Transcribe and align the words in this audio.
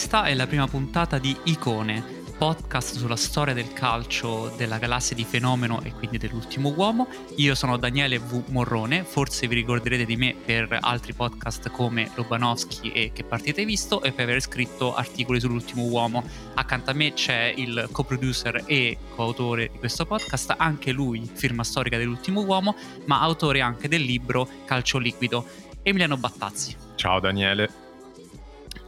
Questa 0.00 0.24
è 0.24 0.32
la 0.32 0.46
prima 0.46 0.66
puntata 0.66 1.18
di 1.18 1.36
Icone, 1.44 2.02
podcast 2.38 2.96
sulla 2.96 3.16
storia 3.16 3.52
del 3.52 3.74
calcio 3.74 4.48
della 4.56 4.78
galassia 4.78 5.14
di 5.14 5.24
Fenomeno 5.24 5.82
e 5.82 5.92
quindi 5.92 6.16
dell'ultimo 6.16 6.72
uomo. 6.74 7.06
Io 7.36 7.54
sono 7.54 7.76
Daniele 7.76 8.18
V. 8.18 8.44
Morrone, 8.46 9.04
forse 9.04 9.46
vi 9.46 9.56
ricorderete 9.56 10.06
di 10.06 10.16
me 10.16 10.34
per 10.42 10.78
altri 10.80 11.12
podcast 11.12 11.68
come 11.68 12.10
Lobanowski 12.14 12.92
e 12.92 13.10
Che 13.12 13.24
partite 13.24 13.66
visto 13.66 14.02
e 14.02 14.12
per 14.12 14.24
aver 14.24 14.40
scritto 14.40 14.94
articoli 14.94 15.38
sull'ultimo 15.38 15.82
uomo. 15.82 16.24
Accanto 16.54 16.92
a 16.92 16.94
me 16.94 17.12
c'è 17.12 17.52
il 17.54 17.86
co-producer 17.92 18.62
e 18.64 18.96
coautore 19.14 19.68
di 19.70 19.78
questo 19.78 20.06
podcast, 20.06 20.54
anche 20.56 20.92
lui 20.92 21.30
firma 21.30 21.62
storica 21.62 21.98
dell'ultimo 21.98 22.40
uomo, 22.40 22.74
ma 23.04 23.20
autore 23.20 23.60
anche 23.60 23.86
del 23.86 24.00
libro 24.00 24.48
Calcio 24.64 24.96
Liquido, 24.96 25.44
Emiliano 25.82 26.16
Battazzi. 26.16 26.74
Ciao 26.94 27.20
Daniele. 27.20 27.88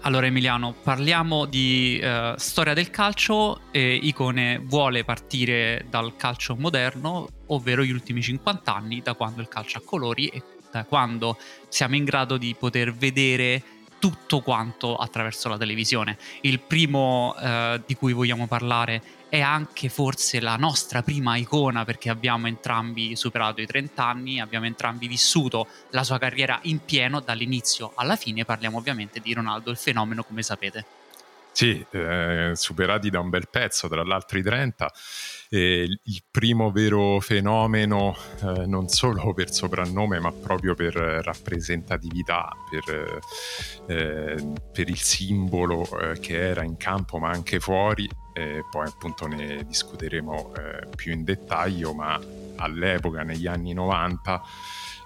Allora 0.05 0.27
Emiliano, 0.27 0.75
parliamo 0.83 1.45
di 1.45 2.01
uh, 2.03 2.35
storia 2.37 2.75
del 2.75 2.91
calcio 2.91 3.61
e 3.71 3.95
Icone 3.95 4.59
vuole 4.59 5.05
partire 5.05 5.87
dal 5.89 6.17
calcio 6.17 6.57
moderno, 6.57 7.29
ovvero 7.47 7.85
gli 7.85 7.93
ultimi 7.93 8.21
50 8.21 8.75
anni, 8.75 9.01
da 9.01 9.15
quando 9.15 9.41
il 9.41 9.47
calcio 9.47 9.79
ha 9.79 9.83
colori 9.85 10.27
e 10.27 10.43
da 10.73 10.85
quando 10.87 11.39
siamo 11.69 11.95
in 11.95 12.03
grado 12.03 12.37
di 12.37 12.53
poter 12.59 12.93
vedere 12.93 13.63
tutto 14.03 14.41
quanto 14.41 14.97
attraverso 14.97 15.49
la 15.49 15.57
televisione. 15.57 16.19
Il 16.41 16.59
primo 16.59 17.37
uh, 17.37 17.81
di 17.87 17.95
cui 17.95 18.13
vogliamo 18.13 18.49
parlare 18.49 19.01
è 19.29 19.41
anche 19.41 19.89
forse 19.89 20.41
la 20.41 20.57
nostra 20.57 21.03
prima 21.03 21.37
icona 21.37 21.85
perché 21.85 22.11
abbiamo 22.11 22.49
entrambi 22.49 23.15
superato 23.15 23.61
i 23.61 23.67
30 23.67 24.05
anni, 24.05 24.41
abbiamo 24.41 24.67
entrambi 24.67 25.07
vissuto 25.07 25.69
la 25.91 26.03
sua 26.03 26.19
carriera 26.19 26.59
in 26.63 26.85
pieno 26.85 27.21
dall'inizio 27.21 27.93
alla 27.95 28.17
fine, 28.17 28.45
parliamo 28.45 28.77
ovviamente 28.77 29.21
di 29.21 29.33
Ronaldo 29.35 29.71
il 29.71 29.77
fenomeno 29.77 30.25
come 30.25 30.43
sapete. 30.43 30.85
Sì, 31.53 31.87
eh, 31.93 32.53
superati 32.55 33.09
da 33.09 33.21
un 33.21 33.31
bel 33.31 33.49
pezzo, 33.49 33.87
tra 33.87 34.03
l'altro 34.03 34.37
i 34.37 34.43
30, 34.43 34.93
eh, 35.55 35.87
il 36.05 36.23
primo 36.31 36.71
vero 36.71 37.21
fenomeno 37.21 38.17
eh, 38.41 38.67
non 38.67 38.89
solo 38.89 39.35
per 39.35 39.53
soprannome 39.53 40.19
ma 40.19 40.33
proprio 40.33 40.75
per 40.75 40.95
rappresentatività, 40.95 42.51
per, 42.71 43.21
eh, 43.87 44.53
per 44.73 44.89
il 44.89 44.99
simbolo 44.99 45.87
eh, 46.01 46.19
che 46.21 46.39
era 46.39 46.63
in 46.63 46.79
campo 46.79 47.19
ma 47.19 47.29
anche 47.29 47.61
fuori 47.61 48.09
poi 48.71 48.87
appunto 48.87 49.27
ne 49.27 49.65
discuteremo 49.67 50.55
eh, 50.57 50.87
più 50.97 51.13
in 51.13 51.23
dettaglio, 51.23 51.93
ma 51.93 52.19
all'epoca, 52.57 53.23
negli 53.23 53.47
anni 53.47 53.75
90, 53.75 54.43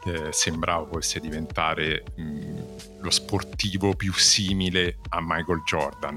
eh, 0.05 0.33
sembrava 0.33 0.85
potesse 0.85 1.19
diventare 1.19 2.05
mh, 2.15 3.01
lo 3.01 3.11
sportivo 3.11 3.95
più 3.95 4.13
simile 4.13 4.99
a 5.09 5.19
Michael 5.21 5.63
Jordan. 5.65 6.17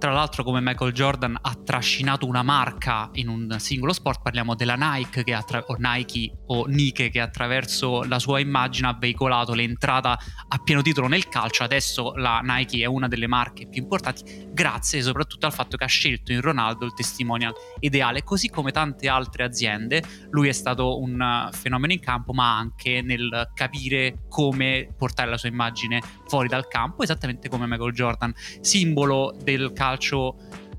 Tra 0.00 0.12
l'altro, 0.12 0.44
come 0.44 0.62
Michael 0.62 0.94
Jordan 0.94 1.36
ha 1.38 1.54
trascinato 1.62 2.26
una 2.26 2.42
marca 2.42 3.10
in 3.12 3.28
un 3.28 3.56
singolo 3.58 3.92
sport, 3.92 4.22
parliamo 4.22 4.54
della 4.54 4.74
Nike, 4.74 5.22
che 5.22 5.34
attra- 5.34 5.62
o 5.66 5.76
Nike 5.78 6.38
o 6.46 6.64
Nike, 6.64 7.10
che 7.10 7.20
attraverso 7.20 8.02
la 8.04 8.18
sua 8.18 8.40
immagine 8.40 8.88
ha 8.88 8.96
veicolato 8.98 9.52
l'entrata 9.52 10.18
a 10.48 10.58
pieno 10.64 10.80
titolo 10.80 11.06
nel 11.06 11.28
calcio. 11.28 11.64
Adesso 11.64 12.14
la 12.14 12.40
Nike 12.42 12.80
è 12.80 12.86
una 12.86 13.08
delle 13.08 13.26
marche 13.26 13.68
più 13.68 13.82
importanti, 13.82 14.48
grazie 14.50 15.02
soprattutto 15.02 15.44
al 15.44 15.52
fatto 15.52 15.76
che 15.76 15.84
ha 15.84 15.88
scelto 15.88 16.32
in 16.32 16.40
Ronaldo 16.40 16.86
il 16.86 16.94
testimonial 16.94 17.52
ideale, 17.80 18.24
così 18.24 18.48
come 18.48 18.72
tante 18.72 19.06
altre 19.06 19.44
aziende. 19.44 20.02
Lui 20.30 20.48
è 20.48 20.52
stato 20.52 20.98
un 20.98 21.50
fenomeno 21.52 21.92
in 21.92 22.00
campo, 22.00 22.32
ma 22.32 22.56
anche 22.56 23.02
nel 23.02 23.50
capire 23.52 24.20
come 24.30 24.94
portare 24.96 25.28
la 25.28 25.36
sua 25.36 25.50
immagine 25.50 26.00
fuori 26.26 26.48
dal 26.48 26.68
campo, 26.68 27.02
esattamente 27.02 27.50
come 27.50 27.66
Michael 27.66 27.92
Jordan, 27.92 28.32
simbolo 28.62 29.36
del 29.42 29.72
calcio 29.74 29.88
calcio 29.90 30.36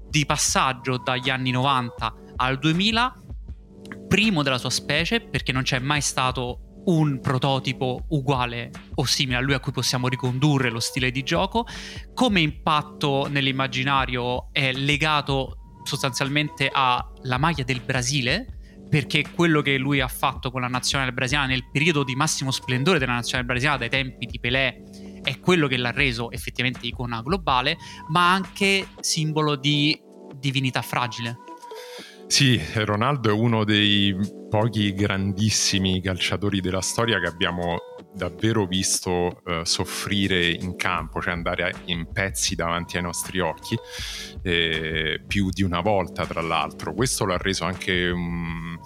di 0.10 0.26
passaggio 0.26 0.98
dagli 0.98 1.30
anni 1.30 1.52
90 1.52 2.14
al 2.38 2.58
2000, 2.58 3.14
primo 4.08 4.42
della 4.42 4.58
sua 4.58 4.70
specie 4.70 5.22
perché 5.22 5.52
non 5.52 5.64
c'è 5.64 5.80
mai 5.80 6.02
stato 6.02 6.84
un 6.86 7.20
prototipo 7.20 8.06
uguale 8.10 8.72
o 8.96 9.06
simile 9.06 9.38
a 9.38 9.42
lui 9.42 9.54
a 9.54 9.60
cui 9.60 9.72
possiamo 9.72 10.08
ricondurre 10.08 10.70
lo 10.70 10.80
stile 10.80 11.12
di 11.12 11.24
gioco. 11.24 11.66
Come 12.14 12.40
impatto 12.40 13.28
nell'immaginario 13.30 14.52
è 14.52 14.72
legato 14.72 15.58
sostanzialmente 15.84 16.70
alla 16.72 17.38
maglia 17.38 17.64
del 17.64 17.82
Brasile, 17.82 18.60
perché 18.90 19.26
quello 19.34 19.62
che 19.62 19.78
lui 19.78 20.00
ha 20.00 20.08
fatto 20.08 20.52
con 20.52 20.62
la 20.62 20.68
nazionale 20.68 21.14
brasiliana 21.14 21.48
nel 21.48 21.70
periodo 21.72 22.04
di 22.04 22.14
massimo 22.14 22.52
splendore 22.52 23.00
della 23.00 23.14
nazionale 23.14 23.48
brasiliana, 23.48 23.78
dai 23.78 23.90
tempi 23.90 24.26
di 24.26 24.40
Pelé 24.40 24.84
è 25.24 25.40
quello 25.40 25.68
che 25.68 25.78
l'ha 25.78 25.92
reso 25.92 26.32
effettivamente 26.32 26.86
icona 26.88 27.22
globale, 27.22 27.78
ma 28.10 28.34
anche 28.34 28.88
simbolo 29.00 29.56
di 29.56 30.00
divinità 30.36 30.82
fragile. 30.82 31.38
Sì, 32.28 32.60
Ronaldo 32.76 33.30
è 33.30 33.34
uno 33.34 33.66
dei 33.66 34.16
pochi 34.50 34.94
grandissimi 34.94 36.02
calciatori 36.02 36.62
della 36.62 36.82
storia 36.82 37.20
che 37.20 37.28
abbiamo 37.28 37.78
davvero 38.14 38.66
visto 38.66 39.42
uh, 39.44 39.64
soffrire 39.64 40.50
in 40.50 40.76
campo, 40.76 41.22
cioè 41.22 41.34
andare 41.34 41.74
in 41.86 42.12
pezzi 42.12 42.56
davanti 42.56 42.98
ai 42.98 43.04
nostri 43.04 43.40
occhi, 43.40 43.78
eh, 44.42 45.22
più 45.26 45.50
di 45.50 45.64
una 45.64 45.82
volta 45.82 46.26
tra 46.26 46.42
l'altro. 46.42 46.94
Questo 46.94 47.26
l'ha 47.26 47.38
reso 47.38 47.64
anche 47.64 48.10
un, 48.10 48.78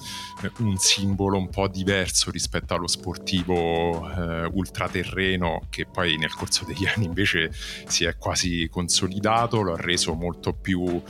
un 0.59 0.77
simbolo 0.77 1.37
un 1.37 1.49
po' 1.49 1.67
diverso 1.67 2.31
rispetto 2.31 2.73
allo 2.73 2.87
sportivo 2.87 4.01
uh, 4.01 4.49
ultraterreno 4.53 5.61
che 5.69 5.85
poi 5.85 6.17
nel 6.17 6.33
corso 6.33 6.65
degli 6.65 6.85
anni 6.93 7.05
invece 7.05 7.51
si 7.87 8.05
è 8.05 8.17
quasi 8.17 8.67
consolidato, 8.69 9.61
lo 9.61 9.73
ha 9.73 9.81
reso 9.81 10.13
molto 10.13 10.53
più 10.53 10.81
uh, 10.81 11.01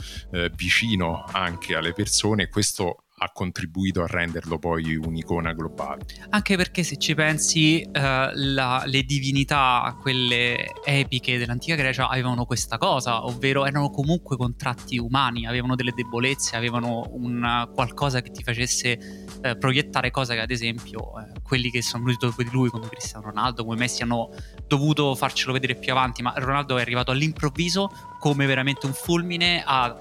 vicino 0.54 1.24
anche 1.30 1.74
alle 1.74 1.92
persone. 1.92 2.48
Questo 2.48 3.05
ha 3.18 3.30
contribuito 3.32 4.02
a 4.02 4.06
renderlo 4.06 4.58
poi 4.58 4.94
un'icona 4.94 5.54
globale. 5.54 6.04
Anche 6.30 6.56
perché 6.56 6.82
se 6.82 6.98
ci 6.98 7.14
pensi, 7.14 7.80
eh, 7.80 7.90
la, 8.34 8.82
le 8.84 9.02
divinità, 9.04 9.96
quelle 9.98 10.82
epiche 10.84 11.38
dell'antica 11.38 11.76
Grecia, 11.76 12.08
avevano 12.08 12.44
questa 12.44 12.76
cosa, 12.76 13.24
ovvero 13.24 13.64
erano 13.64 13.88
comunque 13.88 14.36
contratti 14.36 14.98
umani, 14.98 15.46
avevano 15.46 15.76
delle 15.76 15.92
debolezze, 15.94 16.56
avevano 16.56 17.08
un 17.12 17.70
qualcosa 17.74 18.20
che 18.20 18.30
ti 18.30 18.42
facesse 18.42 18.98
eh, 19.40 19.56
proiettare 19.56 20.10
cose 20.10 20.34
che 20.34 20.40
ad 20.40 20.50
esempio 20.50 21.18
eh, 21.18 21.40
quelli 21.42 21.70
che 21.70 21.80
sono 21.80 22.04
venuti 22.04 22.26
dopo 22.26 22.42
di 22.42 22.50
lui, 22.52 22.68
come 22.68 22.86
Cristiano 22.88 23.24
Ronaldo, 23.24 23.64
come 23.64 23.78
Messi, 23.78 24.02
hanno 24.02 24.28
dovuto 24.66 25.14
farcelo 25.14 25.54
vedere 25.54 25.76
più 25.76 25.90
avanti, 25.90 26.20
ma 26.20 26.34
Ronaldo 26.36 26.76
è 26.76 26.82
arrivato 26.82 27.12
all'improvviso 27.12 27.90
come 28.18 28.44
veramente 28.44 28.84
un 28.84 28.92
fulmine, 28.92 29.62
ha 29.64 29.96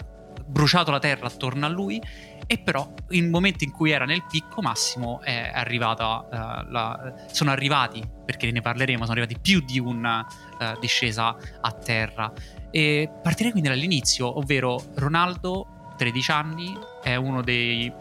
bruciato 0.47 0.91
la 0.91 0.99
terra 0.99 1.27
attorno 1.27 1.65
a 1.65 1.69
lui 1.69 1.99
e 2.47 2.57
però 2.59 2.93
il 3.09 3.27
momento 3.29 3.63
in 3.63 3.71
cui 3.71 3.91
era 3.91 4.05
nel 4.05 4.23
picco 4.29 4.61
massimo 4.61 5.21
è 5.21 5.51
arrivata 5.53 6.17
uh, 6.19 6.71
la, 6.71 7.13
sono 7.31 7.51
arrivati 7.51 8.03
perché 8.25 8.51
ne 8.51 8.61
parleremo 8.61 9.05
sono 9.05 9.11
arrivati 9.11 9.39
più 9.39 9.61
di 9.61 9.79
una 9.79 10.25
uh, 10.59 10.79
discesa 10.79 11.35
a 11.61 11.71
terra. 11.71 12.31
E 12.71 13.09
partirei 13.21 13.51
quindi 13.51 13.69
dall'inizio 13.69 14.37
ovvero 14.37 14.81
Ronaldo 14.95 15.93
13 15.97 16.31
anni 16.31 16.77
è 17.01 17.15
uno 17.15 17.41
dei 17.41 17.91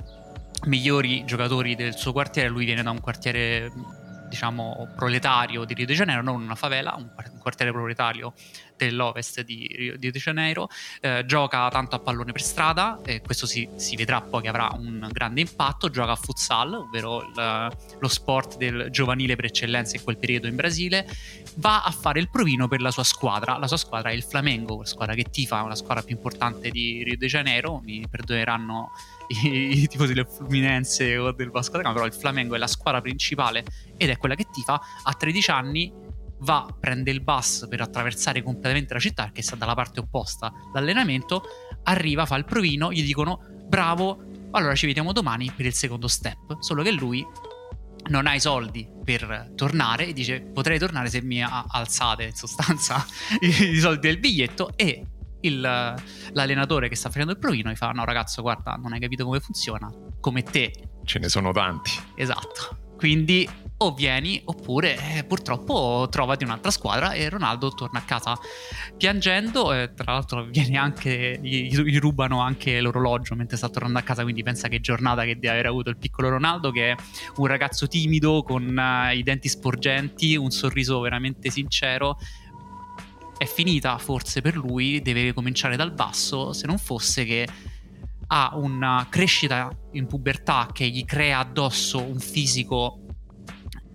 migliori 0.65 1.25
giocatori 1.25 1.75
del 1.75 1.95
suo 1.97 2.13
quartiere 2.13 2.49
lui 2.49 2.65
viene 2.65 2.83
da 2.83 2.91
un 2.91 3.01
quartiere 3.01 3.71
diciamo 4.35 4.89
proletario 4.97 5.65
di 5.65 5.75
Rio 5.75 5.87
de 5.87 5.95
Janeiro 5.95 6.21
non 6.21 6.43
una 6.43 6.57
favela 6.57 6.95
un 6.97 7.39
quartiere 7.39 7.71
proletario 7.71 8.35
dell'ovest 8.77 9.43
di 9.43 9.67
Rio 9.73 9.97
de 9.97 10.19
Janeiro, 10.19 10.69
eh, 11.01 11.25
gioca 11.27 11.69
tanto 11.69 11.97
a 11.97 12.01
pallone 12.01 12.33
per 12.33 12.43
strada, 12.43 13.01
e 13.05 13.21
questo 13.21 13.47
si, 13.47 13.69
si, 13.77 13.95
vedrà 13.97 14.21
poi 14.21 14.43
che 14.43 14.49
avrà 14.49 14.71
un 14.75 15.09
grande 15.13 15.41
impatto, 15.41 15.91
gioca 15.91 16.13
a 16.13 16.17
futsal, 16.17 16.75
ovvero 16.75 17.23
il, 17.23 17.73
lo 18.01 18.09
sport 18.09 18.57
del 18.57 18.89
giovanile 18.91 19.37
per 19.37 19.47
eccellenza 19.47 19.97
in 19.97 20.03
quel 20.03 20.19
periodo 20.19 20.49
in 20.49 20.57
Brasile, 20.57 21.07
va 21.57 21.85
a 21.85 21.91
fare 21.91 22.19
il 22.19 22.29
provino 22.29 22.67
per 22.67 22.81
la 22.81 22.91
sua 22.91 23.05
squadra, 23.05 23.59
la 23.59 23.69
sua 23.69 23.77
squadra 23.77 24.11
è 24.11 24.13
il 24.13 24.25
Flamengo, 24.25 24.79
la 24.79 24.87
squadra 24.87 25.15
che 25.15 25.25
tifa, 25.25 25.63
una 25.63 25.77
squadra 25.77 26.03
più 26.03 26.17
importante 26.17 26.71
di 26.71 27.03
Rio 27.05 27.17
de 27.17 27.27
Janeiro, 27.27 27.81
mi 27.85 28.05
perdoneranno 28.09 28.91
i, 29.29 29.83
i 29.83 29.87
tifosi 29.89 30.13
del 30.13 30.27
Fluminense 30.27 31.17
o 31.17 31.33
del 31.33 31.51
Vasco 31.51 31.77
da 31.77 31.83
Gama, 31.83 31.95
però 31.95 32.07
il 32.07 32.15
Flamengo 32.15 32.55
è 32.55 32.59
la 32.59 32.67
squadra 32.67 33.01
principale 33.01 33.65
ed 33.97 34.11
è 34.11 34.17
quella 34.17 34.35
che 34.35 34.47
tifa, 34.53 34.81
a 35.03 35.13
13 35.15 35.51
anni 35.51 35.93
va, 36.41 36.67
prende 36.79 37.11
il 37.11 37.23
bus 37.23 37.67
per 37.69 37.81
attraversare 37.81 38.43
completamente 38.43 38.95
la 38.95 39.01
città, 39.01 39.31
che 39.33 39.43
sta 39.43 39.57
dalla 39.57 39.75
parte 39.75 40.01
opposta 40.01 40.53
dall'allenamento, 40.73 41.43
arriva, 41.85 42.27
fa 42.27 42.37
il 42.37 42.45
provino, 42.45 42.93
gli 42.93 43.05
dicono 43.05 43.41
bravo, 43.67 44.49
allora 44.51 44.75
ci 44.75 44.87
vediamo 44.87 45.13
domani 45.13 45.51
per 45.55 45.67
il 45.67 45.75
secondo 45.75 46.09
step, 46.09 46.59
solo 46.61 46.83
che 46.83 46.93
lui 46.93 47.27
non 48.09 48.27
ha 48.27 48.35
i 48.35 48.41
soldi 48.41 48.87
per 49.03 49.53
tornare 49.57 50.09
e 50.09 50.13
dice 50.13 50.43
potrei 50.43 50.79
tornare 50.79 51.09
se 51.09 51.23
mi 51.23 51.43
alzate 51.43 52.25
in 52.25 52.35
sostanza 52.35 53.05
i 53.41 53.79
soldi 53.79 54.07
del 54.07 54.19
biglietto. 54.19 54.73
E 54.77 55.07
il, 55.47 55.61
l'allenatore 55.61 56.89
che 56.89 56.97
sta 56.97 57.09
facendo 57.09 57.33
il 57.33 57.39
provino 57.39 57.71
gli 57.71 57.77
fa 57.77 57.91
no 57.91 58.05
ragazzo 58.05 58.43
guarda 58.43 58.79
non 58.81 58.93
hai 58.93 59.01
capito 59.01 59.25
come 59.25 59.41
funziona 59.41 59.91
come 60.21 60.43
te 60.43 60.73
ce 61.05 61.19
ne 61.19 61.29
sono 61.29 61.53
tanti. 61.53 61.93
Esatto. 62.17 62.79
Quindi 62.97 63.49
o 63.77 63.93
vieni 63.93 64.41
oppure 64.45 64.97
eh, 65.17 65.25
purtroppo 65.25 66.07
trovati 66.09 66.45
un'altra 66.45 66.71
squadra 66.71 67.13
e 67.13 67.29
Ronaldo 67.29 67.71
torna 67.71 67.99
a 67.99 68.03
casa 68.03 68.39
piangendo 68.97 69.73
e 69.75 69.93
tra 69.95 70.13
l'altro 70.13 70.45
viene 70.45 70.79
anche, 70.79 71.39
gli, 71.43 71.69
gli, 71.69 71.99
rubano 71.99 72.41
anche 72.41 72.81
l'orologio 72.81 73.35
mentre 73.35 73.57
sta 73.57 73.69
tornando 73.69 73.99
a 73.99 74.03
casa 74.03 74.23
quindi 74.23 74.45
pensa 74.45 74.69
che 74.69 74.81
giornata 74.81 75.25
che 75.25 75.35
deve 75.35 75.51
aver 75.51 75.67
avuto 75.67 75.91
il 75.91 75.97
piccolo 75.97 76.29
Ronaldo 76.29 76.71
che 76.71 76.93
è 76.93 76.97
un 77.37 77.47
ragazzo 77.47 77.89
timido 77.89 78.45
con 78.45 78.65
uh, 78.65 79.13
i 79.13 79.25
denti 79.25 79.49
sporgenti 79.49 80.37
un 80.37 80.51
sorriso 80.51 81.01
veramente 81.01 81.51
sincero 81.51 82.17
è 83.45 83.47
finita 83.47 83.97
forse 83.99 84.41
per 84.41 84.57
lui 84.57 85.01
deve 85.03 85.33
cominciare 85.33 85.77
dal 85.77 85.93
basso 85.93 86.53
se 86.53 86.67
non 86.67 86.79
fosse 86.79 87.25
che 87.25 87.47
ha 88.27 88.53
una 88.55 89.07
crescita 89.11 89.71
in 89.93 90.07
pubertà 90.07 90.69
che 90.73 90.89
gli 90.89 91.05
crea 91.05 91.41
addosso 91.41 92.01
un 92.01 92.19
fisico 92.19 93.01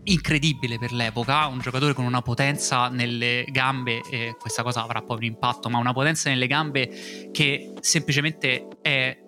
incredibile 0.03 0.79
per 0.79 0.91
l'epoca, 0.91 1.47
un 1.47 1.59
giocatore 1.59 1.93
con 1.93 2.05
una 2.05 2.21
potenza 2.21 2.89
nelle 2.89 3.45
gambe, 3.49 4.01
e 4.09 4.35
questa 4.39 4.63
cosa 4.63 4.83
avrà 4.83 5.01
poi 5.01 5.17
un 5.17 5.23
impatto, 5.23 5.69
ma 5.69 5.77
una 5.77 5.93
potenza 5.93 6.29
nelle 6.29 6.47
gambe 6.47 7.29
che 7.31 7.73
semplicemente 7.79 8.67
è 8.81 9.23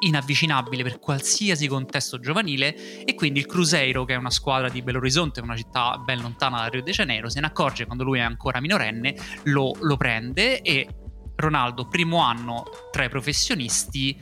inavvicinabile 0.00 0.82
per 0.82 0.98
qualsiasi 0.98 1.66
contesto 1.68 2.18
giovanile 2.18 3.04
e 3.04 3.14
quindi 3.14 3.40
il 3.40 3.46
Cruzeiro 3.46 4.04
che 4.04 4.14
è 4.14 4.16
una 4.16 4.30
squadra 4.30 4.68
di 4.68 4.82
Belo 4.82 4.98
Horizonte, 4.98 5.40
una 5.40 5.56
città 5.56 5.96
ben 5.98 6.20
lontana 6.20 6.58
da 6.58 6.66
Rio 6.66 6.82
de 6.82 6.92
Janeiro, 6.92 7.28
se 7.28 7.40
ne 7.40 7.46
accorge 7.46 7.86
quando 7.86 8.04
lui 8.04 8.18
è 8.18 8.22
ancora 8.22 8.60
minorenne, 8.60 9.14
lo, 9.44 9.74
lo 9.80 9.96
prende 9.96 10.60
e 10.62 10.88
Ronaldo, 11.36 11.86
primo 11.86 12.18
anno 12.18 12.64
tra 12.90 13.04
i 13.04 13.08
professionisti, 13.08 14.18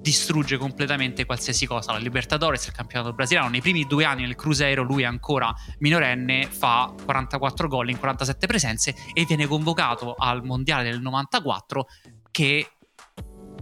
distrugge 0.00 0.56
completamente 0.56 1.24
qualsiasi 1.24 1.66
cosa. 1.66 1.92
La 1.92 1.98
Libertadores, 1.98 2.66
il 2.66 2.72
campionato 2.72 3.12
brasiliano, 3.12 3.48
nei 3.48 3.60
primi 3.60 3.86
due 3.86 4.04
anni 4.04 4.22
nel 4.22 4.34
Cruzeiro 4.34 4.82
lui 4.82 5.04
ancora 5.04 5.54
minorenne 5.78 6.46
fa 6.46 6.92
44 7.04 7.68
gol 7.68 7.90
in 7.90 7.98
47 7.98 8.46
presenze 8.46 8.94
e 9.12 9.24
viene 9.24 9.46
convocato 9.46 10.14
al 10.16 10.44
mondiale 10.44 10.90
del 10.90 11.00
94 11.00 11.86
che 12.30 12.66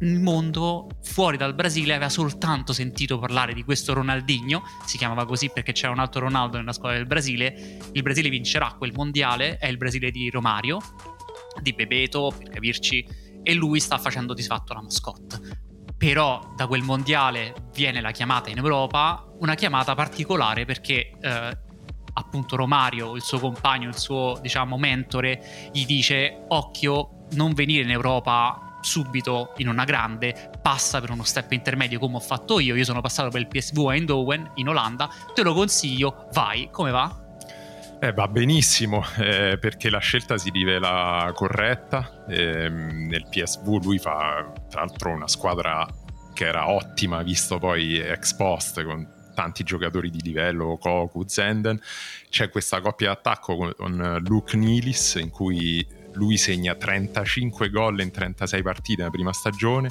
il 0.01 0.21
mondo 0.21 0.89
fuori 1.03 1.37
dal 1.37 1.55
Brasile 1.55 1.95
aveva 1.95 2.09
soltanto 2.09 2.73
sentito 2.73 3.19
parlare 3.19 3.53
di 3.53 3.65
questo 3.65 3.95
Ronaldinho, 3.95 4.63
si 4.85 4.97
chiamava 4.97 5.27
così 5.27 5.51
perché 5.51 5.73
c'era 5.73 5.93
un 5.93 5.99
altro 5.99 6.21
Ronaldo 6.21 6.57
nella 6.57 6.73
squadra 6.73 6.99
del 6.99 7.07
Brasile, 7.07 7.79
il 7.93 8.03
Brasile 8.03 8.29
vincerà 8.29 8.75
quel 8.79 8.93
mondiale, 8.95 9.59
è 9.59 9.67
il 9.67 9.77
Brasile 9.77 10.11
di 10.11 10.31
Romario, 10.31 10.79
di 11.61 11.73
Bebeto, 11.73 12.33
per 12.37 12.49
capirci, 12.49 13.07
e 13.43 13.55
lui 13.55 13.81
sta 13.81 13.99
facendo 13.99 14.35
di 14.35 14.43
fatto 14.43 14.75
la 14.75 14.83
mascotte. 14.83 15.67
Però 15.97 16.53
da 16.55 16.69
quel 16.69 16.83
mondiale 16.83 17.71
viene 17.75 18.01
la 18.01 18.13
chiamata 18.13 18.51
in 18.51 18.59
Europa, 18.59 19.27
una 19.41 19.55
chiamata 19.57 19.95
particolare 19.97 20.65
perché 20.65 21.11
eh, 21.21 21.59
appunto 22.13 22.55
Romario, 22.55 23.17
il 23.17 23.23
suo 23.23 23.41
compagno, 23.41 23.89
il 23.89 23.97
suo 23.97 24.39
diciamo 24.41 24.79
mentore, 24.79 25.71
gli 25.73 25.85
dice 25.87 26.45
occhio 26.49 27.27
non 27.33 27.53
venire 27.53 27.83
in 27.83 27.91
Europa 27.91 28.68
subito 28.81 29.53
in 29.59 29.69
una 29.69 29.85
grande, 29.85 30.51
passa 30.61 31.01
per 31.01 31.11
uno 31.11 31.25
step 31.25 31.53
intermedio 31.53 31.99
come 31.99 32.17
ho 32.17 32.21
fatto 32.21 32.61
io, 32.61 32.75
io 32.75 32.85
sono 32.85 33.01
passato 33.01 33.31
per 33.31 33.41
il 33.41 33.49
PSV 33.49 33.87
a 33.89 33.95
Eindhoven 33.95 34.53
in 34.55 34.69
Olanda, 34.69 35.09
te 35.35 35.43
lo 35.43 35.55
consiglio, 35.55 36.29
vai, 36.33 36.69
come 36.71 36.91
va? 36.91 37.27
Eh, 38.01 38.13
va 38.13 38.29
benissimo 38.29 39.05
eh, 39.19 39.59
perché 39.61 39.91
la 39.91 39.99
scelta 39.99 40.39
si 40.39 40.51
rivela 40.51 41.33
corretta. 41.35 42.25
Eh, 42.29 42.69
nel 42.69 43.27
PSV 43.29 43.83
lui 43.83 43.99
fa 43.99 44.53
tra 44.69 44.83
l'altro 44.83 45.11
una 45.11 45.27
squadra 45.27 45.85
che 46.33 46.47
era 46.47 46.71
ottima 46.71 47.23
visto 47.25 47.59
poi 47.59 47.99
ex 47.99 48.35
post 48.35 48.85
con 48.85 49.17
tanti 49.35 49.65
giocatori 49.65 50.11
di 50.11 50.23
livello, 50.23 50.79
Koku, 50.79 51.25
Zenden. 51.27 51.81
C'è 52.29 52.51
questa 52.51 52.81
coppia 52.81 53.09
d'attacco 53.09 53.57
con, 53.57 53.73
con 53.77 54.23
Luke 54.25 54.57
Nilis 54.57 55.17
in 55.17 55.31
cui 55.31 55.85
lui 56.15 56.37
segna 56.37 56.75
35 56.75 57.71
gol 57.71 58.01
in 58.01 58.11
36 58.11 58.63
partite 58.63 58.99
nella 58.99 59.11
prima 59.11 59.33
stagione 59.33 59.91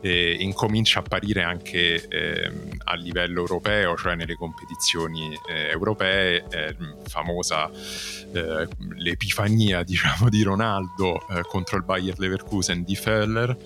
e 0.00 0.36
incomincia 0.40 0.98
a 0.98 1.02
apparire 1.02 1.42
anche 1.42 2.06
eh, 2.08 2.52
a 2.84 2.94
livello 2.94 3.40
europeo, 3.40 3.96
cioè 3.96 4.14
nelle 4.14 4.34
competizioni 4.34 5.32
eh, 5.48 5.68
europee, 5.70 6.44
eh, 6.50 6.76
famosa 7.06 7.70
eh, 7.70 8.68
l'epifania 8.96 9.82
diciamo 9.84 10.28
di 10.28 10.42
Ronaldo 10.42 11.26
eh, 11.28 11.42
contro 11.42 11.76
il 11.76 11.84
Bayer 11.84 12.18
Leverkusen 12.18 12.82
di 12.84 12.96
Föller 12.96 13.56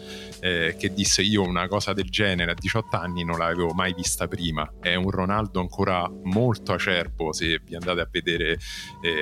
eh, 0.41 0.77
che 0.79 0.93
disse 0.93 1.23
io 1.23 1.43
una 1.43 1.69
cosa 1.69 1.93
del 1.93 2.09
genere 2.09 2.53
a 2.53 2.55
18 2.55 2.97
anni 2.97 3.25
non 3.25 3.39
l'avevo 3.39 3.73
mai 3.73 3.95
vista 3.95 4.29
prima, 4.29 4.71
è 4.81 4.95
un 4.95 5.11
Ronaldo 5.11 5.61
ancora 5.61 6.11
molto 6.25 6.73
acerbo 6.73 7.33
se 7.33 7.61
vi 7.65 7.75
andate 7.75 8.01
a 8.01 8.09
vedere 8.11 8.59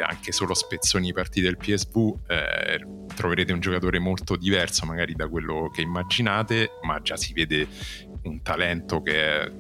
anche 0.06 0.32
solo 0.32 0.54
spezzoni 0.54 1.06
di 1.06 1.12
partite 1.12 1.46
del 1.46 1.56
PSV 1.56 2.14
troverete 3.14 3.52
un 3.52 3.60
giocatore 3.60 3.98
molto 3.98 4.36
diverso 4.36 4.86
magari 4.86 5.14
da 5.14 5.28
quello 5.28 5.70
che 5.72 5.80
immaginate, 5.80 6.70
ma 6.82 7.00
già 7.00 7.16
si 7.16 7.32
vede 7.32 7.66
un 8.22 8.42
talento 8.42 9.02
che 9.02 9.14
è 9.14 9.50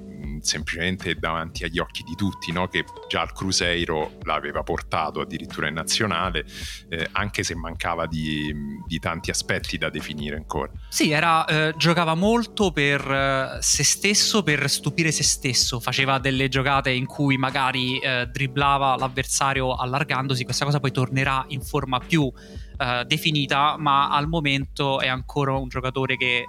semplicemente 0.40 1.14
davanti 1.14 1.64
agli 1.64 1.78
occhi 1.78 2.02
di 2.02 2.14
tutti, 2.14 2.52
no? 2.52 2.68
che 2.68 2.84
già 3.08 3.20
al 3.20 3.32
Cruzeiro 3.32 4.12
l'aveva 4.22 4.62
portato 4.62 5.20
addirittura 5.20 5.68
in 5.68 5.74
nazionale, 5.74 6.44
eh, 6.88 7.08
anche 7.12 7.42
se 7.42 7.54
mancava 7.54 8.06
di, 8.06 8.54
di, 8.86 8.98
tanti 8.98 9.30
aspetti 9.30 9.78
da 9.78 9.90
definire 9.90 10.36
ancora. 10.36 10.70
Sì, 10.88 11.10
era, 11.10 11.44
eh, 11.44 11.74
giocava 11.76 12.14
molto 12.14 12.70
per 12.70 13.00
eh, 13.00 13.58
se 13.60 13.84
stesso, 13.84 14.42
per 14.42 14.68
stupire 14.68 15.10
se 15.10 15.22
stesso, 15.22 15.80
faceva 15.80 16.18
delle 16.18 16.48
giocate 16.48 16.90
in 16.90 17.06
cui 17.06 17.36
magari 17.36 17.98
eh, 17.98 18.26
dribblava 18.26 18.96
l'avversario 18.96 19.74
allargandosi, 19.74 20.44
questa 20.44 20.64
cosa 20.64 20.80
poi 20.80 20.92
tornerà 20.92 21.44
in 21.48 21.60
forma 21.60 21.98
più 21.98 22.30
eh, 22.78 23.04
definita, 23.06 23.76
ma 23.78 24.10
al 24.10 24.28
momento 24.28 25.00
è 25.00 25.08
ancora 25.08 25.54
un 25.56 25.68
giocatore 25.68 26.16
che 26.16 26.46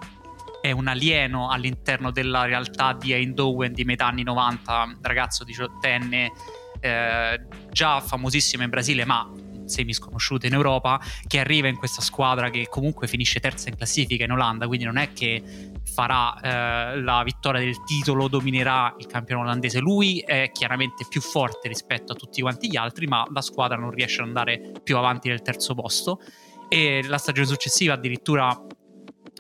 è 0.61 0.71
un 0.71 0.87
alieno 0.87 1.49
all'interno 1.49 2.11
della 2.11 2.45
realtà 2.45 2.93
di 2.93 3.13
Eindhoven 3.13 3.73
di 3.73 3.83
metà 3.83 4.07
anni 4.07 4.23
90, 4.23 4.97
ragazzo 5.01 5.43
diciottenne, 5.43 6.31
eh, 6.79 7.41
già 7.71 7.99
famosissimo 7.99 8.63
in 8.63 8.69
Brasile, 8.69 9.05
ma 9.05 9.29
semi 9.65 9.93
sconosciuto 9.93 10.45
in 10.45 10.53
Europa, 10.53 10.99
che 11.27 11.39
arriva 11.39 11.67
in 11.67 11.75
questa 11.75 12.01
squadra 12.01 12.49
che 12.49 12.67
comunque 12.69 13.07
finisce 13.07 13.39
terza 13.39 13.69
in 13.69 13.75
classifica 13.75 14.23
in 14.23 14.31
Olanda, 14.31 14.67
quindi 14.67 14.85
non 14.85 14.97
è 14.97 15.13
che 15.13 15.71
farà 15.83 16.39
eh, 16.39 16.99
la 17.01 17.23
vittoria 17.23 17.61
del 17.61 17.83
titolo, 17.83 18.27
dominerà 18.27 18.93
il 18.97 19.07
campione 19.07 19.41
olandese. 19.41 19.79
Lui 19.79 20.19
è 20.19 20.51
chiaramente 20.51 21.05
più 21.09 21.21
forte 21.21 21.67
rispetto 21.67 22.13
a 22.13 22.15
tutti 22.15 22.41
quanti 22.41 22.69
gli 22.69 22.77
altri, 22.77 23.07
ma 23.07 23.25
la 23.31 23.41
squadra 23.41 23.77
non 23.77 23.91
riesce 23.91 24.21
ad 24.21 24.27
andare 24.27 24.73
più 24.83 24.97
avanti 24.97 25.29
del 25.29 25.41
terzo 25.41 25.73
posto. 25.73 26.21
E 26.69 27.01
la 27.07 27.17
stagione 27.17 27.47
successiva 27.47 27.93
addirittura 27.93 28.61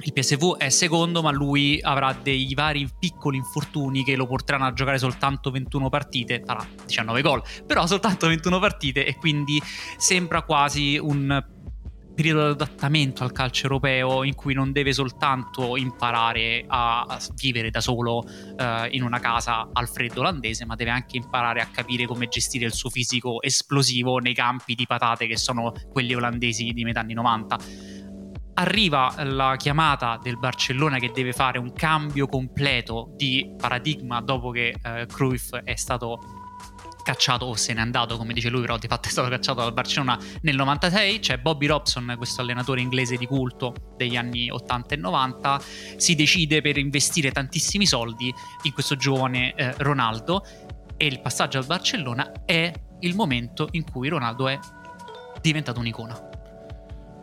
il 0.01 0.13
PSV 0.13 0.57
è 0.57 0.69
secondo, 0.69 1.21
ma 1.21 1.31
lui 1.31 1.79
avrà 1.81 2.13
dei 2.13 2.53
vari 2.53 2.87
piccoli 2.99 3.37
infortuni 3.37 4.03
che 4.03 4.15
lo 4.15 4.27
porteranno 4.27 4.65
a 4.65 4.73
giocare 4.73 4.99
soltanto 4.99 5.49
21 5.49 5.89
partite, 5.89 6.43
farà 6.45 6.65
19 6.85 7.21
gol, 7.21 7.41
però 7.65 7.87
soltanto 7.87 8.27
21 8.27 8.59
partite 8.59 9.05
e 9.05 9.15
quindi 9.15 9.61
sembra 9.97 10.43
quasi 10.43 10.97
un 10.97 11.43
periodo 12.17 12.45
di 12.45 12.51
adattamento 12.53 13.23
al 13.23 13.31
calcio 13.31 13.65
europeo 13.65 14.23
in 14.23 14.33
cui 14.33 14.55
non 14.55 14.71
deve 14.71 14.91
soltanto 14.91 15.77
imparare 15.77 16.65
a 16.67 17.19
vivere 17.35 17.69
da 17.69 17.79
solo 17.79 18.23
uh, 18.23 18.87
in 18.89 19.03
una 19.03 19.19
casa 19.19 19.69
al 19.71 19.87
freddo 19.87 20.21
olandese, 20.21 20.65
ma 20.65 20.75
deve 20.75 20.89
anche 20.89 21.17
imparare 21.17 21.61
a 21.61 21.67
capire 21.67 22.07
come 22.07 22.27
gestire 22.27 22.65
il 22.65 22.73
suo 22.73 22.89
fisico 22.89 23.39
esplosivo 23.43 24.17
nei 24.17 24.33
campi 24.33 24.73
di 24.73 24.87
patate 24.87 25.27
che 25.27 25.37
sono 25.37 25.71
quelli 25.91 26.15
olandesi 26.15 26.71
di 26.71 26.83
metà 26.83 27.01
anni 27.01 27.13
90 27.13 27.57
arriva 28.59 29.13
la 29.23 29.55
chiamata 29.55 30.19
del 30.21 30.37
Barcellona 30.37 30.99
che 30.99 31.11
deve 31.13 31.31
fare 31.31 31.59
un 31.59 31.73
cambio 31.73 32.27
completo 32.27 33.11
di 33.15 33.53
paradigma 33.57 34.21
dopo 34.21 34.49
che 34.49 34.75
eh, 34.81 35.05
Cruyff 35.05 35.55
è 35.55 35.75
stato 35.75 36.19
cacciato 37.03 37.45
o 37.45 37.55
se 37.55 37.73
n'è 37.73 37.79
andato, 37.79 38.17
come 38.17 38.33
dice 38.33 38.49
lui, 38.49 38.61
però 38.61 38.77
di 38.77 38.87
fatto 38.87 39.07
è 39.07 39.11
stato 39.11 39.29
cacciato 39.29 39.61
dal 39.61 39.71
Barcellona 39.71 40.19
nel 40.41 40.55
96, 40.55 41.19
c'è 41.19 41.37
Bobby 41.37 41.67
Robson, 41.67 42.15
questo 42.17 42.41
allenatore 42.41 42.81
inglese 42.81 43.15
di 43.15 43.25
culto 43.25 43.93
degli 43.95 44.17
anni 44.17 44.49
80 44.49 44.95
e 44.95 44.97
90, 44.97 45.61
si 45.95 46.15
decide 46.15 46.59
per 46.61 46.77
investire 46.77 47.31
tantissimi 47.31 47.85
soldi 47.85 48.33
in 48.63 48.73
questo 48.73 48.97
giovane 48.97 49.53
eh, 49.53 49.73
Ronaldo. 49.77 50.43
E 50.97 51.05
il 51.05 51.21
passaggio 51.21 51.59
al 51.59 51.65
Barcellona 51.65 52.43
è 52.43 52.73
il 53.01 53.15
momento 53.15 53.67
in 53.71 53.83
cui 53.89 54.09
Ronaldo 54.09 54.47
è 54.47 54.59
diventato 55.41 55.79
un'icona. 55.79 56.26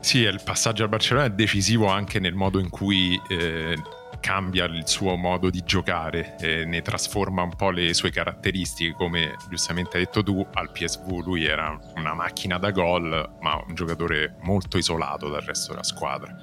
Sì, 0.04 0.18
il 0.18 0.42
passaggio 0.44 0.82
al 0.82 0.90
Barcellona 0.90 1.24
è 1.24 1.30
decisivo 1.30 1.86
anche 1.86 2.20
nel 2.20 2.34
modo 2.34 2.58
in 2.58 2.68
cui 2.68 3.18
eh, 3.26 3.74
cambia 4.20 4.66
il 4.66 4.86
suo 4.86 5.16
modo 5.16 5.48
di 5.48 5.62
giocare, 5.64 6.36
eh, 6.40 6.66
ne 6.66 6.82
trasforma 6.82 7.40
un 7.40 7.56
po' 7.56 7.70
le 7.70 7.94
sue 7.94 8.10
caratteristiche, 8.10 8.92
come 8.92 9.34
giustamente 9.48 9.96
hai 9.96 10.04
detto 10.04 10.22
tu, 10.22 10.46
al 10.52 10.70
PSV 10.72 11.24
lui 11.24 11.46
era 11.46 11.80
una 11.96 12.12
macchina 12.12 12.58
da 12.58 12.70
gol, 12.70 13.36
ma 13.40 13.64
un 13.66 13.74
giocatore 13.74 14.36
molto 14.42 14.76
isolato 14.76 15.30
dal 15.30 15.40
resto 15.40 15.70
della 15.70 15.82
squadra. 15.82 16.36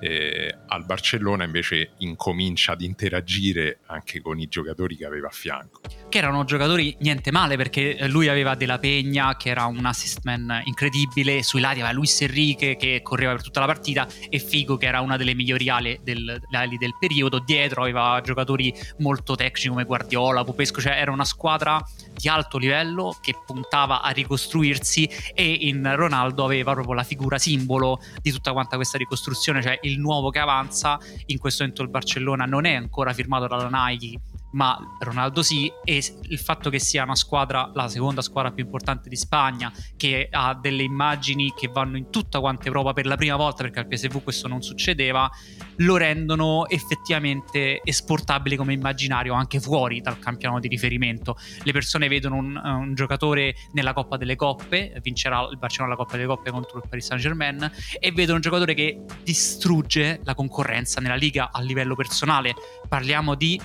Eh, 0.00 0.52
al 0.66 0.84
Barcellona 0.84 1.44
invece 1.44 1.92
incomincia 1.98 2.72
ad 2.72 2.80
interagire 2.80 3.78
anche 3.86 4.20
con 4.20 4.40
i 4.40 4.48
giocatori 4.48 4.96
che 4.96 5.06
aveva 5.06 5.28
a 5.28 5.32
fianco. 5.32 5.80
Che 6.16 6.22
erano 6.22 6.44
giocatori 6.44 6.96
niente 7.00 7.30
male 7.30 7.58
perché 7.58 8.08
lui 8.08 8.28
aveva 8.28 8.54
Della 8.54 8.78
Pegna 8.78 9.36
che 9.36 9.50
era 9.50 9.66
un 9.66 9.84
assist 9.84 10.20
man 10.22 10.62
incredibile, 10.64 11.42
sui 11.42 11.60
lati 11.60 11.80
aveva 11.80 11.92
Luis 11.92 12.22
Enrique 12.22 12.76
che 12.76 13.02
correva 13.02 13.32
per 13.32 13.42
tutta 13.42 13.60
la 13.60 13.66
partita 13.66 14.08
e 14.30 14.38
Figo 14.38 14.78
che 14.78 14.86
era 14.86 15.02
una 15.02 15.18
delle 15.18 15.34
migliori 15.34 15.68
ali 15.68 16.00
del, 16.02 16.40
del 16.48 16.96
periodo, 16.98 17.38
dietro 17.40 17.82
aveva 17.82 18.18
giocatori 18.24 18.72
molto 19.00 19.34
tecnici 19.34 19.68
come 19.68 19.84
Guardiola, 19.84 20.42
Popesco, 20.42 20.80
cioè 20.80 20.98
era 20.98 21.12
una 21.12 21.26
squadra 21.26 21.86
di 22.14 22.28
alto 22.28 22.56
livello 22.56 23.18
che 23.20 23.34
puntava 23.44 24.00
a 24.00 24.08
ricostruirsi 24.08 25.06
e 25.34 25.46
in 25.46 25.96
Ronaldo 25.96 26.46
aveva 26.46 26.72
proprio 26.72 26.94
la 26.94 27.04
figura 27.04 27.36
simbolo 27.36 28.00
di 28.22 28.30
tutta 28.32 28.54
quanta 28.54 28.76
questa 28.76 28.96
ricostruzione, 28.96 29.60
cioè 29.60 29.78
il 29.82 30.00
nuovo 30.00 30.30
che 30.30 30.38
avanza, 30.38 30.98
in 31.26 31.36
questo 31.36 31.60
momento 31.60 31.82
il 31.82 31.90
Barcellona 31.90 32.46
non 32.46 32.64
è 32.64 32.72
ancora 32.72 33.12
firmato 33.12 33.46
dalla 33.46 33.68
Nike 33.70 34.18
ma 34.56 34.78
Ronaldo 35.00 35.42
sì 35.42 35.70
e 35.84 36.02
il 36.22 36.38
fatto 36.38 36.70
che 36.70 36.78
sia 36.78 37.02
una 37.02 37.14
squadra, 37.14 37.70
la 37.74 37.88
seconda 37.88 38.22
squadra 38.22 38.50
più 38.52 38.64
importante 38.64 39.08
di 39.10 39.16
Spagna, 39.16 39.70
che 39.96 40.28
ha 40.30 40.54
delle 40.54 40.82
immagini 40.82 41.52
che 41.54 41.68
vanno 41.68 41.98
in 41.98 42.10
tutta 42.10 42.40
quanta 42.40 42.66
Europa 42.66 42.94
per 42.94 43.06
la 43.06 43.16
prima 43.16 43.36
volta, 43.36 43.62
perché 43.62 43.80
al 43.80 43.86
PSV 43.86 44.22
questo 44.22 44.48
non 44.48 44.62
succedeva, 44.62 45.30
lo 45.76 45.96
rendono 45.98 46.66
effettivamente 46.68 47.82
esportabile 47.84 48.56
come 48.56 48.72
immaginario 48.72 49.34
anche 49.34 49.60
fuori 49.60 50.00
dal 50.00 50.18
campionato 50.18 50.60
di 50.60 50.68
riferimento. 50.68 51.36
Le 51.62 51.72
persone 51.72 52.08
vedono 52.08 52.36
un, 52.36 52.56
un 52.56 52.94
giocatore 52.94 53.54
nella 53.72 53.92
Coppa 53.92 54.16
delle 54.16 54.36
Coppe, 54.36 54.98
vincerà 55.02 55.46
il 55.50 55.58
Barcellona 55.58 55.92
la 55.92 55.98
Coppa 55.98 56.16
delle 56.16 56.28
Coppe 56.28 56.50
contro 56.50 56.78
il 56.78 56.84
Paris 56.88 57.04
Saint 57.04 57.22
Germain, 57.22 57.70
e 58.00 58.10
vedono 58.12 58.36
un 58.36 58.42
giocatore 58.42 58.72
che 58.72 59.04
distrugge 59.22 60.20
la 60.24 60.34
concorrenza 60.34 61.00
nella 61.02 61.14
Liga 61.14 61.50
a 61.52 61.60
livello 61.60 61.94
personale. 61.94 62.54
Parliamo 62.88 63.34
di 63.34 63.60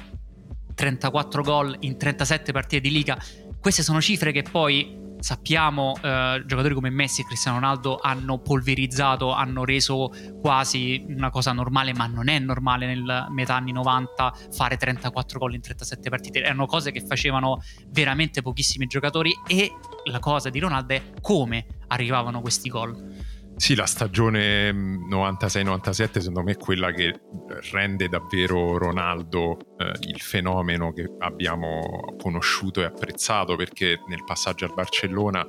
34 0.73 1.43
gol 1.43 1.77
in 1.81 1.97
37 1.97 2.51
partite 2.51 2.81
di 2.81 2.91
Liga. 2.91 3.17
Queste 3.59 3.83
sono 3.83 4.01
cifre 4.01 4.31
che 4.31 4.43
poi 4.43 4.99
sappiamo 5.21 5.95
eh, 6.01 6.43
giocatori 6.45 6.73
come 6.73 6.89
Messi 6.89 7.21
e 7.21 7.25
Cristiano 7.25 7.59
Ronaldo 7.59 7.99
hanno 8.01 8.39
polverizzato, 8.39 9.31
hanno 9.31 9.63
reso 9.63 10.11
quasi 10.41 11.05
una 11.07 11.29
cosa 11.29 11.53
normale, 11.53 11.93
ma 11.93 12.07
non 12.07 12.27
è 12.27 12.39
normale 12.39 12.87
nel 12.87 13.27
metà 13.29 13.55
anni 13.55 13.71
90 13.71 14.33
fare 14.51 14.77
34 14.77 15.39
gol 15.39 15.53
in 15.53 15.61
37 15.61 16.09
partite. 16.09 16.41
Erano 16.41 16.65
cose 16.65 16.91
che 16.91 17.05
facevano 17.05 17.61
veramente 17.89 18.41
pochissimi 18.41 18.87
giocatori 18.87 19.31
e 19.47 19.71
la 20.05 20.19
cosa 20.19 20.49
di 20.49 20.59
Ronaldo 20.59 20.93
è 20.93 21.03
come 21.21 21.65
arrivavano 21.87 22.41
questi 22.41 22.69
gol. 22.69 23.20
Sì, 23.61 23.75
la 23.75 23.85
stagione 23.85 24.71
96-97 24.71 26.17
mm, 26.17 26.19
secondo 26.19 26.41
me 26.41 26.53
è 26.53 26.57
quella 26.57 26.91
che 26.91 27.21
rende 27.69 28.07
davvero 28.07 28.79
Ronaldo 28.79 29.75
eh, 29.77 29.93
il 30.07 30.19
fenomeno 30.19 30.91
che 30.91 31.07
abbiamo 31.19 32.15
conosciuto 32.17 32.81
e 32.81 32.85
apprezzato 32.85 33.55
perché 33.55 33.99
nel 34.07 34.23
passaggio 34.25 34.65
al 34.65 34.73
Barcellona 34.73 35.45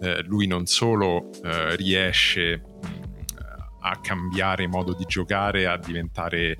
eh, 0.00 0.22
lui 0.26 0.46
non 0.46 0.66
solo 0.66 1.28
eh, 1.42 1.74
riesce 1.74 2.62
mm, 2.62 3.00
a 3.80 3.98
cambiare 4.00 4.68
modo 4.68 4.94
di 4.94 5.04
giocare, 5.04 5.66
a 5.66 5.76
diventare 5.76 6.56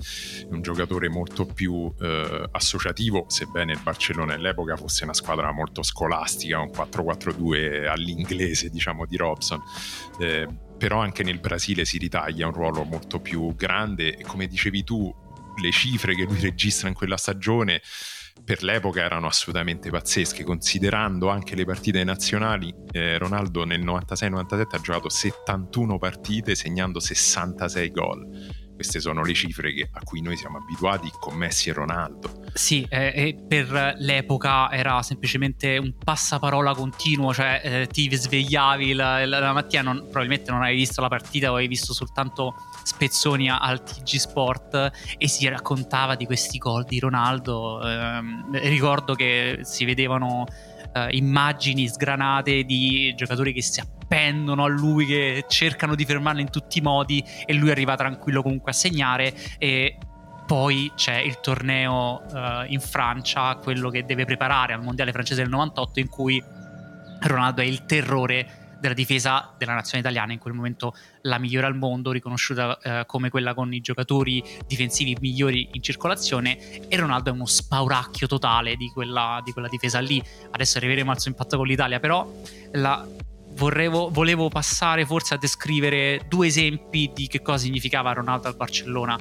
un 0.49 0.61
giocatore 0.61 1.07
molto 1.07 1.45
più 1.45 1.89
eh, 2.01 2.49
associativo, 2.51 3.27
sebbene 3.29 3.71
il 3.71 3.79
Barcellona 3.81 4.33
all'epoca 4.33 4.75
fosse 4.75 5.05
una 5.05 5.13
squadra 5.13 5.53
molto 5.53 5.83
scolastica, 5.83 6.59
un 6.59 6.69
4-4-2 6.69 7.87
all'inglese, 7.87 8.67
diciamo, 8.69 9.05
di 9.05 9.15
Robson. 9.15 9.61
Eh, 10.19 10.69
però 10.81 10.99
anche 10.99 11.21
nel 11.21 11.39
Brasile 11.39 11.85
si 11.85 11.99
ritaglia 11.99 12.47
un 12.47 12.53
ruolo 12.53 12.83
molto 12.83 13.19
più 13.19 13.53
grande 13.55 14.17
e 14.17 14.23
come 14.23 14.47
dicevi 14.47 14.83
tu 14.83 15.13
le 15.61 15.69
cifre 15.69 16.15
che 16.15 16.23
lui 16.23 16.39
registra 16.39 16.87
in 16.87 16.95
quella 16.95 17.17
stagione 17.17 17.83
per 18.43 18.63
l'epoca 18.63 19.03
erano 19.03 19.27
assolutamente 19.27 19.91
pazzesche, 19.91 20.43
considerando 20.43 21.29
anche 21.29 21.53
le 21.53 21.65
partite 21.65 22.03
nazionali. 22.03 22.73
Eh, 22.89 23.19
Ronaldo 23.19 23.63
nel 23.63 23.83
96-97 23.83 24.65
ha 24.71 24.79
giocato 24.81 25.09
71 25.09 25.99
partite 25.99 26.55
segnando 26.55 26.99
66 26.99 27.91
gol 27.91 28.27
queste 28.81 28.99
sono 28.99 29.23
le 29.23 29.33
cifre 29.35 29.73
che, 29.73 29.87
a 29.91 30.01
cui 30.03 30.21
noi 30.21 30.35
siamo 30.35 30.57
abituati 30.57 31.11
con 31.19 31.35
Messi 31.35 31.69
e 31.69 31.73
Ronaldo. 31.73 32.39
Sì, 32.53 32.85
eh, 32.89 33.37
per 33.47 33.95
l'epoca 33.99 34.71
era 34.71 35.01
semplicemente 35.03 35.77
un 35.77 35.93
passaparola 36.03 36.73
continuo, 36.73 37.31
cioè 37.31 37.61
eh, 37.63 37.87
ti 37.87 38.13
svegliavi 38.13 38.93
la, 38.93 39.23
la, 39.25 39.39
la 39.39 39.53
mattina, 39.53 39.83
non, 39.83 39.99
probabilmente 40.01 40.49
non 40.51 40.63
avevi 40.63 40.79
visto 40.79 40.99
la 40.99 41.07
partita 41.07 41.49
avevi 41.49 41.67
visto 41.67 41.93
soltanto 41.93 42.55
spezzoni 42.83 43.49
al 43.49 43.83
TG 43.83 44.17
Sport 44.17 44.91
e 45.17 45.27
si 45.27 45.47
raccontava 45.47 46.15
di 46.15 46.25
questi 46.25 46.57
gol 46.57 46.83
di 46.83 46.99
Ronaldo. 46.99 47.81
Eh, 47.87 48.21
ricordo 48.67 49.13
che 49.13 49.59
si 49.61 49.85
vedevano 49.85 50.45
eh, 50.93 51.09
immagini 51.11 51.87
sgranate 51.87 52.63
di 52.63 53.13
giocatori 53.15 53.53
che 53.53 53.61
si 53.61 53.79
appendono 53.79 54.63
a 54.63 54.67
lui, 54.67 55.05
che 55.05 55.45
cercano 55.47 55.95
di 55.95 56.05
fermarlo 56.05 56.41
in 56.41 56.49
tutti 56.49 56.79
i 56.79 56.81
modi 56.81 57.23
e 57.45 57.53
lui 57.53 57.71
arriva 57.71 57.95
tranquillo 57.95 58.41
comunque 58.41 58.71
a 58.71 58.73
segnare 58.73 59.33
e 59.57 59.97
poi 60.45 60.91
c'è 60.95 61.17
il 61.17 61.39
torneo 61.39 62.21
uh, 62.29 62.65
in 62.67 62.81
Francia, 62.81 63.55
quello 63.55 63.89
che 63.89 64.03
deve 64.03 64.25
preparare 64.25 64.73
al 64.73 64.83
mondiale 64.83 65.13
francese 65.13 65.41
del 65.43 65.49
98 65.49 65.99
in 66.01 66.09
cui 66.09 66.43
Ronaldo 67.21 67.61
è 67.61 67.65
il 67.65 67.85
terrore 67.85 68.60
della 68.81 68.93
difesa 68.95 69.53
della 69.57 69.73
nazione 69.73 69.99
italiana, 69.99 70.33
in 70.33 70.39
quel 70.39 70.53
momento 70.53 70.93
la 71.21 71.37
migliore 71.37 71.67
al 71.67 71.75
mondo, 71.75 72.11
riconosciuta 72.11 72.79
eh, 72.79 73.05
come 73.05 73.29
quella 73.29 73.53
con 73.53 73.71
i 73.73 73.79
giocatori 73.79 74.43
difensivi 74.67 75.15
migliori 75.21 75.69
in 75.73 75.83
circolazione 75.83 76.87
e 76.87 76.97
Ronaldo 76.97 77.29
è 77.29 77.33
uno 77.33 77.45
spauracchio 77.45 78.27
totale 78.27 78.75
di 78.75 78.89
quella, 78.89 79.39
di 79.45 79.51
quella 79.51 79.69
difesa 79.69 79.99
lì. 79.99 80.21
Adesso 80.49 80.79
arriveremo 80.79 81.11
al 81.11 81.19
suo 81.19 81.29
impatto 81.29 81.57
con 81.57 81.67
l'Italia, 81.67 81.99
però 81.99 82.29
la, 82.73 83.07
vorrevo, 83.51 84.09
volevo 84.09 84.49
passare 84.49 85.05
forse 85.05 85.35
a 85.35 85.37
descrivere 85.37 86.25
due 86.27 86.47
esempi 86.47 87.11
di 87.13 87.27
che 87.27 87.41
cosa 87.41 87.59
significava 87.59 88.11
Ronaldo 88.13 88.47
al 88.47 88.55
Barcellona 88.55 89.17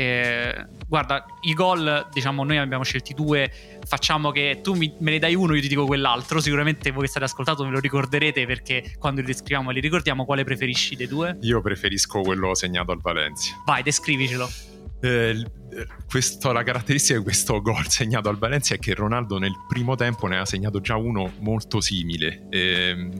eh, 0.00 0.66
guarda, 0.88 1.26
i 1.42 1.52
gol, 1.52 2.08
diciamo, 2.10 2.42
noi 2.42 2.56
abbiamo 2.56 2.84
scelti 2.84 3.12
due. 3.12 3.52
Facciamo 3.86 4.30
che 4.30 4.60
tu 4.62 4.72
mi, 4.72 4.94
me 5.00 5.10
ne 5.10 5.18
dai 5.18 5.34
uno, 5.34 5.54
io 5.54 5.60
ti 5.60 5.68
dico 5.68 5.84
quell'altro. 5.84 6.40
Sicuramente 6.40 6.90
voi 6.90 7.02
che 7.02 7.08
state 7.10 7.26
ascoltando 7.26 7.64
me 7.66 7.70
lo 7.70 7.80
ricorderete 7.80 8.46
perché 8.46 8.94
quando 8.98 9.20
li 9.20 9.26
descriviamo 9.26 9.70
li 9.70 9.80
ricordiamo. 9.80 10.24
Quale 10.24 10.42
preferisci 10.42 10.96
dei 10.96 11.06
due? 11.06 11.36
Io 11.42 11.60
preferisco 11.60 12.22
quello 12.22 12.54
segnato 12.54 12.92
al 12.92 13.00
Valencia. 13.02 13.60
Vai, 13.66 13.82
descrivicelo. 13.82 14.48
Eh, 15.02 15.44
questo, 16.08 16.50
la 16.52 16.62
caratteristica 16.62 17.18
di 17.18 17.24
questo 17.24 17.60
gol 17.60 17.86
segnato 17.88 18.30
al 18.30 18.38
Valencia 18.38 18.74
è 18.74 18.78
che 18.78 18.94
Ronaldo 18.94 19.38
nel 19.38 19.54
primo 19.68 19.96
tempo 19.96 20.26
ne 20.28 20.38
ha 20.38 20.46
segnato 20.46 20.80
già 20.80 20.96
uno 20.96 21.30
molto 21.40 21.82
simile. 21.82 22.46
Eh, 22.48 23.10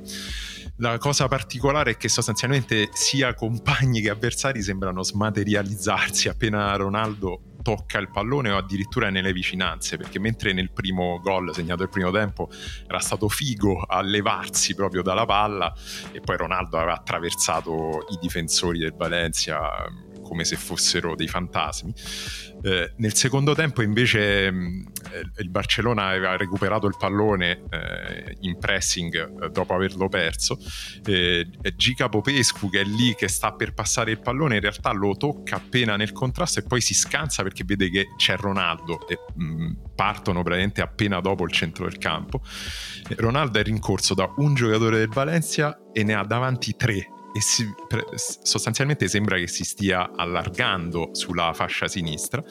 la 0.81 0.97
cosa 0.99 1.29
particolare 1.29 1.93
è 1.93 1.97
che 1.97 2.09
sostanzialmente 2.09 2.89
sia 2.93 3.35
compagni 3.35 4.01
che 4.01 4.11
avversari 4.11 4.63
sembrano 4.63 5.03
smaterializzarsi. 5.03 6.29
Appena 6.29 6.75
Ronaldo 6.77 7.43
tocca 7.63 7.99
il 7.99 8.11
pallone 8.11 8.51
o 8.51 8.57
addirittura 8.57 9.11
nelle 9.11 9.33
vicinanze, 9.33 9.99
perché 9.99 10.19
mentre 10.19 10.55
nel 10.55 10.71
primo 10.71 11.21
gol 11.21 11.55
segnato 11.55 11.83
il 11.83 11.91
primo 11.91 12.11
tempo 12.11 12.49
era 12.87 12.99
stato 12.99 13.29
Figo 13.29 13.81
a 13.81 14.01
levarsi 14.01 14.75
proprio 14.75 15.03
dalla 15.03 15.27
palla 15.27 15.73
e 16.13 16.21
poi 16.21 16.39
Ronaldo 16.39 16.79
aveva 16.79 16.95
attraversato 16.95 18.07
i 18.11 18.19
difensori 18.19 18.79
del 18.79 18.95
Valencia 18.95 19.85
come 20.31 20.45
se 20.45 20.55
fossero 20.55 21.17
dei 21.17 21.27
fantasmi. 21.27 21.93
Eh, 22.63 22.93
nel 22.99 23.15
secondo 23.15 23.53
tempo 23.53 23.83
invece 23.83 24.49
mh, 24.49 24.93
eh, 25.13 25.43
il 25.43 25.51
Barcellona 25.51 26.07
aveva 26.07 26.37
recuperato 26.37 26.87
il 26.87 26.95
pallone 26.97 27.65
eh, 27.69 28.37
in 28.43 28.57
pressing 28.59 29.43
eh, 29.43 29.51
dopo 29.51 29.75
averlo 29.75 30.09
perso. 30.09 30.57
Eh, 31.05 31.49
Gica 31.75 32.09
Popescu 32.09 32.71
che 32.71 32.83
è 32.83 32.85
lì 32.85 33.17
che 33.17 33.27
sta 33.27 33.53
per 33.55 33.75
passare 33.75 34.13
il 34.13 34.21
pallone 34.21 34.55
in 34.55 34.61
realtà 34.61 34.93
lo 34.93 35.17
tocca 35.17 35.57
appena 35.57 35.97
nel 35.97 36.13
contrasto 36.13 36.61
e 36.61 36.63
poi 36.63 36.81
si 36.81 36.95
scansa 36.95 37.43
perché 37.43 37.65
vede 37.65 37.91
che 37.91 38.07
c'è 38.17 38.37
Ronaldo 38.37 39.09
e 39.09 39.19
mh, 39.35 39.95
partono 39.97 40.43
praticamente 40.43 40.81
appena 40.81 41.19
dopo 41.21 41.45
il 41.45 41.51
centro 41.51 41.87
del 41.87 41.99
campo. 41.99 42.41
Ronaldo 43.17 43.59
è 43.59 43.65
rincorso 43.65 44.15
da 44.15 44.33
un 44.37 44.55
giocatore 44.55 44.99
del 44.99 45.09
Valencia 45.09 45.77
e 45.93 46.05
ne 46.05 46.15
ha 46.15 46.23
davanti 46.23 46.77
tre 46.77 47.19
e 47.33 47.41
si, 47.41 47.73
sostanzialmente 48.43 49.09
sembra 49.09 49.37
che 49.37 49.47
si 49.47 49.65
stia 49.65 50.11
allargando 50.15 51.11
sulla 51.13 51.53
fascia 51.53 51.89
sinistra 51.89 52.43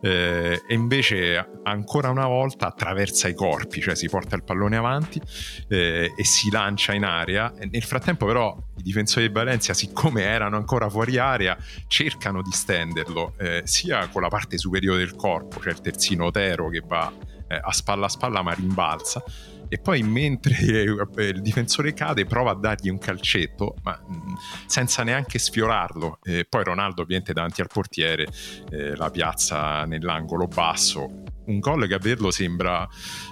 eh, 0.00 0.62
e 0.66 0.74
invece 0.74 1.60
ancora 1.62 2.10
una 2.10 2.26
volta 2.26 2.66
attraversa 2.66 3.28
i 3.28 3.34
corpi, 3.34 3.80
cioè 3.80 3.94
si 3.94 4.08
porta 4.08 4.36
il 4.36 4.44
pallone 4.44 4.76
avanti 4.76 5.20
eh, 5.68 6.12
e 6.14 6.24
si 6.24 6.50
lancia 6.50 6.92
in 6.92 7.04
aria. 7.04 7.52
Nel 7.70 7.82
frattempo 7.82 8.26
però 8.26 8.56
i 8.76 8.82
difensori 8.82 9.26
di 9.28 9.32
Valencia, 9.32 9.74
siccome 9.74 10.22
erano 10.22 10.56
ancora 10.56 10.88
fuori 10.88 11.18
area, 11.18 11.56
cercano 11.86 12.42
di 12.42 12.52
stenderlo 12.52 13.34
eh, 13.38 13.62
sia 13.64 14.08
con 14.08 14.22
la 14.22 14.28
parte 14.28 14.58
superiore 14.58 14.98
del 14.98 15.14
corpo, 15.14 15.60
cioè 15.60 15.72
il 15.72 15.80
terzino 15.80 16.26
Otero 16.26 16.68
che 16.68 16.82
va 16.86 17.12
eh, 17.48 17.60
a 17.60 17.72
spalla 17.72 18.06
a 18.06 18.08
spalla 18.08 18.42
ma 18.42 18.52
rimbalza 18.52 19.22
e 19.68 19.78
poi 19.78 20.02
mentre 20.02 20.56
eh, 20.58 20.82
il 20.82 21.40
difensore 21.42 21.92
cade 21.94 22.24
prova 22.24 22.52
a 22.52 22.54
dargli 22.54 22.88
un 22.88 22.98
calcetto 22.98 23.76
ma 23.82 24.00
mm, 24.00 24.34
senza 24.66 25.02
neanche 25.02 25.38
sfiorarlo 25.38 26.18
e 26.22 26.46
poi 26.48 26.64
Ronaldo 26.64 27.02
ovviamente 27.02 27.32
davanti 27.32 27.60
al 27.60 27.68
portiere 27.72 28.26
eh, 28.70 28.96
la 28.96 29.10
piazza 29.10 29.84
nell'angolo 29.84 30.46
basso 30.46 31.36
un 31.48 31.58
gol 31.58 31.86
che 31.86 31.94
a 31.94 31.98
vederlo 31.98 32.30
sembra 32.30 32.86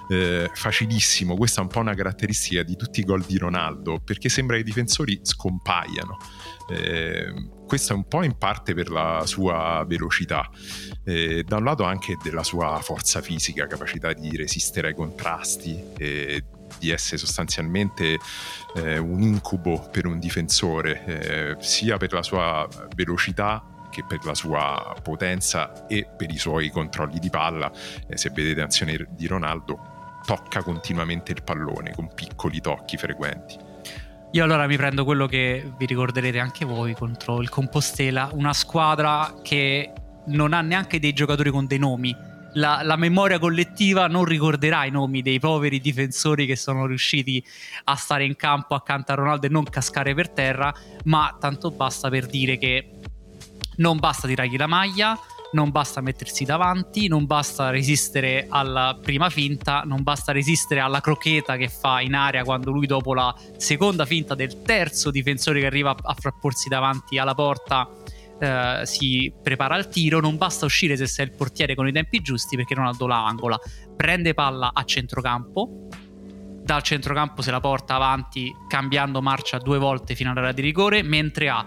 eh, 0.09 0.49
facilissimo. 0.53 1.35
Questa 1.35 1.61
è 1.61 1.63
un 1.63 1.69
po' 1.69 1.79
una 1.79 1.93
caratteristica 1.93 2.63
di 2.63 2.75
tutti 2.75 2.99
i 2.99 3.03
gol 3.03 3.23
di 3.23 3.37
Ronaldo, 3.37 3.99
perché 4.03 4.27
sembra 4.27 4.55
che 4.55 4.61
i 4.61 4.65
difensori 4.65 5.19
scompaiano. 5.21 6.17
Eh, 6.69 7.33
questo 7.67 7.93
è 7.93 7.95
un 7.95 8.07
po' 8.07 8.23
in 8.23 8.37
parte 8.37 8.73
per 8.73 8.89
la 8.89 9.23
sua 9.25 9.83
velocità, 9.85 10.49
eh, 11.03 11.43
da 11.45 11.57
un 11.57 11.63
lato 11.65 11.83
anche 11.83 12.17
della 12.23 12.43
sua 12.43 12.79
forza 12.81 13.21
fisica, 13.21 13.67
capacità 13.67 14.13
di 14.13 14.35
resistere 14.35 14.87
ai 14.89 14.95
contrasti, 14.95 15.83
eh, 15.97 16.43
di 16.79 16.89
essere 16.89 17.17
sostanzialmente 17.17 18.17
eh, 18.75 18.97
un 18.97 19.21
incubo 19.21 19.87
per 19.91 20.05
un 20.05 20.19
difensore, 20.19 21.05
eh, 21.05 21.55
sia 21.59 21.97
per 21.97 22.13
la 22.13 22.23
sua 22.23 22.67
velocità 22.95 23.63
che 23.89 24.03
per 24.07 24.23
la 24.25 24.35
sua 24.35 24.95
potenza 25.01 25.87
e 25.87 26.07
per 26.15 26.29
i 26.29 26.37
suoi 26.37 26.69
controlli 26.69 27.19
di 27.19 27.29
palla. 27.29 27.71
Eh, 28.07 28.17
se 28.17 28.29
vedete 28.29 28.61
l'azione 28.61 29.07
di 29.09 29.27
Ronaldo, 29.27 30.19
tocca 30.25 30.61
continuamente 30.61 31.31
il 31.31 31.41
pallone 31.43 31.93
con 31.93 32.13
piccoli 32.13 32.61
tocchi 32.61 32.97
frequenti. 32.97 33.66
Io 34.31 34.43
allora 34.43 34.67
mi 34.67 34.75
prendo 34.75 35.05
quello 35.05 35.25
che 35.25 35.71
vi 35.77 35.85
ricorderete 35.85 36.37
anche 36.39 36.65
voi 36.65 36.93
contro 36.93 37.41
il 37.41 37.49
Compostela, 37.49 38.29
una 38.33 38.53
squadra 38.53 39.35
che 39.41 39.93
non 40.27 40.51
ha 40.51 40.61
neanche 40.61 40.99
dei 40.99 41.13
giocatori 41.13 41.49
con 41.49 41.65
dei 41.65 41.77
nomi. 41.79 42.15
La, 42.53 42.81
la, 42.83 42.97
memoria 42.97 43.39
collettiva 43.39 44.07
non 44.07 44.25
ricorderà 44.25 44.83
i 44.83 44.91
nomi 44.91 45.21
dei 45.21 45.39
poveri 45.39 45.79
difensori 45.79 46.45
che 46.45 46.55
sono 46.55 46.85
riusciti 46.85 47.43
a 47.85 47.95
stare 47.95 48.25
in 48.25 48.35
campo 48.35 48.75
accanto 48.75 49.11
a 49.11 49.15
Ronaldo 49.15 49.45
e 49.45 49.49
non 49.49 49.63
cascare 49.63 50.13
per 50.13 50.29
terra, 50.29 50.73
ma 51.05 51.37
tanto 51.39 51.71
basta 51.71 52.09
per 52.09 52.25
dire 52.25 52.57
che 52.57 52.91
non 53.77 53.97
basta 53.97 54.27
tirargli 54.27 54.57
la 54.57 54.67
maglia, 54.67 55.17
non 55.51 55.71
basta 55.71 56.01
mettersi 56.01 56.43
davanti, 56.43 57.07
non 57.07 57.25
basta 57.25 57.69
resistere 57.69 58.47
alla 58.49 58.97
prima 59.01 59.29
finta, 59.29 59.81
non 59.85 60.03
basta 60.03 60.31
resistere 60.31 60.79
alla 60.79 61.01
crocheta 61.01 61.55
che 61.55 61.69
fa 61.69 62.01
in 62.01 62.13
aria 62.13 62.43
quando 62.43 62.71
lui 62.71 62.85
dopo 62.85 63.13
la 63.13 63.33
seconda 63.57 64.05
finta 64.05 64.35
del 64.35 64.61
terzo 64.61 65.11
difensore 65.11 65.59
che 65.59 65.65
arriva 65.65 65.95
a 65.99 66.13
frapporsi 66.13 66.69
davanti 66.69 67.17
alla 67.17 67.33
porta 67.33 67.89
eh, 68.39 68.81
si 68.83 69.33
prepara 69.41 69.75
al 69.75 69.89
tiro, 69.89 70.19
non 70.19 70.37
basta 70.37 70.65
uscire 70.65 70.95
se 70.95 71.07
sei 71.07 71.25
il 71.25 71.31
portiere 71.31 71.75
con 71.75 71.87
i 71.87 71.91
tempi 71.91 72.21
giusti 72.21 72.55
perché 72.55 72.75
Ronaldo 72.75 73.07
la 73.07 73.25
angola, 73.25 73.59
prende 73.95 74.33
palla 74.33 74.71
a 74.73 74.83
centrocampo, 74.83 75.87
dal 76.63 76.83
centrocampo 76.83 77.41
se 77.41 77.49
la 77.49 77.59
porta 77.59 77.95
avanti 77.95 78.53
cambiando 78.67 79.21
marcia 79.21 79.57
due 79.57 79.77
volte 79.77 80.15
fino 80.15 80.31
all'area 80.31 80.51
di 80.51 80.61
rigore, 80.61 81.01
mentre 81.01 81.49
ha 81.49 81.65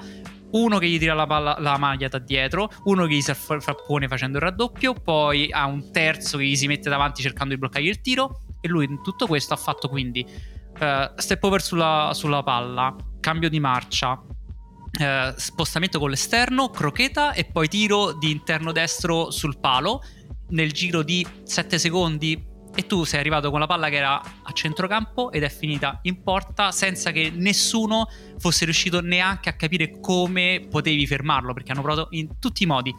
uno 0.53 0.79
che 0.79 0.89
gli 0.89 0.99
tira 0.99 1.15
la, 1.15 1.27
palla, 1.27 1.57
la 1.59 1.79
maglia 1.79 2.09
da 2.09 2.19
dietro, 2.19 2.71
uno 2.85 3.07
che 3.07 3.15
gli 3.15 3.21
si 3.21 3.33
frappone 3.35 4.09
facendo 4.09 4.39
il 4.39 4.45
raddoppio, 4.45 4.95
poi 4.95 5.51
ha 5.51 5.67
un 5.67 5.91
terzo 5.93 6.39
che 6.39 6.45
gli 6.45 6.57
si 6.57 6.67
mette 6.67 6.89
davanti 6.89 7.23
cercando 7.23 7.55
di 7.55 7.61
bloccargli 7.61 7.89
il 7.89 8.01
tiro 8.01 8.43
e 8.61 8.69
lui 8.69 8.85
in 8.85 9.03
tutto 9.03 9.27
questo 9.27 9.55
ha 9.55 9.57
fatto 9.57 9.89
quindi 9.89 10.25
uh, 10.27 11.13
step 11.17 11.43
over 11.43 11.63
sulla, 11.63 12.11
sulla, 12.15 12.43
palla, 12.43 12.95
cambio 13.21 13.49
di 13.49 13.61
marcia, 13.61 14.13
uh, 14.13 15.35
spostamento 15.37 15.99
con 15.99 16.11
l'esterno, 16.11 16.71
crocheta 16.71 17.33
e 17.33 17.45
poi 17.45 17.69
tiro 17.69 18.13
di 18.13 18.31
interno 18.31 18.73
destro 18.73 19.31
sul 19.31 19.59
palo. 19.59 20.03
Nel 20.51 20.73
giro 20.73 21.03
di 21.03 21.25
7 21.45 21.79
secondi 21.79 22.50
e 22.75 22.87
tu 22.87 23.05
sei 23.05 23.21
arrivato 23.21 23.51
con 23.51 23.61
la 23.61 23.67
palla 23.67 23.89
che 23.89 23.97
era 23.97 24.21
a 24.21 24.53
centrocampo 24.53 25.33
ed 25.33 25.43
è 25.43 25.51
finita 25.51 25.99
in 26.03 26.23
porta 26.23 26.71
senza 26.71 27.11
che 27.11 27.33
nessuno 27.35 28.09
fosse 28.39 28.65
riuscito 28.65 29.01
neanche 29.01 29.49
a 29.49 29.55
capire 29.55 29.99
come 30.01 30.67
potevi 30.71 31.07
fermarlo 31.07 31.53
perché 31.53 31.73
hanno 31.73 31.83
provato 31.83 32.09
in 32.11 32.39
tutti 32.39 32.63
i 32.63 32.67
modi. 32.67 32.95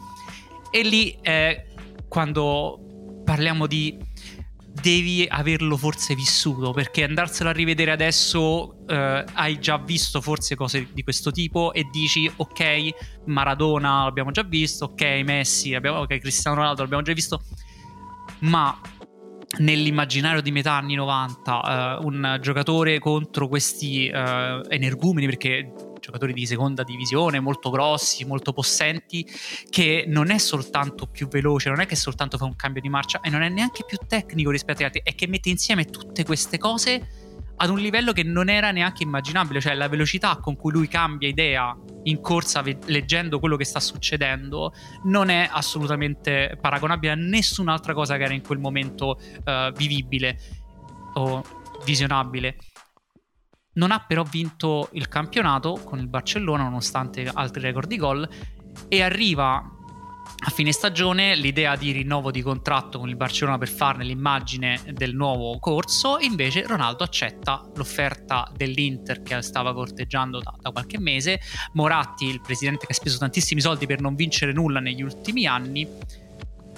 E 0.70 0.82
lì 0.82 1.18
è 1.20 1.66
quando 2.08 3.22
parliamo 3.24 3.66
di 3.66 3.98
devi 4.80 5.26
averlo 5.28 5.76
forse 5.76 6.14
vissuto 6.14 6.72
perché 6.72 7.04
andarselo 7.04 7.50
a 7.50 7.52
rivedere 7.52 7.90
adesso 7.90 8.86
eh, 8.86 9.24
hai 9.34 9.60
già 9.60 9.76
visto 9.76 10.22
forse 10.22 10.54
cose 10.54 10.88
di 10.92 11.02
questo 11.02 11.30
tipo 11.30 11.74
e 11.74 11.86
dici 11.92 12.30
ok 12.34 13.24
Maradona 13.26 14.04
l'abbiamo 14.04 14.30
già 14.30 14.42
visto 14.42 14.86
ok 14.86 15.02
Messi 15.24 15.74
abbiamo, 15.74 15.98
ok 15.98 16.18
Cristiano 16.18 16.56
Ronaldo 16.56 16.82
l'abbiamo 16.82 17.02
già 17.02 17.12
visto 17.12 17.42
ma 18.40 18.80
nell'immaginario 19.58 20.40
di 20.40 20.50
metà 20.50 20.72
anni 20.72 20.94
90 20.94 21.98
uh, 22.00 22.06
un 22.06 22.38
giocatore 22.40 22.98
contro 22.98 23.48
questi 23.48 24.10
uh, 24.12 24.62
energumeni 24.68 25.26
perché 25.26 25.72
giocatori 26.02 26.32
di 26.32 26.44
seconda 26.46 26.82
divisione 26.82 27.38
molto 27.38 27.70
grossi, 27.70 28.24
molto 28.24 28.52
possenti 28.52 29.24
che 29.70 30.04
non 30.08 30.30
è 30.30 30.38
soltanto 30.38 31.06
più 31.06 31.28
veloce, 31.28 31.70
non 31.70 31.80
è 31.80 31.86
che 31.86 31.94
soltanto 31.94 32.36
fa 32.36 32.44
un 32.44 32.56
cambio 32.56 32.82
di 32.82 32.88
marcia 32.88 33.20
e 33.20 33.30
non 33.30 33.42
è 33.42 33.48
neanche 33.48 33.84
più 33.86 33.98
tecnico 34.06 34.50
rispetto 34.50 34.78
agli 34.78 34.86
altri, 34.86 35.02
è 35.04 35.14
che 35.14 35.28
mette 35.28 35.48
insieme 35.48 35.84
tutte 35.84 36.24
queste 36.24 36.58
cose 36.58 37.21
ad 37.56 37.70
un 37.70 37.78
livello 37.78 38.12
che 38.12 38.22
non 38.22 38.48
era 38.48 38.70
neanche 38.70 39.02
immaginabile, 39.02 39.60
cioè 39.60 39.74
la 39.74 39.88
velocità 39.88 40.38
con 40.38 40.56
cui 40.56 40.72
lui 40.72 40.88
cambia 40.88 41.28
idea 41.28 41.76
in 42.04 42.20
corsa 42.20 42.62
ve- 42.62 42.78
leggendo 42.86 43.38
quello 43.38 43.56
che 43.56 43.64
sta 43.64 43.78
succedendo 43.78 44.72
non 45.04 45.28
è 45.28 45.48
assolutamente 45.50 46.58
paragonabile 46.60 47.12
a 47.12 47.16
nessun'altra 47.16 47.94
cosa 47.94 48.16
che 48.16 48.24
era 48.24 48.34
in 48.34 48.42
quel 48.42 48.58
momento 48.58 49.20
uh, 49.44 49.72
vivibile 49.72 50.38
o 51.14 51.44
visionabile. 51.84 52.56
Non 53.74 53.90
ha 53.90 54.04
però 54.06 54.22
vinto 54.22 54.88
il 54.92 55.08
campionato 55.08 55.80
con 55.84 55.98
il 55.98 56.08
Barcellona 56.08 56.64
nonostante 56.64 57.30
altri 57.32 57.62
record 57.62 57.88
di 57.88 57.96
gol 57.96 58.28
e 58.88 59.02
arriva 59.02 59.62
a 60.44 60.50
fine 60.50 60.72
stagione 60.72 61.36
l'idea 61.36 61.76
di 61.76 61.92
rinnovo 61.92 62.30
di 62.30 62.42
contratto 62.42 62.98
con 62.98 63.08
il 63.08 63.16
Barcellona 63.16 63.58
per 63.58 63.68
farne 63.68 64.04
l'immagine 64.04 64.80
del 64.92 65.14
nuovo 65.14 65.58
corso, 65.60 66.18
invece 66.18 66.66
Ronaldo 66.66 67.04
accetta 67.04 67.64
l'offerta 67.76 68.50
dell'Inter 68.54 69.22
che 69.22 69.40
stava 69.40 69.72
corteggiando 69.72 70.40
da, 70.40 70.52
da, 70.60 70.70
qualche 70.72 70.98
mese. 70.98 71.40
Moratti, 71.74 72.26
il 72.26 72.40
presidente 72.40 72.86
che 72.86 72.92
ha 72.92 72.96
speso 72.96 73.18
tantissimi 73.18 73.60
soldi 73.60 73.86
per 73.86 74.00
non 74.00 74.16
vincere 74.16 74.52
nulla 74.52 74.80
negli 74.80 75.02
ultimi 75.02 75.46
anni, 75.46 75.86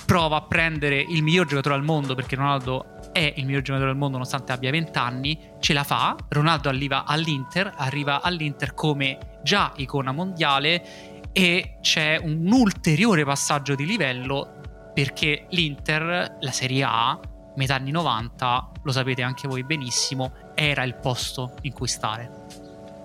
prova 0.04 0.36
a 0.36 0.42
prendere 0.42 1.00
il 1.00 1.22
miglior 1.22 1.46
giocatore 1.46 1.74
al 1.74 1.84
mondo 1.84 2.14
perché 2.14 2.36
Ronaldo 2.36 2.94
è 3.12 3.32
il 3.36 3.46
miglior 3.46 3.62
giocatore 3.62 3.90
al 3.90 3.96
mondo 3.96 4.16
nonostante 4.18 4.52
abbia 4.52 4.70
20 4.70 4.98
anni, 4.98 5.38
ce 5.60 5.72
la 5.72 5.84
fa, 5.84 6.16
Ronaldo 6.28 6.68
arriva 6.68 7.04
all'Inter, 7.04 7.72
arriva 7.76 8.20
all'Inter 8.20 8.74
come 8.74 9.38
già 9.42 9.72
icona 9.76 10.10
mondiale 10.10 11.13
e 11.36 11.78
c'è 11.80 12.16
un 12.22 12.48
ulteriore 12.52 13.24
passaggio 13.24 13.74
di 13.74 13.84
livello 13.84 14.92
perché 14.94 15.46
l'Inter, 15.50 16.36
la 16.40 16.52
Serie 16.52 16.84
A, 16.84 17.20
metà 17.56 17.74
anni 17.74 17.90
90, 17.90 18.70
lo 18.84 18.92
sapete 18.92 19.22
anche 19.22 19.48
voi 19.48 19.64
benissimo, 19.64 20.32
era 20.54 20.84
il 20.84 20.94
posto 20.94 21.56
in 21.62 21.72
cui 21.72 21.88
stare. 21.88 22.30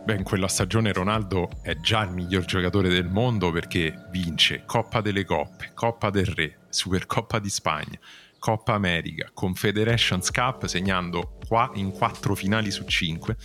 Beh, 0.05 0.15
in 0.15 0.23
quella 0.23 0.47
stagione 0.47 0.93
Ronaldo 0.93 1.49
è 1.63 1.75
già 1.79 2.03
il 2.03 2.11
miglior 2.11 2.45
giocatore 2.45 2.89
del 2.89 3.09
mondo 3.09 3.51
perché 3.51 4.05
vince 4.11 4.61
Coppa 4.63 5.01
delle 5.01 5.25
Coppe, 5.25 5.71
Coppa 5.73 6.11
del 6.11 6.27
Re, 6.27 6.59
Supercoppa 6.69 7.39
di 7.39 7.49
Spagna, 7.49 7.97
Coppa 8.37 8.73
America, 8.73 9.31
Confederations 9.33 10.29
Cup, 10.29 10.67
segnando 10.67 11.39
qua 11.47 11.71
in 11.73 11.89
quattro 11.89 12.35
finali 12.35 12.69
su 12.69 12.85
cinque. 12.85 13.35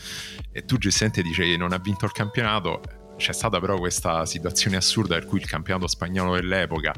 E 0.52 0.66
tu 0.66 0.76
giustamente 0.76 1.22
dicevi 1.22 1.52
che 1.52 1.56
non 1.56 1.72
ha 1.72 1.78
vinto 1.78 2.04
il 2.04 2.12
campionato, 2.12 2.82
c'è 3.16 3.32
stata 3.32 3.60
però 3.60 3.78
questa 3.78 4.26
situazione 4.26 4.76
assurda 4.76 5.14
per 5.14 5.26
cui 5.26 5.38
il 5.38 5.46
campionato 5.46 5.86
spagnolo 5.86 6.34
dell'epoca 6.34 6.92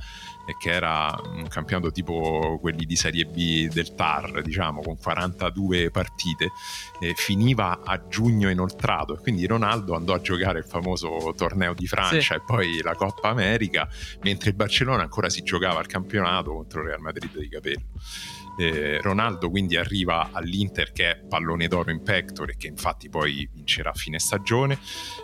che 0.54 0.70
era 0.70 1.18
un 1.24 1.48
campionato 1.48 1.90
tipo 1.90 2.58
quelli 2.60 2.84
di 2.84 2.94
Serie 2.94 3.24
B 3.24 3.68
del 3.68 3.94
TAR, 3.94 4.42
diciamo, 4.42 4.80
con 4.80 4.96
42 4.96 5.90
partite, 5.90 6.50
eh, 7.00 7.14
finiva 7.16 7.80
a 7.84 8.06
giugno 8.06 8.48
inoltrato 8.48 9.16
e 9.16 9.20
quindi 9.20 9.46
Ronaldo 9.46 9.94
andò 9.94 10.14
a 10.14 10.20
giocare 10.20 10.58
il 10.58 10.64
famoso 10.64 11.34
torneo 11.36 11.74
di 11.74 11.86
Francia 11.86 12.20
sì. 12.20 12.32
e 12.34 12.42
poi 12.44 12.80
la 12.82 12.94
Coppa 12.94 13.28
America, 13.28 13.88
mentre 14.22 14.50
il 14.50 14.56
Barcellona 14.56 15.02
ancora 15.02 15.28
si 15.28 15.42
giocava 15.42 15.80
al 15.80 15.86
campionato 15.86 16.52
contro 16.52 16.80
il 16.82 16.88
Real 16.88 17.00
Madrid 17.00 17.36
di 17.36 17.48
Capello. 17.48 17.84
Eh, 18.58 19.00
Ronaldo 19.00 19.50
quindi 19.50 19.76
arriva 19.76 20.30
all'Inter 20.32 20.92
che 20.92 21.10
è 21.10 21.16
pallone 21.16 21.68
d'oro 21.68 21.90
in 21.90 22.02
pectore 22.02 22.56
che 22.56 22.66
infatti 22.66 23.08
poi 23.08 23.48
vincerà 23.52 23.90
a 23.90 23.94
fine 23.94 24.18
stagione. 24.18 24.78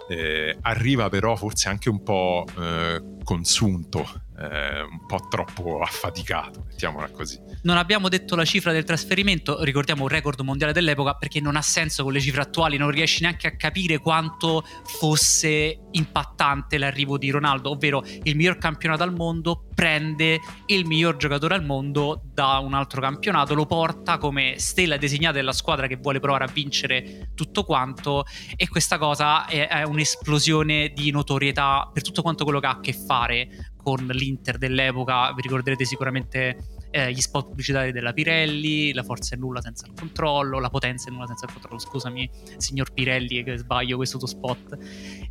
Eh, 0.09 0.57
arriva 0.62 1.09
però 1.09 1.37
forse 1.37 1.68
anche 1.68 1.88
un 1.88 2.03
po' 2.03 2.45
eh, 2.59 3.03
consunto 3.25 4.22
eh, 4.42 4.81
un 4.83 5.07
po' 5.07 5.26
troppo 5.28 5.81
affaticato, 5.81 6.64
mettiamola 6.66 7.11
così. 7.11 7.38
Non 7.62 7.76
abbiamo 7.76 8.09
detto 8.09 8.35
la 8.35 8.44
cifra 8.44 8.72
del 8.72 8.85
trasferimento, 8.85 9.62
ricordiamo 9.62 10.02
un 10.02 10.09
record 10.09 10.40
mondiale 10.40 10.72
dell'epoca 10.72 11.14
perché 11.14 11.40
non 11.40 11.57
ha 11.57 11.62
senso 11.62 12.02
con 12.02 12.12
le 12.12 12.20
cifre 12.20 12.42
attuali, 12.42 12.76
non 12.76 12.90
riesci 12.90 13.22
neanche 13.22 13.46
a 13.46 13.57
capire 13.57 13.98
quanto 13.98 14.64
fosse 14.85 15.78
impattante 15.92 16.78
l'arrivo 16.78 17.18
di 17.18 17.31
Ronaldo, 17.31 17.70
ovvero 17.70 18.02
il 18.22 18.35
miglior 18.35 18.59
campionato 18.59 19.02
al 19.02 19.14
mondo 19.14 19.68
prende 19.74 20.40
il 20.66 20.87
miglior 20.87 21.16
giocatore 21.16 21.55
al 21.55 21.64
mondo 21.64 22.22
da 22.33 22.59
un 22.59 22.74
altro 22.74 23.00
campionato, 23.00 23.55
lo 23.55 23.66
porta 23.66 24.18
come 24.18 24.55
stella 24.59 24.96
designata 24.96 25.35
della 25.35 25.52
squadra 25.52 25.87
che 25.87 25.96
vuole 25.96 26.20
provare 26.20 26.44
a 26.44 26.50
vincere 26.52 27.31
tutto 27.35 27.64
quanto 27.64 28.24
e 28.57 28.68
questa 28.68 28.98
cosa 28.98 29.46
è, 29.46 29.68
è 29.68 29.83
un'esplosione 29.83 30.92
di 30.94 31.11
notorietà 31.11 31.88
per 31.92 32.02
tutto 32.02 32.22
quanto 32.22 32.44
quello 32.44 32.61
che 32.61 32.66
ha 32.66 32.70
a 32.70 32.81
che 32.81 32.92
fare 32.92 33.72
con 33.83 34.07
l'Inter 34.07 34.59
dell'epoca, 34.59 35.33
vi 35.33 35.42
ricorderete 35.42 35.85
sicuramente 35.85 36.57
eh, 36.90 37.12
gli 37.12 37.21
spot 37.21 37.49
pubblicitari 37.49 37.92
della 37.92 38.12
Pirelli, 38.12 38.92
la 38.92 39.03
forza 39.03 39.35
è 39.35 39.38
nulla 39.38 39.61
senza 39.61 39.87
il 39.87 39.92
controllo, 39.95 40.61
la 40.61 40.71
potenza 40.71 41.09
è 41.09 41.12
nulla 41.12 41.27
senza 41.27 41.47
il 41.47 41.53
controllo, 41.53 41.79
scusami 41.79 42.31
signor 42.57 42.92
Pirelli 42.92 43.42
che 43.42 43.57
sbaglio 43.57 43.97
questo 43.97 44.18
tuo 44.18 44.27
spot, 44.27 44.79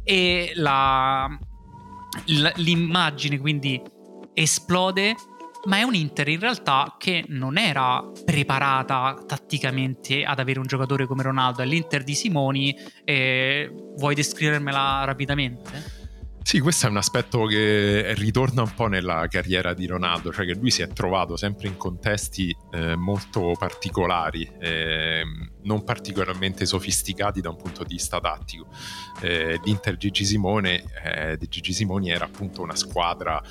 e 0.04 0.52
la, 0.56 1.28
l'immagine 2.56 3.40
quindi 3.40 3.82
esplode 4.34 5.16
ma 5.64 5.78
è 5.78 5.84
un 5.84 5.94
Inter 5.94 6.28
in 6.28 6.40
realtà 6.40 6.96
che 6.98 7.24
non 7.28 7.58
era 7.58 8.04
preparata 8.26 9.24
tatticamente 9.28 10.24
ad 10.24 10.40
avere 10.40 10.60
un 10.60 10.66
giocatore 10.66 11.06
come 11.06 11.22
Ronaldo, 11.22 11.62
è 11.62 11.66
l'Inter 11.66 12.04
di 12.04 12.16
Simoni, 12.16 12.76
eh, 13.04 13.72
vuoi 13.98 14.16
descrivermela 14.16 15.04
rapidamente? 15.04 16.01
Sì, 16.44 16.60
questo 16.60 16.88
è 16.88 16.90
un 16.90 16.98
aspetto 16.98 17.46
che 17.46 18.14
ritorna 18.16 18.64
un 18.64 18.74
po' 18.74 18.88
nella 18.88 19.28
carriera 19.30 19.74
di 19.74 19.86
Ronaldo, 19.86 20.34
cioè 20.34 20.46
che 20.46 20.56
lui 20.56 20.70
si 20.70 20.82
è 20.82 20.88
trovato 20.88 21.38
sempre 21.38 21.68
in 21.68 21.78
contesti 21.78 22.54
eh, 22.72 22.96
molto 22.96 23.54
particolari, 23.58 24.52
eh, 24.60 25.24
non 25.64 25.84
particolarmente 25.84 26.66
sofisticati 26.66 27.40
da 27.40 27.50
un 27.50 27.56
punto 27.56 27.84
di 27.84 27.94
vista 27.94 28.20
tattico. 28.20 28.68
Eh, 29.22 29.62
L'Inter 29.64 29.96
Gigi 29.96 30.26
Simone, 30.26 30.84
eh, 31.04 31.38
di 31.38 31.48
Gigi 31.48 31.72
Simoni 31.72 32.10
era 32.10 32.26
appunto 32.26 32.62
una 32.62 32.76
squadra 32.76 33.42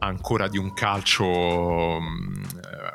ancora 0.00 0.48
di 0.48 0.58
un 0.58 0.72
calcio 0.72 2.00
mh, 2.00 2.42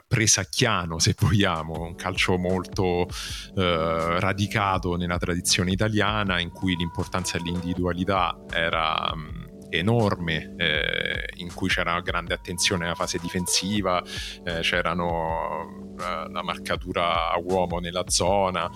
presacchiano, 0.08 1.00
se 1.00 1.15
vogliamo, 1.18 1.82
un 1.82 1.96
calcio 1.96 2.38
molto 2.38 3.08
eh, 3.56 4.20
radicato 4.20 4.96
nella 4.96 5.18
tradizione 5.18 5.72
italiana, 5.72 6.39
in 6.39 6.52
cui 6.52 6.76
l'importanza 6.76 7.38
dell'individualità 7.38 8.38
era 8.52 9.13
mh, 9.15 9.46
enorme, 9.70 10.56
eh, 10.58 11.26
in 11.36 11.54
cui 11.54 11.70
c'era 11.70 12.00
grande 12.02 12.34
attenzione 12.34 12.86
alla 12.86 12.96
fase 12.96 13.18
difensiva, 13.20 14.02
eh, 14.44 14.60
c'erano 14.62 15.94
eh, 16.00 16.30
la 16.32 16.44
marcatura 16.44 17.32
a 17.32 17.39
uomo 17.39 17.80
nella 17.80 18.04
zona 18.08 18.70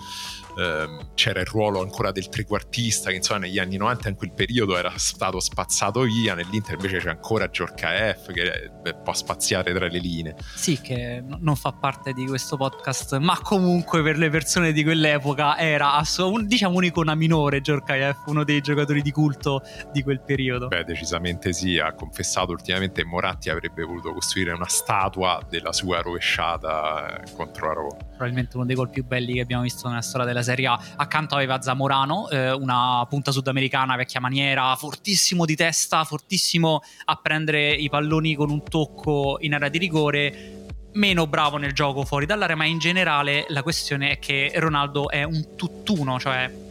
ehm, 0.56 1.14
c'era 1.14 1.40
il 1.40 1.46
ruolo 1.46 1.80
ancora 1.80 2.12
del 2.12 2.28
trequartista 2.28 3.10
che 3.10 3.16
insomma 3.16 3.40
negli 3.40 3.58
anni 3.58 3.76
90 3.76 4.08
in 4.08 4.14
quel 4.14 4.32
periodo 4.32 4.76
era 4.76 4.92
stato 4.96 5.40
spazzato 5.40 6.02
via, 6.02 6.34
nell'Inter 6.34 6.74
invece 6.74 6.98
c'è 6.98 7.10
ancora 7.10 7.48
Giorca 7.48 8.14
F 8.14 8.32
che 8.32 8.70
può 9.02 9.12
spaziare 9.12 9.72
tra 9.72 9.86
le 9.86 9.98
linee. 9.98 10.36
Sì, 10.54 10.80
che 10.80 11.22
non 11.26 11.56
fa 11.56 11.72
parte 11.72 12.12
di 12.12 12.26
questo 12.26 12.56
podcast, 12.56 13.18
ma 13.18 13.38
comunque 13.40 14.02
per 14.02 14.16
le 14.16 14.30
persone 14.30 14.72
di 14.72 14.82
quell'epoca 14.82 15.58
era 15.58 15.94
assolut- 15.94 16.46
diciamo 16.46 16.76
un'icona 16.76 17.14
minore 17.14 17.60
Giorca 17.60 17.94
F, 18.12 18.26
uno 18.26 18.44
dei 18.44 18.60
giocatori 18.60 19.02
di 19.02 19.10
culto 19.10 19.62
di 19.92 20.02
quel 20.02 20.20
periodo. 20.20 20.68
Beh, 20.68 20.84
decisamente 20.84 21.52
sì, 21.52 21.78
ha 21.78 21.92
confessato 21.94 22.52
ultimamente 22.52 23.04
Moratti 23.04 23.50
avrebbe 23.50 23.84
voluto 23.84 24.12
costruire 24.12 24.52
una 24.52 24.68
statua 24.68 25.44
della 25.48 25.72
sua 25.72 26.00
rovesciata 26.00 27.20
eh, 27.20 27.32
contro 27.34 27.66
la 27.66 27.72
Roma. 27.72 28.09
Probabilmente 28.20 28.58
uno 28.58 28.66
dei 28.66 28.76
gol 28.76 28.90
più 28.90 29.02
belli 29.02 29.32
che 29.32 29.40
abbiamo 29.40 29.62
visto 29.62 29.88
nella 29.88 30.02
storia 30.02 30.26
della 30.26 30.42
Serie 30.42 30.66
A. 30.66 30.78
Accanto 30.96 31.36
aveva 31.36 31.62
Zamorano, 31.62 32.28
eh, 32.28 32.52
una 32.52 33.06
punta 33.08 33.32
sudamericana 33.32 33.96
vecchia 33.96 34.20
maniera, 34.20 34.76
fortissimo 34.76 35.46
di 35.46 35.56
testa, 35.56 36.04
fortissimo 36.04 36.82
a 37.06 37.16
prendere 37.16 37.72
i 37.72 37.88
palloni 37.88 38.34
con 38.34 38.50
un 38.50 38.62
tocco 38.62 39.38
in 39.40 39.54
area 39.54 39.70
di 39.70 39.78
rigore. 39.78 40.66
Meno 40.92 41.26
bravo 41.26 41.56
nel 41.56 41.72
gioco 41.72 42.04
fuori 42.04 42.26
dall'area, 42.26 42.56
ma 42.56 42.66
in 42.66 42.78
generale 42.78 43.46
la 43.48 43.62
questione 43.62 44.10
è 44.10 44.18
che 44.18 44.52
Ronaldo 44.56 45.08
è 45.08 45.22
un 45.22 45.56
tutt'uno, 45.56 46.20
cioè 46.20 46.68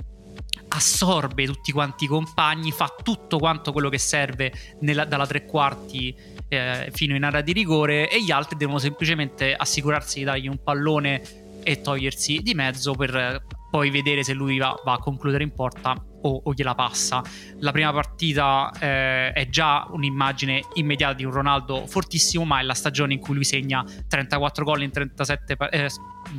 assorbe 0.67 1.45
tutti 1.45 1.71
quanti 1.71 2.03
i 2.03 2.07
compagni, 2.07 2.71
fa 2.71 2.93
tutto 3.01 3.39
quanto 3.39 3.71
quello 3.71 3.89
che 3.89 3.97
serve 3.97 4.51
nella, 4.81 5.05
dalla 5.05 5.25
tre 5.25 5.45
quarti 5.45 6.15
eh, 6.47 6.89
fino 6.91 7.15
in 7.15 7.23
area 7.23 7.41
di 7.41 7.53
rigore 7.53 8.09
e 8.09 8.23
gli 8.23 8.31
altri 8.31 8.57
devono 8.57 8.79
semplicemente 8.79 9.53
assicurarsi 9.53 10.19
di 10.19 10.25
dargli 10.25 10.47
un 10.47 10.61
pallone 10.61 11.21
e 11.63 11.81
togliersi 11.81 12.39
di 12.41 12.53
mezzo 12.53 12.93
per 12.93 13.45
poi 13.69 13.89
vedere 13.91 14.23
se 14.23 14.33
lui 14.33 14.57
va, 14.57 14.79
va 14.83 14.93
a 14.93 14.97
concludere 14.97 15.43
in 15.43 15.53
porta 15.53 15.95
o, 16.21 16.41
o, 16.43 16.53
gliela 16.53 16.75
passa. 16.75 17.21
La 17.59 17.71
prima 17.71 17.91
partita 17.93 18.71
eh, 18.79 19.31
è 19.31 19.47
già 19.49 19.87
un'immagine 19.89 20.61
immediata 20.73 21.13
di 21.13 21.23
un 21.23 21.31
Ronaldo 21.31 21.85
fortissimo, 21.85 22.45
ma 22.45 22.59
è 22.59 22.63
la 22.63 22.73
stagione 22.73 23.13
in 23.13 23.19
cui 23.19 23.35
lui 23.35 23.43
segna 23.43 23.85
34 24.07 24.65
gol 24.65 24.81
in, 24.81 24.91
37, 24.91 25.57
eh, 25.69 25.89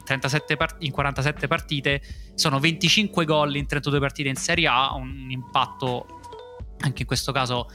37 0.04 0.56
part- 0.56 0.76
in 0.80 0.90
47 0.90 1.46
partite, 1.46 2.02
sono 2.34 2.58
25 2.58 3.24
gol 3.24 3.56
in 3.56 3.66
32 3.66 3.98
partite 4.00 4.28
in 4.28 4.36
Serie 4.36 4.66
A, 4.66 4.94
un 4.94 5.28
impatto 5.30 6.18
anche 6.80 7.02
in 7.02 7.06
questo 7.06 7.32
caso 7.32 7.68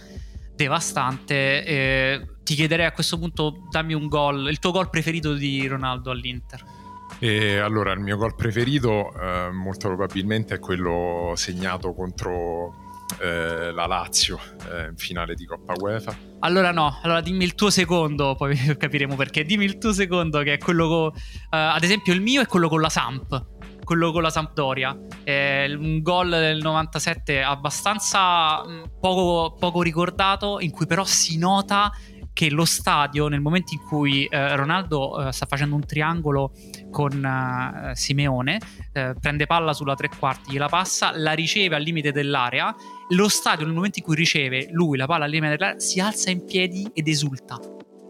devastante. 0.55 1.65
Eh, 1.65 2.27
ti 2.43 2.55
chiederei 2.55 2.85
a 2.85 2.91
questo 2.91 3.17
punto, 3.17 3.67
dammi 3.69 3.93
un 3.93 4.07
gol, 4.07 4.49
il 4.49 4.59
tuo 4.59 4.71
gol 4.71 4.89
preferito 4.89 5.33
di 5.33 5.65
Ronaldo 5.65 6.11
all'Inter. 6.11 6.74
E 7.19 7.57
allora 7.57 7.93
il 7.93 7.99
mio 7.99 8.17
gol 8.17 8.35
preferito 8.35 9.11
eh, 9.13 9.49
molto 9.51 9.87
probabilmente 9.87 10.55
è 10.55 10.59
quello 10.59 11.33
segnato 11.35 11.93
contro 11.93 12.83
eh, 13.21 13.71
la 13.71 13.85
Lazio 13.85 14.39
eh, 14.71 14.87
in 14.89 14.97
finale 14.97 15.35
di 15.35 15.45
Coppa 15.45 15.73
UEFA. 15.79 16.15
Allora 16.39 16.71
no, 16.71 16.99
allora 17.03 17.21
dimmi 17.21 17.43
il 17.43 17.55
tuo 17.55 17.69
secondo, 17.69 18.35
poi 18.35 18.55
capiremo 18.77 19.15
perché. 19.15 19.43
Dimmi 19.43 19.65
il 19.65 19.77
tuo 19.77 19.93
secondo 19.93 20.41
che 20.41 20.53
è 20.53 20.57
quello 20.57 20.87
con... 20.87 21.11
Eh, 21.15 21.57
ad 21.57 21.83
esempio 21.83 22.13
il 22.13 22.21
mio 22.21 22.41
è 22.41 22.45
quello 22.45 22.69
con 22.69 22.81
la 22.81 22.89
Samp 22.89 23.53
quello 23.85 24.11
con 24.11 24.23
la 24.23 24.31
Sampdoria. 24.31 24.97
Eh, 25.23 25.73
un 25.73 26.01
gol 26.01 26.29
del 26.31 26.59
97 26.61 27.41
abbastanza 27.41 28.67
mm, 28.67 28.83
poco, 28.99 29.55
poco, 29.57 29.81
ricordato, 29.81 30.59
in 30.59 30.71
cui 30.71 30.87
però 30.87 31.05
si 31.05 31.37
nota 31.37 31.91
che 32.33 32.49
lo 32.49 32.65
stadio, 32.65 33.29
nel 33.29 33.39
momento 33.39 33.73
in 33.73 33.79
cui 33.87 34.25
eh, 34.25 34.55
Ronaldo 34.57 35.27
eh, 35.27 35.31
sta 35.31 35.45
facendo 35.45 35.75
un 35.75 35.85
triangolo 35.85 36.51
con 36.95 37.11
uh, 37.21 37.93
Simeone, 37.93 38.57
uh, 38.93 39.19
prende 39.19 39.45
palla 39.47 39.73
sulla 39.73 39.95
tre 39.95 40.07
quarti, 40.07 40.53
gliela 40.53 40.69
passa, 40.69 41.11
la 41.13 41.33
riceve 41.33 41.75
al 41.75 41.81
limite 41.81 42.13
dell'area, 42.13 42.73
lo 43.09 43.27
stadio 43.27 43.65
nel 43.65 43.75
momento 43.75 43.99
in 43.99 44.05
cui 44.05 44.15
riceve 44.15 44.69
lui 44.71 44.97
la 44.97 45.05
palla 45.05 45.25
al 45.25 45.29
limite 45.29 45.57
dell'area 45.57 45.77
si 45.77 45.99
alza 45.99 46.29
in 46.29 46.45
piedi 46.45 46.89
ed 46.93 47.09
esulta. 47.09 47.59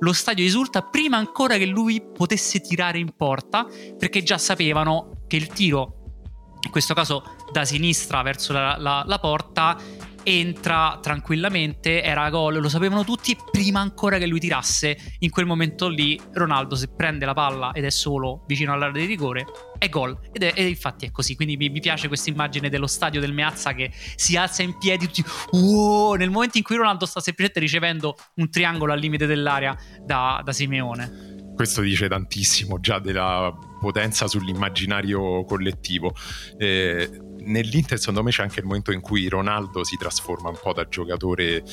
Lo 0.02 0.14
stadio 0.14 0.46
esulta 0.46 0.84
prima 0.84 1.18
ancora 1.18 1.58
che 1.58 1.66
lui 1.66 2.00
potesse 2.00 2.62
tirare 2.62 3.00
in 3.00 3.16
porta 3.16 3.66
perché 3.98 4.22
già 4.22 4.38
sapevano 4.38 5.24
che 5.26 5.38
il 5.38 5.48
tiro, 5.48 6.20
in 6.62 6.70
questo 6.70 6.94
caso 6.94 7.24
da 7.52 7.66
sinistra 7.66 8.22
verso 8.22 8.54
la, 8.54 8.76
la, 8.78 9.04
la 9.04 9.18
porta, 9.18 9.80
entra 10.26 10.98
tranquillamente, 11.02 12.02
era 12.02 12.30
gol, 12.30 12.60
lo 12.60 12.68
sapevano 12.68 13.04
tutti 13.04 13.38
prima 13.52 13.80
ancora 13.80 14.18
che 14.18 14.26
lui 14.26 14.40
tirasse. 14.40 14.98
In 15.20 15.30
quel 15.30 15.46
momento 15.46 15.88
lì 15.88 16.20
Ronaldo 16.34 16.76
se 16.76 16.90
prende 16.96 17.26
la 17.26 17.34
palla 17.34 17.72
ed 17.72 17.86
è 17.86 17.92
solo 17.92 18.44
vicino 18.48 18.74
all'area 18.74 19.02
di 19.02 19.06
rigore, 19.06 19.46
è 19.78 19.88
gol. 19.88 20.18
Ed, 20.32 20.44
è, 20.44 20.54
ed 20.56 20.68
infatti 20.68 21.06
è 21.06 21.12
così, 21.12 21.36
quindi 21.36 21.56
mi, 21.58 21.70
mi 21.70 21.80
piace 21.80 22.08
questa 22.08 22.32
immagine 22.32 22.70
dello 22.70 22.88
stadio 22.88 23.22
del 23.22 23.34
Meazza 23.34 23.74
che 23.74 23.92
si 24.16 24.36
alza 24.36 24.64
in 24.64 24.78
piedi 24.78 25.06
tutti, 25.06 25.24
wow, 25.52 26.16
nel 26.16 26.32
momento 26.32 26.58
in 26.58 26.64
cui 26.64 26.76
Ronaldo 26.76 27.06
sta 27.06 27.20
semplicemente 27.20 27.60
ricevendo 27.60 28.16
un 28.36 28.50
triangolo 28.50 28.94
al 28.94 29.00
limite 29.00 29.28
dell'area 29.28 29.78
da, 30.04 30.42
da 30.44 30.52
Simeone. 30.52 31.34
Questo 31.56 31.82
dice 31.82 32.10
tantissimo 32.10 32.82
già 32.82 33.00
della 33.00 33.54
potenza 33.80 34.28
sull'immaginario 34.28 35.46
collettivo. 35.46 36.14
Eh, 36.58 37.10
nell'Inter 37.46 37.98
secondo 37.98 38.24
me 38.24 38.32
c'è 38.32 38.44
anche 38.44 38.60
il 38.60 38.66
momento 38.66 38.92
in 38.92 39.02
cui 39.02 39.28
Ronaldo 39.28 39.84
si 39.84 39.98
trasforma 39.98 40.50
un 40.50 40.58
po' 40.62 40.74
da 40.74 40.88
giocatore 40.88 41.64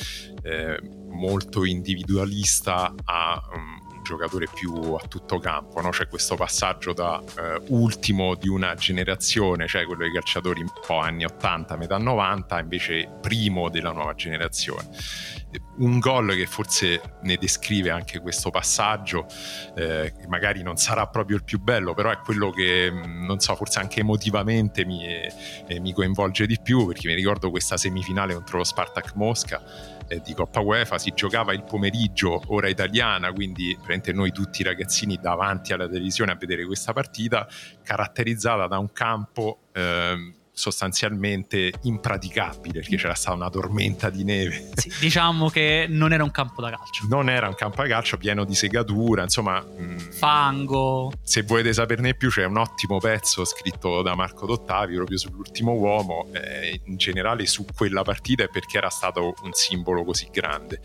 eh, 0.41 0.79
molto 1.09 1.63
individualista 1.63 2.93
a 3.03 3.41
um, 3.53 3.92
giocatore 4.03 4.47
più 4.53 4.73
a 4.93 5.07
tutto 5.07 5.39
campo, 5.39 5.81
no? 5.81 5.89
c'è 5.89 6.07
questo 6.07 6.35
passaggio 6.35 6.93
da 6.93 7.19
eh, 7.19 7.61
ultimo 7.69 8.35
di 8.35 8.47
una 8.47 8.75
generazione, 8.75 9.67
cioè 9.67 9.85
quello 9.85 10.03
dei 10.03 10.11
calciatori 10.11 10.61
un 10.61 10.71
po' 10.85 10.99
anni 10.99 11.25
80, 11.25 11.75
metà 11.77 11.97
90, 11.97 12.59
invece 12.59 13.09
primo 13.21 13.69
della 13.69 13.91
nuova 13.91 14.13
generazione 14.13 14.89
un 15.77 15.99
gol 15.99 16.33
che 16.35 16.45
forse 16.45 17.17
ne 17.21 17.35
descrive 17.35 17.89
anche 17.89 18.19
questo 18.19 18.49
passaggio, 18.49 19.25
eh, 19.75 20.13
che 20.17 20.27
magari 20.27 20.61
non 20.61 20.77
sarà 20.77 21.07
proprio 21.07 21.37
il 21.37 21.43
più 21.43 21.59
bello, 21.59 21.93
però 21.93 22.11
è 22.11 22.17
quello 22.17 22.51
che, 22.51 22.91
mm, 22.91 23.25
non 23.25 23.39
so, 23.39 23.55
forse 23.55 23.79
anche 23.79 23.99
emotivamente 23.99 24.85
mi, 24.85 25.05
eh, 25.05 25.79
mi 25.79 25.93
coinvolge 25.93 26.45
di 26.45 26.59
più, 26.61 26.87
perché 26.87 27.07
mi 27.07 27.15
ricordo 27.15 27.49
questa 27.49 27.77
semifinale 27.77 28.33
contro 28.33 28.57
lo 28.57 28.63
Spartak 28.63 29.13
Mosca 29.15 29.61
eh, 30.07 30.21
di 30.21 30.33
Coppa 30.33 30.59
UEFA, 30.59 30.97
si 30.97 31.11
giocava 31.15 31.53
il 31.53 31.63
pomeriggio, 31.63 32.41
ora 32.47 32.67
italiana, 32.67 33.31
quindi 33.31 33.77
noi 34.13 34.31
tutti 34.31 34.61
i 34.61 34.63
ragazzini 34.63 35.17
davanti 35.21 35.73
alla 35.73 35.87
televisione 35.87 36.31
a 36.31 36.35
vedere 36.35 36.65
questa 36.65 36.93
partita, 36.93 37.47
caratterizzata 37.83 38.67
da 38.67 38.77
un 38.77 38.91
campo... 38.91 39.59
Eh, 39.73 40.33
sostanzialmente 40.53 41.73
impraticabile 41.81 42.79
perché 42.79 42.95
c'era 42.95 43.15
stata 43.15 43.35
una 43.35 43.49
tormenta 43.49 44.09
di 44.09 44.23
neve. 44.23 44.69
Sì, 44.75 44.91
diciamo 44.99 45.49
che 45.49 45.87
non 45.89 46.13
era 46.13 46.23
un 46.23 46.31
campo 46.31 46.61
da 46.61 46.69
calcio. 46.69 47.07
Non 47.09 47.29
era 47.29 47.47
un 47.47 47.55
campo 47.55 47.81
da 47.81 47.87
calcio 47.87 48.17
pieno 48.17 48.45
di 48.45 48.53
segatura, 48.53 49.23
insomma... 49.23 49.61
Mm, 49.61 49.97
Fango. 49.97 51.11
Se 51.23 51.41
volete 51.41 51.73
saperne 51.73 52.13
più 52.13 52.29
c'è 52.29 52.45
un 52.45 52.57
ottimo 52.57 52.99
pezzo 52.99 53.43
scritto 53.45 54.01
da 54.03 54.15
Marco 54.15 54.45
Dottavi 54.45 54.95
proprio 54.95 55.17
sull'ultimo 55.17 55.73
uomo, 55.73 56.27
eh, 56.33 56.81
in 56.85 56.97
generale 56.97 57.45
su 57.47 57.65
quella 57.75 58.03
partita 58.03 58.43
e 58.43 58.49
perché 58.49 58.77
era 58.77 58.89
stato 58.89 59.33
un 59.41 59.53
simbolo 59.53 60.03
così 60.03 60.29
grande. 60.31 60.79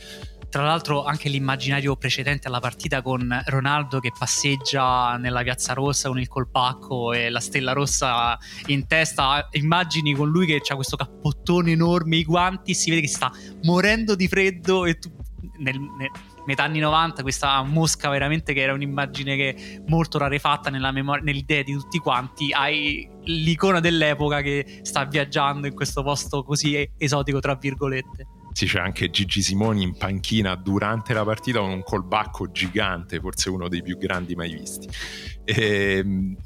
Tra 0.51 0.63
l'altro 0.63 1.05
anche 1.05 1.29
l'immaginario 1.29 1.97
precedente 1.97 2.49
alla 2.49 2.61
partita 2.61 3.03
con 3.03 3.43
Ronaldo 3.47 4.01
che 4.01 4.13
passeggia 4.17 5.17
nella 5.17 5.43
piazza 5.43 5.75
rossa 5.75 6.09
con 6.09 6.19
il 6.19 6.29
colpacco 6.29 7.13
e 7.13 7.29
la 7.29 7.41
stella 7.41 7.73
rossa 7.73 8.39
in 8.67 8.87
testa, 8.87 9.49
immagini 9.53 10.15
con 10.15 10.31
lui 10.31 10.47
che 10.47 10.61
ha 10.67 10.75
questo 10.75 10.97
cappottone 10.97 11.73
enorme, 11.73 12.17
i 12.17 12.25
guanti, 12.25 12.75
si 12.75 12.91
vede 12.91 13.03
che 13.03 13.09
sta 13.09 13.31
morendo 13.65 14.15
di 14.15 14.29
freddo 14.29 14.85
e 14.87 14.99
tu 14.99 15.11
nel, 15.59 15.79
nel 15.79 16.11
metà 16.47 16.63
anni 16.63 16.79
90 16.79 17.23
questa 17.23 17.63
mosca 17.63 18.09
veramente 18.09 18.55
che 18.55 18.63
era 18.63 18.73
un'immagine 18.73 19.37
che 19.37 19.83
molto 19.87 20.19
rarefatta 20.19 20.71
nella 20.71 20.93
memoria, 20.93 21.23
nell'idea 21.23 21.63
di 21.63 21.73
tutti 21.73 21.99
quanti 21.99 22.53
hai 22.53 23.09
l'icona 23.25 23.81
dell'epoca 23.81 24.41
che 24.41 24.81
sta 24.83 25.05
viaggiando 25.05 25.67
in 25.67 25.75
questo 25.75 26.03
posto 26.03 26.43
così 26.43 26.91
esotico 26.97 27.41
tra 27.41 27.55
virgolette 27.55 28.27
sì, 28.59 28.67
c'è 28.67 28.81
anche 28.81 29.09
Gigi 29.09 29.41
Simoni 29.41 29.85
in 29.85 29.97
panchina 29.97 30.57
durante 30.57 31.15
la 31.15 31.23
partita 31.23 31.61
con 31.61 31.71
un 31.71 31.85
colbacco 31.85 32.51
gigante, 32.51 33.21
forse 33.21 33.51
uno 33.51 33.69
dei 33.69 33.83
più 33.83 33.97
grandi 33.97 34.35
mai 34.35 34.53
visti. 34.53 34.89
E, 35.45 35.99
ehm, 35.99 36.37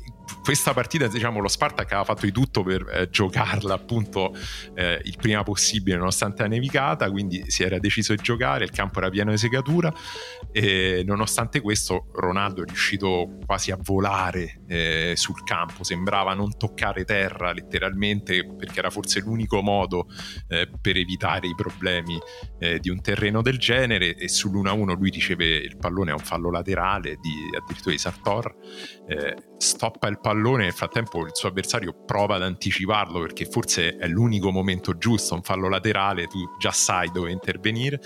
questa 0.42 0.72
partita, 0.72 1.06
diciamo, 1.06 1.40
lo 1.40 1.48
Spartak 1.48 1.86
aveva 1.86 2.04
fatto 2.04 2.26
di 2.26 2.32
tutto 2.32 2.62
per 2.62 2.86
eh, 2.88 3.10
giocarla 3.10 3.74
appunto 3.74 4.34
eh, 4.74 5.00
il 5.04 5.16
prima 5.16 5.42
possibile, 5.42 5.96
nonostante 5.96 6.42
la 6.42 6.48
nevicata, 6.48 7.10
quindi 7.10 7.50
si 7.50 7.62
era 7.62 7.78
deciso 7.78 8.14
di 8.14 8.22
giocare, 8.22 8.64
il 8.64 8.70
campo 8.70 8.98
era 8.98 9.10
pieno 9.10 9.30
di 9.30 9.38
segatura 9.38 9.92
e 10.50 11.02
nonostante 11.04 11.60
questo 11.60 12.08
Ronaldo 12.12 12.62
è 12.62 12.66
riuscito 12.66 13.38
quasi 13.46 13.70
a 13.70 13.78
volare 13.80 14.62
eh, 14.66 15.12
sul 15.16 15.42
campo, 15.44 15.84
sembrava 15.84 16.34
non 16.34 16.56
toccare 16.56 17.04
terra 17.04 17.52
letteralmente 17.52 18.44
perché 18.56 18.78
era 18.78 18.90
forse 18.90 19.20
l'unico 19.20 19.60
modo 19.62 20.06
eh, 20.48 20.68
per 20.80 20.96
evitare 20.96 21.46
i 21.46 21.54
problemi 21.54 22.18
eh, 22.58 22.78
di 22.78 22.90
un 22.90 23.00
terreno 23.00 23.42
del 23.42 23.58
genere 23.58 24.14
e 24.14 24.28
sull'1-1 24.28 24.96
lui 24.96 25.10
riceve 25.10 25.46
il 25.56 25.76
pallone 25.76 26.10
a 26.10 26.14
un 26.14 26.20
fallo 26.20 26.50
laterale 26.50 27.16
di, 27.20 27.56
addirittura 27.56 27.94
di 27.94 27.98
Sartor, 27.98 28.54
eh, 29.08 29.36
stoppa 29.58 30.08
il 30.08 30.20
pallone, 30.22 30.64
nel 30.64 30.72
frattempo 30.72 31.26
il 31.26 31.32
suo 31.34 31.50
avversario 31.50 31.92
prova 32.06 32.36
ad 32.36 32.42
anticiparlo 32.42 33.20
perché 33.20 33.44
forse 33.44 33.96
è 33.96 34.06
l'unico 34.06 34.50
momento 34.50 34.96
giusto, 34.96 35.34
un 35.34 35.42
fallo 35.42 35.68
laterale, 35.68 36.26
tu 36.28 36.38
già 36.58 36.70
sai 36.70 37.10
dove 37.12 37.30
intervenire, 37.30 38.00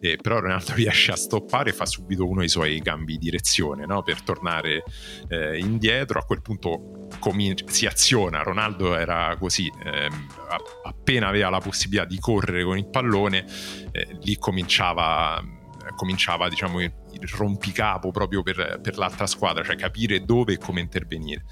eh, 0.00 0.16
però 0.16 0.38
Ronaldo 0.40 0.72
riesce 0.74 1.12
a 1.12 1.16
stoppare 1.16 1.72
fa 1.72 1.84
subito 1.84 2.26
uno 2.26 2.40
dei 2.40 2.48
suoi 2.48 2.80
cambi 2.80 3.18
di 3.18 3.26
direzione 3.26 3.84
no? 3.84 4.02
per 4.02 4.22
tornare 4.22 4.84
eh, 5.28 5.58
indietro, 5.58 6.18
a 6.20 6.24
quel 6.24 6.40
punto 6.40 7.08
comin- 7.18 7.54
si 7.66 7.84
aziona, 7.84 8.42
Ronaldo 8.42 8.96
era 8.96 9.36
così, 9.38 9.70
ehm, 9.84 10.28
appena 10.84 11.28
aveva 11.28 11.50
la 11.50 11.60
possibilità 11.60 12.06
di 12.06 12.18
correre 12.18 12.64
con 12.64 12.78
il 12.78 12.88
pallone, 12.88 13.44
eh, 13.92 14.16
lì 14.22 14.36
cominciava 14.38 15.42
cominciava 15.94 16.48
diciamo, 16.48 16.80
rompicapo 17.36 18.10
proprio 18.10 18.42
per, 18.42 18.80
per, 18.82 18.96
l'altra 18.98 19.26
squadra, 19.26 19.62
cioè 19.62 19.76
capire 19.76 20.24
dove 20.24 20.54
e 20.54 20.58
come 20.58 20.80
intervenire. 20.80 21.44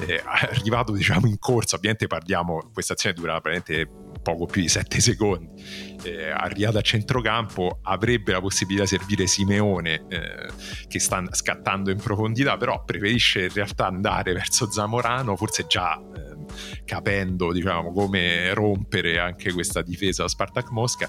Eh, 0.00 0.20
arrivato 0.24 0.92
diciamo 0.92 1.26
in 1.26 1.38
corsa, 1.38 1.76
ovviamente 1.76 2.06
parliamo, 2.06 2.70
questa 2.72 2.94
azione 2.94 3.14
dura 3.14 3.40
praticamente 3.40 3.88
poco 4.24 4.46
più 4.46 4.62
di 4.62 4.68
7 4.68 5.00
secondi, 5.00 5.62
eh, 6.02 6.30
arrivato 6.30 6.78
a 6.78 6.80
centrocampo 6.80 7.78
avrebbe 7.82 8.32
la 8.32 8.40
possibilità 8.40 8.82
di 8.82 8.88
servire 8.88 9.26
Simeone 9.26 10.06
eh, 10.08 10.48
che 10.88 10.98
sta 10.98 11.22
scattando 11.30 11.90
in 11.90 11.98
profondità, 11.98 12.56
però 12.56 12.82
preferisce 12.84 13.44
in 13.44 13.52
realtà 13.52 13.86
andare 13.86 14.32
verso 14.32 14.68
Zamorano, 14.70 15.36
forse 15.36 15.66
già 15.68 15.94
ehm, 15.94 16.46
capendo 16.84 17.52
diciamo, 17.52 17.92
come 17.92 18.52
rompere 18.54 19.18
anche 19.18 19.52
questa 19.52 19.82
difesa 19.82 20.26
Spartak 20.26 20.70
Mosca. 20.70 21.08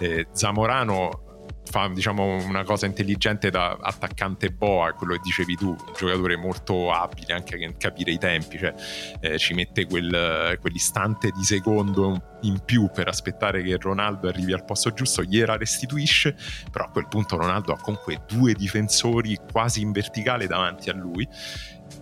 Eh, 0.00 0.26
Zamorano 0.32 1.23
fa 1.64 1.88
diciamo, 1.88 2.44
una 2.44 2.62
cosa 2.62 2.86
intelligente 2.86 3.50
da 3.50 3.76
attaccante 3.80 4.50
boa, 4.50 4.92
quello 4.92 5.14
che 5.14 5.20
dicevi 5.22 5.56
tu, 5.56 5.68
un 5.68 5.92
giocatore 5.96 6.36
molto 6.36 6.92
abile 6.92 7.32
anche 7.32 7.64
a 7.64 7.72
capire 7.76 8.12
i 8.12 8.18
tempi, 8.18 8.58
cioè 8.58 8.74
eh, 9.20 9.38
ci 9.38 9.54
mette 9.54 9.86
quel, 9.86 10.58
quell'istante 10.60 11.30
di 11.30 11.42
secondo 11.42 12.38
in 12.42 12.60
più 12.64 12.90
per 12.92 13.08
aspettare 13.08 13.62
che 13.62 13.76
Ronaldo 13.80 14.28
arrivi 14.28 14.52
al 14.52 14.64
posto 14.64 14.92
giusto, 14.92 15.22
gliela 15.22 15.56
restituisce, 15.56 16.36
però 16.70 16.84
a 16.84 16.90
quel 16.90 17.08
punto 17.08 17.36
Ronaldo 17.36 17.72
ha 17.72 17.78
comunque 17.80 18.22
due 18.26 18.52
difensori 18.52 19.38
quasi 19.50 19.80
in 19.80 19.92
verticale 19.92 20.46
davanti 20.46 20.90
a 20.90 20.94
lui 20.94 21.26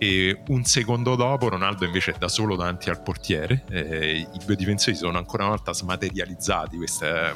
e 0.03 0.37
un 0.47 0.65
secondo 0.65 1.15
dopo 1.15 1.47
Ronaldo 1.47 1.85
invece 1.85 2.11
è 2.11 2.17
da 2.17 2.27
solo 2.27 2.57
davanti 2.57 2.89
al 2.89 3.01
portiere 3.01 3.63
eh, 3.69 4.27
i 4.33 4.45
due 4.45 4.57
difensori 4.57 4.97
sono 4.97 5.17
ancora 5.17 5.43
una 5.43 5.53
volta 5.53 5.71
smaterializzati 5.71 6.75
questa 6.75 7.31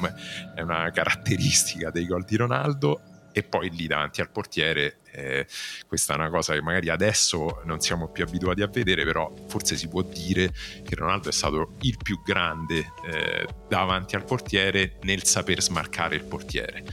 è 0.54 0.60
una 0.60 0.90
caratteristica 0.90 1.90
dei 1.90 2.06
gol 2.06 2.24
di 2.24 2.36
Ronaldo 2.36 3.00
e 3.32 3.42
poi 3.42 3.70
lì 3.70 3.86
davanti 3.86 4.20
al 4.20 4.30
portiere 4.30 4.98
eh, 5.12 5.46
questa 5.86 6.12
è 6.12 6.16
una 6.16 6.28
cosa 6.28 6.52
che 6.52 6.60
magari 6.60 6.90
adesso 6.90 7.62
non 7.64 7.80
siamo 7.80 8.08
più 8.08 8.24
abituati 8.24 8.60
a 8.60 8.66
vedere 8.66 9.04
però 9.04 9.32
forse 9.46 9.74
si 9.74 9.88
può 9.88 10.02
dire 10.02 10.52
che 10.84 10.94
Ronaldo 10.94 11.30
è 11.30 11.32
stato 11.32 11.72
il 11.80 11.96
più 12.02 12.20
grande 12.22 12.92
eh, 13.06 13.46
davanti 13.66 14.14
al 14.14 14.24
portiere 14.24 14.98
nel 15.02 15.24
saper 15.24 15.62
smarcare 15.62 16.16
il 16.16 16.24
portiere. 16.24 16.84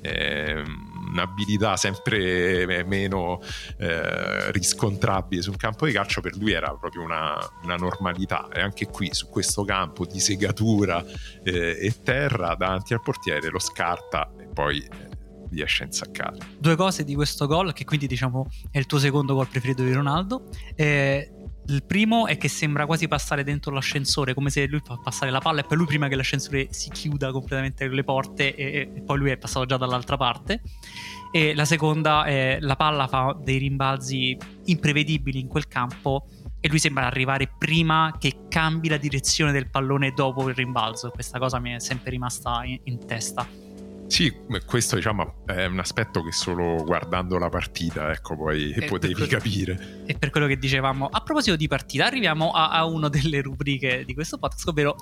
Eh, 0.00 0.62
un'abilità 1.14 1.76
sempre 1.76 2.84
meno 2.84 3.40
eh, 3.78 4.50
riscontrabile 4.50 5.40
sul 5.42 5.56
campo 5.56 5.86
di 5.86 5.92
calcio 5.92 6.20
per 6.20 6.36
lui 6.36 6.52
era 6.52 6.74
proprio 6.74 7.02
una, 7.02 7.38
una 7.62 7.76
normalità 7.76 8.48
e 8.52 8.60
anche 8.60 8.86
qui 8.86 9.08
su 9.12 9.28
questo 9.28 9.64
campo 9.64 10.04
di 10.04 10.20
segatura 10.20 11.02
eh, 11.42 11.78
e 11.80 11.94
terra 12.02 12.54
davanti 12.54 12.92
al 12.92 13.00
portiere 13.00 13.48
lo 13.48 13.60
scarta 13.60 14.32
e 14.38 14.48
poi 14.52 14.86
riesce 15.50 15.84
a 15.84 15.86
insaccare. 15.86 16.38
Due 16.58 16.74
cose 16.74 17.04
di 17.04 17.14
questo 17.14 17.46
gol, 17.46 17.72
che 17.72 17.84
quindi 17.84 18.06
diciamo 18.06 18.48
è 18.70 18.78
il 18.78 18.86
tuo 18.86 18.98
secondo 18.98 19.34
gol 19.34 19.46
preferito 19.46 19.82
di 19.82 19.92
Ronaldo. 19.92 20.48
Eh, 20.74 21.30
il 21.66 21.84
primo 21.84 22.26
è 22.26 22.36
che 22.36 22.48
sembra 22.48 22.86
quasi 22.86 23.08
passare 23.08 23.42
dentro 23.42 23.72
l'ascensore, 23.72 24.34
come 24.34 24.50
se 24.50 24.66
lui 24.66 24.80
fa 24.84 24.98
passare 25.02 25.30
la 25.30 25.40
palla 25.40 25.60
e 25.60 25.64
poi 25.64 25.78
lui 25.78 25.86
prima 25.86 26.08
che 26.08 26.16
l'ascensore 26.16 26.68
si 26.70 26.90
chiuda 26.90 27.30
completamente 27.30 27.88
le 27.88 28.04
porte 28.04 28.54
e, 28.54 28.90
e 28.94 29.02
poi 29.02 29.18
lui 29.18 29.30
è 29.30 29.36
passato 29.36 29.64
già 29.66 29.76
dall'altra 29.76 30.16
parte. 30.16 30.62
E 31.32 31.54
la 31.54 31.64
seconda 31.64 32.24
è 32.24 32.58
la 32.60 32.76
palla 32.76 33.08
fa 33.08 33.36
dei 33.42 33.58
rimbalzi 33.58 34.36
imprevedibili 34.66 35.40
in 35.40 35.48
quel 35.48 35.66
campo 35.66 36.28
e 36.60 36.68
lui 36.68 36.78
sembra 36.78 37.06
arrivare 37.06 37.50
prima 37.58 38.14
che 38.18 38.46
cambi 38.48 38.88
la 38.88 38.96
direzione 38.96 39.52
del 39.52 39.68
pallone 39.68 40.12
dopo 40.12 40.48
il 40.48 40.54
rimbalzo. 40.54 41.10
Questa 41.10 41.38
cosa 41.38 41.58
mi 41.58 41.72
è 41.72 41.80
sempre 41.80 42.10
rimasta 42.10 42.62
in, 42.64 42.78
in 42.84 43.04
testa. 43.04 43.63
Sì, 44.14 44.32
questo 44.64 44.94
diciamo 44.94 45.42
è 45.44 45.64
un 45.64 45.80
aspetto 45.80 46.22
che 46.22 46.30
solo 46.30 46.84
guardando 46.84 47.36
la 47.36 47.48
partita, 47.48 48.12
ecco, 48.12 48.36
poi 48.36 48.70
e 48.70 48.84
potevi 48.84 49.12
quello, 49.14 49.28
capire. 49.28 50.04
E 50.06 50.14
per 50.14 50.30
quello 50.30 50.46
che 50.46 50.56
dicevamo, 50.56 51.08
a 51.10 51.20
proposito 51.20 51.56
di 51.56 51.66
partita, 51.66 52.06
arriviamo 52.06 52.52
a, 52.52 52.70
a 52.70 52.84
una 52.84 53.08
delle 53.08 53.42
rubriche 53.42 54.04
di 54.04 54.14
questo 54.14 54.38
podcast, 54.38 54.68
ovvero 54.68 54.94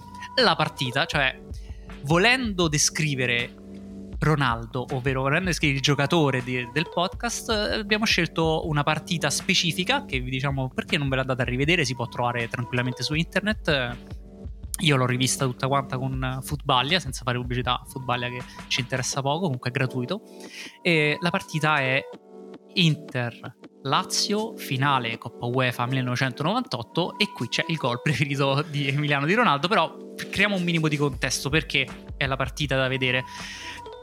la 0.42 0.56
partita, 0.56 1.04
cioè 1.04 1.38
volendo 2.04 2.68
descrivere 2.68 3.54
Ronaldo, 4.18 4.86
ovvero 4.92 5.20
volendo 5.20 5.48
descrivere 5.48 5.80
il 5.80 5.84
giocatore 5.84 6.42
di, 6.42 6.66
del 6.72 6.88
podcast, 6.88 7.50
abbiamo 7.50 8.06
scelto 8.06 8.66
una 8.66 8.82
partita 8.82 9.28
specifica 9.28 10.06
che 10.06 10.20
vi 10.20 10.30
diciamo 10.30 10.70
perché 10.70 10.96
non 10.96 11.10
ve 11.10 11.16
la 11.16 11.24
date 11.24 11.42
a 11.42 11.44
rivedere, 11.44 11.84
si 11.84 11.94
può 11.94 12.08
trovare 12.08 12.48
tranquillamente 12.48 13.02
su 13.02 13.12
internet 13.12 14.21
io 14.82 14.96
l'ho 14.96 15.06
rivista 15.06 15.44
tutta 15.44 15.68
quanta 15.68 15.98
con 15.98 16.38
Footballia, 16.42 17.00
senza 17.00 17.22
fare 17.24 17.38
pubblicità 17.38 17.82
Footballia 17.86 18.28
che 18.28 18.42
ci 18.68 18.80
interessa 18.80 19.20
poco, 19.20 19.42
comunque 19.42 19.70
è 19.70 19.72
gratuito. 19.72 20.22
E 20.82 21.16
la 21.20 21.30
partita 21.30 21.78
è 21.78 22.02
Inter 22.74 23.56
Lazio, 23.82 24.56
finale 24.56 25.18
Coppa 25.18 25.46
UEFA 25.46 25.86
1998 25.86 27.18
e 27.18 27.30
qui 27.32 27.48
c'è 27.48 27.64
il 27.68 27.76
gol 27.76 28.00
preferito 28.02 28.62
di 28.62 28.88
Emiliano 28.88 29.26
Di 29.26 29.34
Ronaldo, 29.34 29.68
però 29.68 30.14
creiamo 30.14 30.56
un 30.56 30.62
minimo 30.62 30.88
di 30.88 30.96
contesto 30.96 31.48
perché 31.48 31.86
è 32.16 32.26
la 32.26 32.36
partita 32.36 32.76
da 32.76 32.88
vedere. 32.88 33.24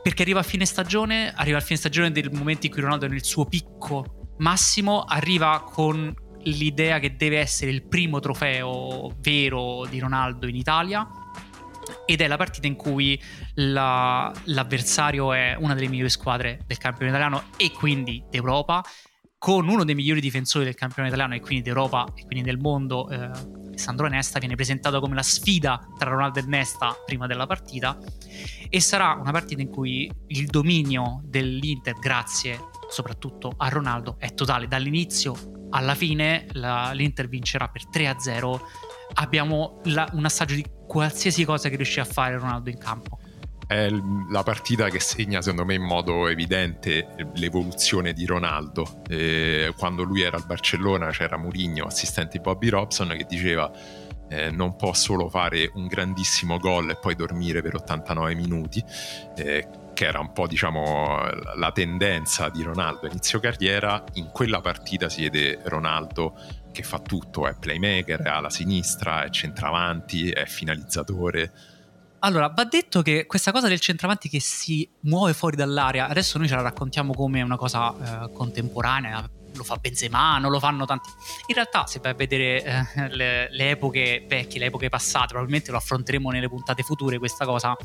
Perché 0.01 0.21
arriva 0.21 0.39
a 0.39 0.43
fine 0.43 0.65
stagione, 0.65 1.33
arriva 1.35 1.57
a 1.57 1.61
fine 1.61 1.77
stagione 1.77 2.11
del 2.11 2.31
momento 2.31 2.65
in 2.65 2.71
cui 2.71 2.81
Ronaldo 2.81 3.05
è 3.05 3.09
nel 3.09 3.23
suo 3.23 3.45
picco 3.45 4.33
massimo, 4.37 5.03
arriva 5.03 5.61
con 5.65 6.13
l'idea 6.43 6.99
che 6.99 7.15
deve 7.15 7.39
essere 7.39 7.71
il 7.71 7.83
primo 7.83 8.19
trofeo 8.19 9.15
vero 9.19 9.85
di 9.89 9.99
Ronaldo 9.99 10.47
in 10.47 10.55
Italia 10.55 11.07
ed 12.05 12.21
è 12.21 12.27
la 12.27 12.37
partita 12.37 12.67
in 12.67 12.75
cui 12.75 13.19
la, 13.55 14.31
l'avversario 14.45 15.33
è 15.33 15.55
una 15.59 15.73
delle 15.73 15.87
migliori 15.87 16.09
squadre 16.09 16.59
del 16.65 16.77
campione 16.77 17.09
italiano 17.09 17.43
e 17.57 17.71
quindi 17.71 18.23
d'Europa 18.29 18.83
con 19.37 19.67
uno 19.69 19.85
dei 19.85 19.95
migliori 19.95 20.19
difensori 20.19 20.65
del 20.65 20.75
campione 20.75 21.07
italiano 21.07 21.33
e 21.33 21.39
quindi 21.39 21.63
d'Europa 21.63 22.05
e 22.15 22.25
quindi 22.25 22.43
del 22.43 22.57
mondo 22.59 23.09
eh, 23.09 23.29
Sandro 23.75 24.07
Nesta 24.07 24.37
viene 24.39 24.55
presentato 24.55 24.99
come 24.99 25.15
la 25.15 25.23
sfida 25.23 25.79
tra 25.97 26.09
Ronaldo 26.09 26.39
e 26.39 26.43
Nesta 26.43 26.93
prima 27.05 27.25
della 27.25 27.47
partita 27.47 27.97
e 28.69 28.81
sarà 28.81 29.13
una 29.13 29.31
partita 29.31 29.61
in 29.61 29.69
cui 29.69 30.11
il 30.27 30.47
dominio 30.47 31.21
dell'Inter 31.23 31.97
grazie 31.99 32.59
soprattutto 32.89 33.53
a 33.55 33.69
Ronaldo 33.69 34.15
è 34.19 34.33
totale 34.33 34.67
dall'inizio 34.67 35.58
alla 35.71 35.95
fine 35.95 36.47
la, 36.53 36.91
l'Inter 36.93 37.27
vincerà 37.27 37.67
per 37.67 37.87
3-0. 37.87 38.59
Abbiamo 39.15 39.81
la, 39.85 40.07
un 40.13 40.25
assaggio 40.25 40.55
di 40.55 40.65
qualsiasi 40.87 41.45
cosa 41.45 41.69
che 41.69 41.75
riuscì 41.75 41.99
a 41.99 42.05
fare 42.05 42.37
Ronaldo 42.37 42.69
in 42.69 42.77
campo. 42.77 43.19
è 43.67 43.89
la 44.31 44.41
partita 44.41 44.89
che 44.89 44.99
segna 44.99 45.41
secondo 45.41 45.65
me 45.65 45.75
in 45.75 45.83
modo 45.83 46.27
evidente 46.27 47.07
l'evoluzione 47.35 48.13
di 48.13 48.25
Ronaldo. 48.25 49.01
Eh, 49.07 49.73
quando 49.77 50.03
lui 50.03 50.21
era 50.21 50.37
al 50.37 50.45
Barcellona 50.45 51.09
c'era 51.11 51.37
Mourinho, 51.37 51.85
assistente 51.85 52.37
di 52.37 52.43
Bobby 52.43 52.69
Robson, 52.69 53.13
che 53.17 53.25
diceva 53.27 53.71
eh, 54.29 54.51
non 54.51 54.75
può 54.75 54.93
solo 54.93 55.27
fare 55.27 55.69
un 55.73 55.87
grandissimo 55.87 56.57
gol 56.57 56.91
e 56.91 56.95
poi 56.95 57.15
dormire 57.15 57.61
per 57.61 57.75
89 57.75 58.35
minuti, 58.35 58.83
eh, 59.35 59.67
che 59.93 60.05
era 60.05 60.19
un 60.19 60.31
po' 60.31 60.47
diciamo 60.47 61.19
la 61.55 61.71
tendenza 61.71 62.49
di 62.49 62.63
Ronaldo 62.63 63.07
inizio 63.07 63.39
carriera. 63.39 64.03
In 64.13 64.29
quella 64.31 64.61
partita 64.61 65.09
si 65.09 65.23
vede 65.23 65.59
Ronaldo 65.65 66.35
che 66.71 66.83
fa 66.83 66.99
tutto, 66.99 67.47
è 67.47 67.55
playmaker, 67.59 68.21
è 68.21 68.29
alla 68.29 68.49
sinistra, 68.49 69.23
è 69.23 69.29
centravanti, 69.29 70.29
è 70.29 70.45
finalizzatore 70.45 71.51
allora, 72.21 72.49
va 72.49 72.65
detto 72.65 73.01
che 73.01 73.25
questa 73.25 73.51
cosa 73.51 73.67
del 73.67 73.79
centravanti 73.79 74.27
che 74.27 74.41
si 74.41 74.89
muove 75.01 75.33
fuori 75.33 75.55
dall'area, 75.55 76.07
adesso 76.07 76.37
noi 76.37 76.47
ce 76.47 76.55
la 76.55 76.61
raccontiamo 76.61 77.13
come 77.13 77.41
una 77.41 77.55
cosa 77.55 78.25
eh, 78.25 78.31
contemporanea, 78.33 79.29
lo 79.55 79.63
fa 79.63 79.77
Benzema, 79.77 80.37
non 80.37 80.51
lo 80.51 80.59
fanno 80.59 80.85
tanti. 80.85 81.09
In 81.47 81.55
realtà, 81.55 81.85
se 81.85 81.99
vai 81.99 82.11
a 82.11 82.15
vedere 82.15 82.63
eh, 82.63 83.15
le, 83.15 83.47
le, 83.51 83.69
epoche 83.69 84.25
vecchie, 84.27 84.59
le 84.59 84.65
epoche 84.65 84.89
passate, 84.89 85.27
probabilmente 85.27 85.71
lo 85.71 85.77
affronteremo 85.77 86.29
nelle 86.29 86.49
puntate 86.49 86.83
future 86.83 87.17
questa 87.19 87.45
cosa 87.45 87.75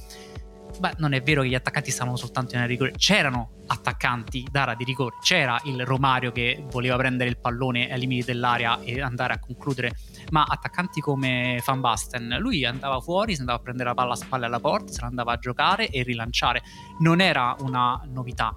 Beh, 0.79 0.95
non 0.99 1.13
è 1.13 1.23
vero 1.23 1.43
che 1.43 1.49
gli 1.49 1.55
attaccanti 1.55 1.91
stavano 1.91 2.17
soltanto 2.17 2.55
in 2.55 2.61
area 2.61 2.67
di 2.69 2.75
rigore, 2.75 2.99
c'erano 2.99 3.63
attaccanti 3.67 4.47
d'area 4.51 4.75
di 4.75 4.85
rigore, 4.85 5.17
c'era 5.23 5.59
il 5.65 5.85
Romario 5.87 6.33
che 6.33 6.65
voleva 6.71 6.97
prendere 6.97 7.31
il 7.31 7.39
pallone 7.39 7.91
ai 7.91 7.99
limiti 8.01 8.25
dell'area 8.25 8.81
e 8.81 9.01
andare 9.01 9.35
a 9.35 9.39
concludere, 9.39 9.97
ma 10.31 10.45
attaccanti 10.45 11.01
come 11.01 11.63
Van 11.65 11.81
Basten, 11.81 12.37
lui 12.41 12.65
andava 12.65 13.01
fuori, 13.01 13.35
si 13.35 13.41
andava 13.41 13.59
a 13.59 13.63
prendere 13.63 13.89
la 13.91 13.95
palla 13.95 14.13
a 14.13 14.17
spalle 14.17 14.47
alla 14.47 14.61
porta, 14.61 14.93
se 14.93 15.01
la 15.01 15.07
andava 15.07 15.33
a 15.33 15.39
giocare 15.39 15.89
e 15.89 16.03
rilanciare, 16.03 16.63
non 17.01 17.21
era 17.21 17.55
una 17.61 18.01
novità. 18.07 18.57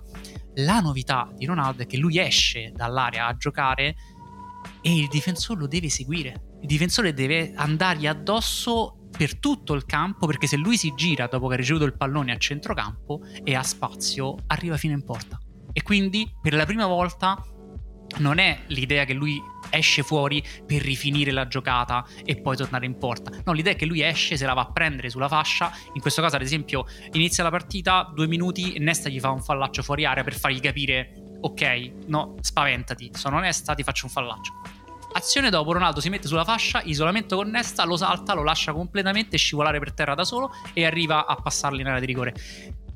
La 0.56 0.80
novità 0.80 1.30
di 1.36 1.46
Ronaldo 1.46 1.84
è 1.84 1.86
che 1.86 1.98
lui 1.98 2.18
esce 2.18 2.72
dall'area 2.76 3.28
a 3.28 3.38
giocare 3.38 3.96
e 4.82 4.96
il 4.96 5.08
difensore 5.08 5.60
lo 5.60 5.68
deve 5.68 5.90
seguire. 5.90 6.46
Il 6.62 6.68
difensore 6.68 7.14
deve 7.14 7.54
andargli 7.56 8.08
addosso 8.08 8.97
per 9.18 9.40
tutto 9.40 9.74
il 9.74 9.86
campo 9.86 10.28
perché 10.28 10.48
se 10.48 10.56
lui 10.56 10.78
si 10.78 10.94
gira 10.96 11.28
dopo 11.28 11.48
che 11.48 11.56
ha 11.56 11.58
ricevuto 11.58 11.86
il 11.86 11.98
pallone 11.98 12.32
a 12.32 12.38
centrocampo 12.38 13.22
e 13.44 13.56
ha 13.56 13.64
spazio 13.64 14.36
arriva 14.48 14.78
fino 14.78 14.94
in 14.94 15.04
porta 15.04 15.40
e 15.74 15.82
quindi 15.82 16.32
per 16.42 16.54
la 16.54 16.66
prima 16.66 16.86
volta 16.86 17.44
non 18.20 18.38
è 18.38 18.60
l'idea 18.68 19.06
che 19.06 19.14
lui 19.14 19.42
esce 19.70 20.02
fuori 20.02 20.44
per 20.66 20.82
rifinire 20.82 21.32
la 21.32 21.48
giocata 21.48 22.06
e 22.24 22.40
poi 22.40 22.56
tornare 22.56 22.86
in 22.86 22.98
porta. 22.98 23.32
No, 23.44 23.52
l'idea 23.52 23.74
è 23.74 23.76
che 23.76 23.86
lui 23.86 24.02
esce, 24.02 24.38
se 24.38 24.46
la 24.46 24.54
va 24.54 24.62
a 24.62 24.72
prendere 24.72 25.10
sulla 25.10 25.28
fascia. 25.28 25.72
In 25.94 26.02
questo 26.02 26.22
caso, 26.22 26.36
ad 26.36 26.42
esempio, 26.42 26.86
inizia 27.12 27.44
la 27.44 27.50
partita, 27.50 28.10
due 28.14 28.28
minuti 28.28 28.74
e 28.74 28.80
Nesta 28.80 29.10
gli 29.10 29.20
fa 29.20 29.30
un 29.30 29.42
fallaccio 29.42 29.84
fuori 29.84 30.06
area 30.06 30.24
per 30.24 30.36
fargli 30.36 30.60
capire: 30.60 31.38
ok, 31.42 31.92
no, 32.08 32.36
spaventati, 32.40 33.12
sono 33.14 33.38
onesta, 33.38 33.76
ti 33.76 33.84
faccio 33.84 34.06
un 34.06 34.12
fallaccio. 34.12 34.54
Azione 35.18 35.50
dopo, 35.50 35.74
Ronaldo 35.74 36.00
si 36.00 36.10
mette 36.10 36.28
sulla 36.28 36.44
fascia, 36.44 36.80
isolamento 36.84 37.36
con 37.38 37.50
Nesta, 37.50 37.84
lo 37.86 37.98
salta, 37.98 38.36
lo 38.36 38.44
lascia 38.44 38.72
completamente 38.72 39.36
scivolare 39.36 39.80
per 39.80 39.92
terra 39.94 40.14
da 40.14 40.24
solo 40.24 40.52
e 40.74 40.86
arriva 40.86 41.26
a 41.26 41.36
passarli 41.36 41.82
in 41.82 41.88
area 41.88 42.00
di 42.00 42.06
rigore. 42.06 42.36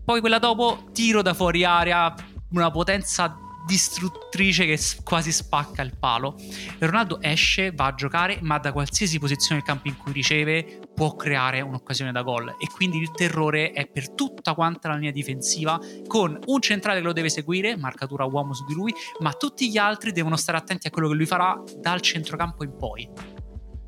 Poi 0.05 0.19
quella 0.19 0.37
dopo, 0.37 0.89
tiro 0.93 1.23
da 1.23 1.33
fuori 1.33 1.63
area, 1.63 2.13
una 2.51 2.69
potenza 2.69 3.35
distruttrice 3.65 4.65
che 4.65 4.79
quasi 5.03 5.31
spacca 5.31 5.81
il 5.81 5.97
palo. 5.97 6.35
Ronaldo 6.79 7.21
esce, 7.21 7.71
va 7.71 7.87
a 7.87 7.95
giocare, 7.95 8.39
ma 8.41 8.57
da 8.57 8.71
qualsiasi 8.71 9.19
posizione 9.19 9.61
del 9.61 9.63
campo 9.63 9.87
in 9.87 9.97
cui 9.97 10.11
riceve 10.11 10.79
può 10.93 11.15
creare 11.15 11.61
un'occasione 11.61 12.11
da 12.11 12.21
gol. 12.21 12.49
E 12.49 12.67
quindi 12.73 12.97
il 12.97 13.11
terrore 13.11 13.71
è 13.71 13.87
per 13.87 14.13
tutta 14.13 14.53
quanta 14.53 14.89
la 14.89 14.95
linea 14.95 15.11
difensiva, 15.11 15.79
con 16.07 16.37
un 16.45 16.61
centrale 16.61 16.99
che 16.99 17.05
lo 17.05 17.13
deve 17.13 17.29
seguire, 17.29 17.77
marcatura 17.77 18.25
uomo 18.25 18.53
su 18.53 18.65
di 18.65 18.73
lui, 18.73 18.93
ma 19.19 19.31
tutti 19.33 19.69
gli 19.69 19.77
altri 19.77 20.11
devono 20.11 20.35
stare 20.35 20.57
attenti 20.57 20.87
a 20.87 20.89
quello 20.89 21.09
che 21.09 21.15
lui 21.15 21.25
farà 21.25 21.61
dal 21.79 22.01
centrocampo 22.01 22.63
in 22.63 22.75
poi. 22.75 23.09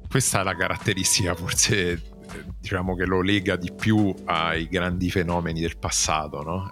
Questa 0.07 0.41
è 0.41 0.43
la 0.43 0.55
caratteristica 0.55 1.33
forse 1.33 2.11
diciamo 2.59 2.95
che 2.95 3.05
lo 3.05 3.21
lega 3.21 3.55
di 3.55 3.71
più 3.73 4.13
ai 4.25 4.67
grandi 4.67 5.09
fenomeni 5.09 5.59
del 5.59 5.77
passato, 5.77 6.41
no? 6.43 6.69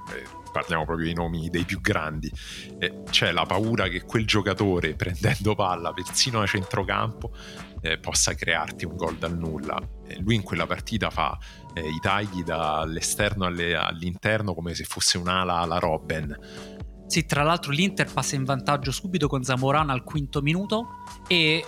Parliamo 0.52 0.86
proprio 0.86 1.06
dei 1.06 1.16
nomi 1.16 1.50
dei 1.50 1.64
più 1.64 1.82
grandi, 1.82 2.32
eh, 2.80 3.04
c'è 3.10 3.32
la 3.32 3.46
paura 3.46 3.88
che 3.88 4.02
quel 4.02 4.26
giocatore 4.26 4.94
prendendo 4.96 5.56
palla 5.56 5.94
persino 5.94 6.42
a 6.42 6.46
centrocampo 6.46 7.32
eh, 7.82 7.98
possa 7.98 8.34
crearti 8.34 8.86
un 8.86 8.96
gol 8.96 9.18
dal 9.18 9.38
nulla. 9.38 9.82
Eh, 10.08 10.20
lui 10.20 10.36
in 10.36 10.44
quella 10.44 10.66
partita 10.66 11.10
fa 11.10 11.38
eh, 11.74 11.82
i 11.82 12.00
tagli 12.02 12.44
dall'esterno 12.44 13.46
alle, 13.46 13.76
all'interno 13.76 14.54
come 14.54 14.74
se 14.74 14.84
fosse 14.84 15.18
un'ala 15.18 15.56
alla 15.56 15.80
Robben. 15.80 16.38
Sì, 17.12 17.26
tra 17.26 17.44
l'altro 17.44 17.74
l'Inter 17.74 18.10
passa 18.10 18.36
in 18.36 18.46
vantaggio 18.46 18.90
subito 18.90 19.28
con 19.28 19.44
Zamorano 19.44 19.92
al 19.92 20.02
quinto 20.02 20.42
minuto 20.42 21.04
e 21.28 21.62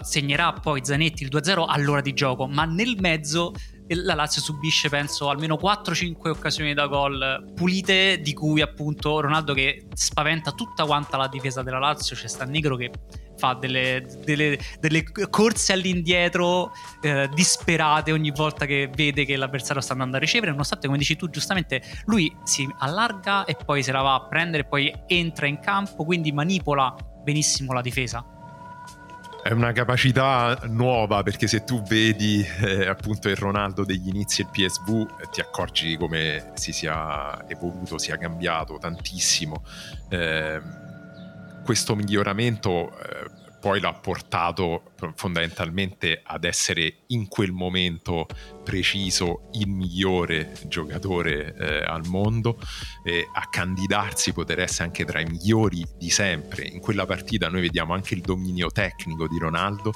segnerà 0.00 0.54
poi 0.54 0.80
Zanetti 0.82 1.24
il 1.24 1.28
2-0 1.30 1.64
all'ora 1.68 2.00
di 2.00 2.14
gioco, 2.14 2.46
ma 2.46 2.64
nel 2.64 2.96
mezzo 2.98 3.52
la 3.88 4.14
Lazio 4.14 4.42
subisce 4.42 4.88
penso 4.88 5.28
almeno 5.28 5.58
4-5 5.60 6.28
occasioni 6.28 6.74
da 6.74 6.86
gol 6.86 7.52
pulite 7.54 8.20
di 8.20 8.34
cui 8.34 8.60
appunto 8.60 9.20
Ronaldo 9.20 9.54
che 9.54 9.86
spaventa 9.94 10.52
tutta 10.52 10.84
quanta 10.84 11.16
la 11.16 11.28
difesa 11.28 11.62
della 11.62 11.78
Lazio. 11.78 12.14
C'è 12.16 12.28
sta 12.28 12.44
Negro 12.44 12.76
che 12.76 12.90
fa 13.36 13.54
delle, 13.54 14.04
delle, 14.24 14.58
delle 14.80 15.04
corse 15.30 15.72
all'indietro 15.72 16.72
eh, 17.00 17.28
disperate 17.32 18.12
ogni 18.12 18.32
volta 18.32 18.66
che 18.66 18.90
vede 18.94 19.24
che 19.24 19.36
l'avversario 19.36 19.80
sta 19.80 19.92
andando 19.92 20.16
a 20.16 20.20
ricevere. 20.20 20.50
Nonostante 20.50 20.86
come 20.86 20.98
dici 20.98 21.16
tu 21.16 21.30
giustamente 21.30 21.82
lui 22.06 22.34
si 22.44 22.68
allarga 22.78 23.44
e 23.44 23.56
poi 23.64 23.82
se 23.82 23.92
la 23.92 24.02
va 24.02 24.14
a 24.14 24.26
prendere 24.26 24.64
poi 24.64 24.92
entra 25.06 25.46
in 25.46 25.60
campo 25.60 26.04
quindi 26.04 26.32
manipola 26.32 26.94
benissimo 27.22 27.72
la 27.72 27.80
difesa 27.80 28.37
è 29.48 29.52
una 29.52 29.72
capacità 29.72 30.58
nuova 30.64 31.22
perché 31.22 31.46
se 31.46 31.64
tu 31.64 31.80
vedi 31.80 32.46
eh, 32.60 32.86
appunto 32.86 33.30
il 33.30 33.36
Ronaldo 33.36 33.82
degli 33.82 34.08
inizi 34.08 34.42
del 34.42 34.50
PSV 34.52 35.06
eh, 35.22 35.28
ti 35.30 35.40
accorgi 35.40 35.96
come 35.96 36.52
si 36.52 36.70
sia 36.70 37.48
evoluto, 37.48 37.96
sia 37.96 38.18
cambiato 38.18 38.76
tantissimo. 38.76 39.64
Eh, 40.10 40.60
questo 41.64 41.94
miglioramento 41.94 42.90
eh, 42.90 43.30
poi 43.58 43.80
l'ha 43.80 43.94
portato 43.94 44.87
fondamentalmente 45.14 46.20
ad 46.24 46.44
essere 46.44 46.98
in 47.08 47.28
quel 47.28 47.52
momento 47.52 48.26
preciso 48.68 49.48
il 49.52 49.66
migliore 49.66 50.52
giocatore 50.66 51.54
eh, 51.56 51.82
al 51.84 52.06
mondo, 52.06 52.58
eh, 53.02 53.26
a 53.32 53.48
candidarsi, 53.48 54.32
poter 54.32 54.60
essere 54.60 54.84
anche 54.84 55.06
tra 55.06 55.20
i 55.20 55.24
migliori 55.24 55.86
di 55.96 56.10
sempre. 56.10 56.66
In 56.66 56.80
quella 56.80 57.06
partita 57.06 57.48
noi 57.48 57.62
vediamo 57.62 57.94
anche 57.94 58.14
il 58.14 58.20
dominio 58.20 58.70
tecnico 58.70 59.26
di 59.26 59.38
Ronaldo, 59.38 59.94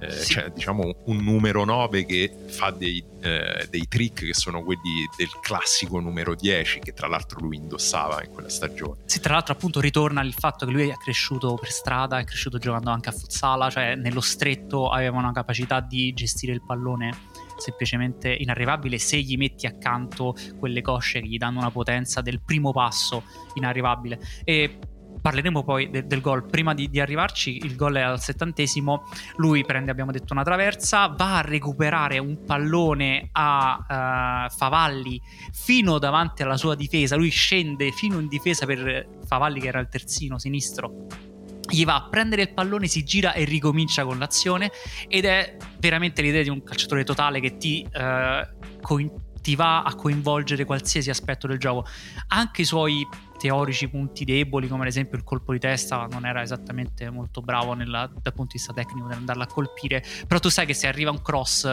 eh, 0.00 0.10
sì. 0.10 0.32
cioè 0.32 0.50
diciamo 0.50 1.02
un 1.04 1.18
numero 1.18 1.64
9 1.64 2.06
che 2.06 2.34
fa 2.48 2.70
dei, 2.70 3.04
eh, 3.20 3.66
dei 3.68 3.86
trick 3.88 4.24
che 4.24 4.34
sono 4.34 4.62
quelli 4.62 5.06
del 5.16 5.28
classico 5.42 6.00
numero 6.00 6.34
10 6.34 6.80
che 6.80 6.92
tra 6.92 7.08
l'altro 7.08 7.40
lui 7.40 7.56
indossava 7.56 8.24
in 8.24 8.30
quella 8.30 8.48
stagione. 8.48 9.02
Sì, 9.04 9.20
tra 9.20 9.34
l'altro 9.34 9.52
appunto 9.52 9.80
ritorna 9.80 10.22
il 10.22 10.32
fatto 10.32 10.64
che 10.64 10.72
lui 10.72 10.88
è 10.88 10.96
cresciuto 10.96 11.56
per 11.56 11.70
strada, 11.70 12.18
è 12.18 12.24
cresciuto 12.24 12.56
giocando 12.56 12.90
anche 12.90 13.10
a 13.10 13.12
futsala, 13.12 13.68
cioè 13.68 13.96
nello 13.96 14.22
stretto 14.44 14.90
aveva 14.90 15.16
una 15.16 15.32
capacità 15.32 15.80
di 15.80 16.12
gestire 16.12 16.52
il 16.52 16.62
pallone 16.62 17.12
semplicemente 17.56 18.30
inarrivabile 18.30 18.98
se 18.98 19.18
gli 19.18 19.38
metti 19.38 19.66
accanto 19.66 20.34
quelle 20.58 20.82
cosce 20.82 21.20
che 21.20 21.26
gli 21.26 21.38
danno 21.38 21.60
una 21.60 21.70
potenza 21.70 22.20
del 22.20 22.42
primo 22.42 22.70
passo 22.70 23.22
inarrivabile 23.54 24.20
e 24.44 24.78
parleremo 25.18 25.62
poi 25.62 25.88
de- 25.88 26.06
del 26.06 26.20
gol. 26.20 26.44
Prima 26.44 26.74
di-, 26.74 26.90
di, 26.90 27.00
arrivarci, 27.00 27.56
il 27.64 27.76
gol 27.76 27.94
è 27.94 28.00
al 28.00 28.20
settantesimo. 28.20 29.04
Lui 29.36 29.64
prende, 29.64 29.90
abbiamo 29.90 30.10
detto, 30.10 30.34
una 30.34 30.42
traversa, 30.42 31.06
va 31.06 31.38
a 31.38 31.40
recuperare 31.40 32.18
un 32.18 32.44
pallone 32.44 33.30
a 33.32 34.48
uh, 34.48 34.54
Favalli 34.54 35.18
fino 35.52 35.98
davanti 35.98 36.42
alla 36.42 36.58
sua 36.58 36.74
difesa. 36.74 37.16
Lui 37.16 37.30
scende 37.30 37.90
fino 37.92 38.18
in 38.18 38.28
difesa 38.28 38.66
per 38.66 39.08
Favalli, 39.24 39.60
che 39.60 39.68
era 39.68 39.78
il 39.78 39.88
terzino 39.88 40.38
sinistro 40.38 41.32
gli 41.74 41.84
va 41.84 41.96
a 41.96 42.08
prendere 42.08 42.42
il 42.42 42.52
pallone, 42.52 42.86
si 42.86 43.04
gira 43.04 43.32
e 43.32 43.44
ricomincia 43.44 44.04
con 44.04 44.18
l'azione 44.18 44.70
ed 45.08 45.24
è 45.24 45.56
veramente 45.78 46.22
l'idea 46.22 46.42
di 46.42 46.48
un 46.48 46.62
calciatore 46.62 47.04
totale 47.04 47.40
che 47.40 47.56
ti, 47.56 47.86
eh, 47.92 48.48
co- 48.80 49.22
ti 49.42 49.56
va 49.56 49.82
a 49.82 49.94
coinvolgere 49.94 50.64
qualsiasi 50.64 51.10
aspetto 51.10 51.46
del 51.46 51.58
gioco. 51.58 51.86
Anche 52.28 52.62
i 52.62 52.64
suoi 52.64 53.06
teorici 53.38 53.90
punti 53.90 54.24
deboli, 54.24 54.68
come 54.68 54.82
ad 54.82 54.88
esempio 54.88 55.18
il 55.18 55.24
colpo 55.24 55.52
di 55.52 55.58
testa, 55.58 56.06
non 56.10 56.24
era 56.24 56.40
esattamente 56.40 57.10
molto 57.10 57.42
bravo 57.42 57.74
nella, 57.74 58.06
dal 58.06 58.32
punto 58.32 58.52
di 58.52 58.58
vista 58.58 58.72
tecnico 58.72 59.06
nell'andarla 59.06 59.44
a 59.44 59.46
colpire, 59.46 60.02
però 60.26 60.40
tu 60.40 60.48
sai 60.48 60.64
che 60.64 60.72
se 60.72 60.86
arriva 60.86 61.10
un 61.10 61.20
cross 61.20 61.68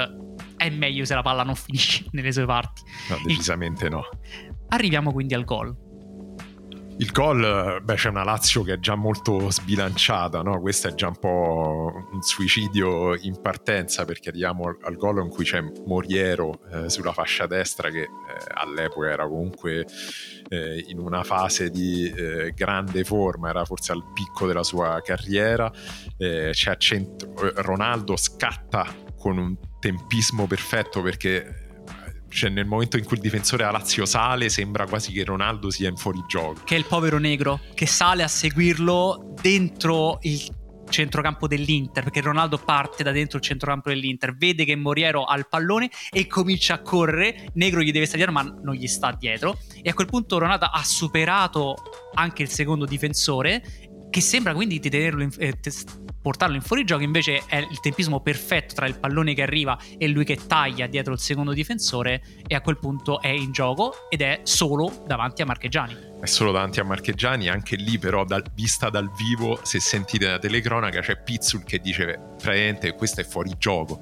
è 0.58 0.70
meglio 0.70 1.06
se 1.06 1.16
la 1.16 1.22
palla 1.22 1.44
non 1.44 1.56
finisce 1.56 2.06
nelle 2.12 2.34
sue 2.34 2.46
parti. 2.46 2.82
No, 3.10 3.22
decisamente 3.24 3.88
no. 3.88 4.04
Arriviamo 4.68 5.14
quindi 5.14 5.34
al 5.34 5.46
gol 5.46 5.90
Il 6.98 7.12
gol, 7.12 7.82
beh, 7.84 7.96
c'è 7.96 8.10
una 8.10 8.24
Lazio 8.24 8.62
che 8.64 8.74
è 8.74 8.80
già 8.80 8.96
molto 8.96 9.50
sbilanciata, 9.50 10.42
no? 10.42 10.60
Questo 10.62 10.88
è 10.90 10.94
già 10.94 11.08
un 11.08 11.18
po' 11.18 11.92
un 12.12 12.22
suicidio 12.22 13.16
in 13.18 13.42
partenza 13.42 14.06
perché 14.06 14.30
arriviamo 14.30 14.66
al, 14.68 14.78
al 14.82 14.96
gol 14.98 15.24
in 15.24 15.30
cui 15.30 15.44
c'è 15.44 15.62
Moriero 15.86 16.60
eh, 16.72 16.90
sulla 16.90 17.12
fascia 17.12 17.48
destra 17.48 17.90
che 17.90 18.02
eh, 18.02 18.08
all'epoca 18.54 19.10
era 19.10 19.28
comunque 19.28 19.86
eh, 20.50 20.86
in 20.88 21.00
una 21.00 21.24
fase 21.24 21.70
di 21.70 22.08
eh, 22.12 22.52
grande 22.56 23.04
forma, 23.04 23.50
era 23.50 23.66
forse 23.66 23.92
al 23.94 24.04
picco 24.14 24.46
della 24.46 24.64
sua 24.64 25.02
carriera. 25.04 25.72
Eh, 26.18 26.50
c'è 26.52 26.78
centro, 26.78 27.34
Ronaldo 27.56 28.16
scatta 28.16 28.86
con 29.18 29.38
un 29.38 29.56
tempismo 29.80 30.46
perfetto 30.46 31.02
perché 31.02 31.61
cioè 32.32 32.50
nel 32.50 32.66
momento 32.66 32.98
in 32.98 33.04
cui 33.04 33.18
il 33.18 33.22
difensore 33.22 33.64
a 33.66 33.72
Lazio 33.72 34.06
sale 34.06 34.50
sembra 34.50 34.88
quasi 34.88 35.12
che 35.12 35.24
Ronaldo 35.24 35.70
sia 35.70 35.90
in 35.90 35.98
fuorigioco. 35.98 36.62
Che 36.64 36.76
è 36.76 36.78
il 36.78 36.86
povero 36.86 37.20
negro 37.20 37.60
che 37.74 37.86
sale 37.86 38.24
a 38.24 38.28
seguirlo 38.28 39.34
dentro 39.42 40.18
il 40.22 40.60
centrocampo 40.90 41.48
dell'Inter, 41.48 42.04
perché 42.04 42.22
Ronaldo 42.22 42.58
parte 42.58 43.04
da 43.04 43.12
dentro 43.12 43.38
il 43.38 43.44
centrocampo 43.44 43.90
dell'Inter, 43.90 44.36
vede 44.36 44.66
che 44.66 44.76
Moriero 44.76 45.24
ha 45.24 45.38
il 45.38 45.48
pallone 45.48 45.90
e 46.10 46.28
comincia 46.28 46.76
a 46.76 46.82
correre, 46.82 47.50
Negro 47.54 47.82
gli 47.82 47.92
deve 47.92 48.06
stare 48.06 48.24
dietro 48.24 48.34
ma 48.34 48.60
non 48.62 48.76
gli 48.76 48.88
sta 48.88 49.16
dietro 49.18 49.58
e 49.82 49.90
a 49.90 49.94
quel 49.94 50.08
punto 50.08 50.38
Ronaldo 50.38 50.66
ha 50.66 50.84
superato 50.84 51.76
anche 52.14 52.44
il 52.44 52.50
secondo 52.50 52.86
difensore 52.86 53.64
che 54.10 54.22
sembra 54.22 54.54
quindi 54.54 54.80
di 54.80 54.90
tenerlo 54.90 55.24
in, 55.24 55.32
eh, 55.38 55.58
portarlo 56.22 56.56
in 56.56 56.62
fuorigioco 56.62 57.04
invece 57.04 57.44
è 57.48 57.58
il 57.58 57.80
tempismo 57.80 58.20
perfetto 58.22 58.76
tra 58.76 58.88
il 58.88 59.00
pallone 59.00 59.34
che 59.34 59.42
arriva 59.42 59.78
e 59.98 60.08
lui 60.08 60.24
che 60.24 60.38
taglia 60.48 60.88
dietro 60.88 61.14
il 61.14 61.20
secondo 61.20 61.54
difensore 61.54 62.22
e 62.48 62.56
a 62.56 62.62
quel 62.62 62.78
punto 62.78 63.22
è 63.22 63.30
in 63.30 63.52
gioco 63.52 64.10
ed 64.10 64.22
è 64.22 64.42
solo 64.44 65.04
davanti 65.06 65.42
a 65.42 65.46
Marcheggiani 65.46 66.11
è 66.22 66.28
solo 66.28 66.52
davanti 66.52 66.80
a 66.80 66.84
Marcheggiani, 66.84 67.50
anche 67.50 67.76
lì 67.76 67.98
però 67.98 68.24
dal, 68.26 68.44
vista 68.54 68.92
dal 68.92 69.10
vivo, 69.12 69.60
se 69.64 69.80
sentite 69.80 70.28
la 70.28 70.38
telecronaca 70.38 71.02
c'è 71.02 71.20
Pizzul 71.20 71.64
che 71.64 71.80
dice 71.80 72.36
praticamente 72.40 72.94
questo 72.94 73.22
è 73.22 73.24
fuori 73.24 73.56
gioco, 73.58 74.00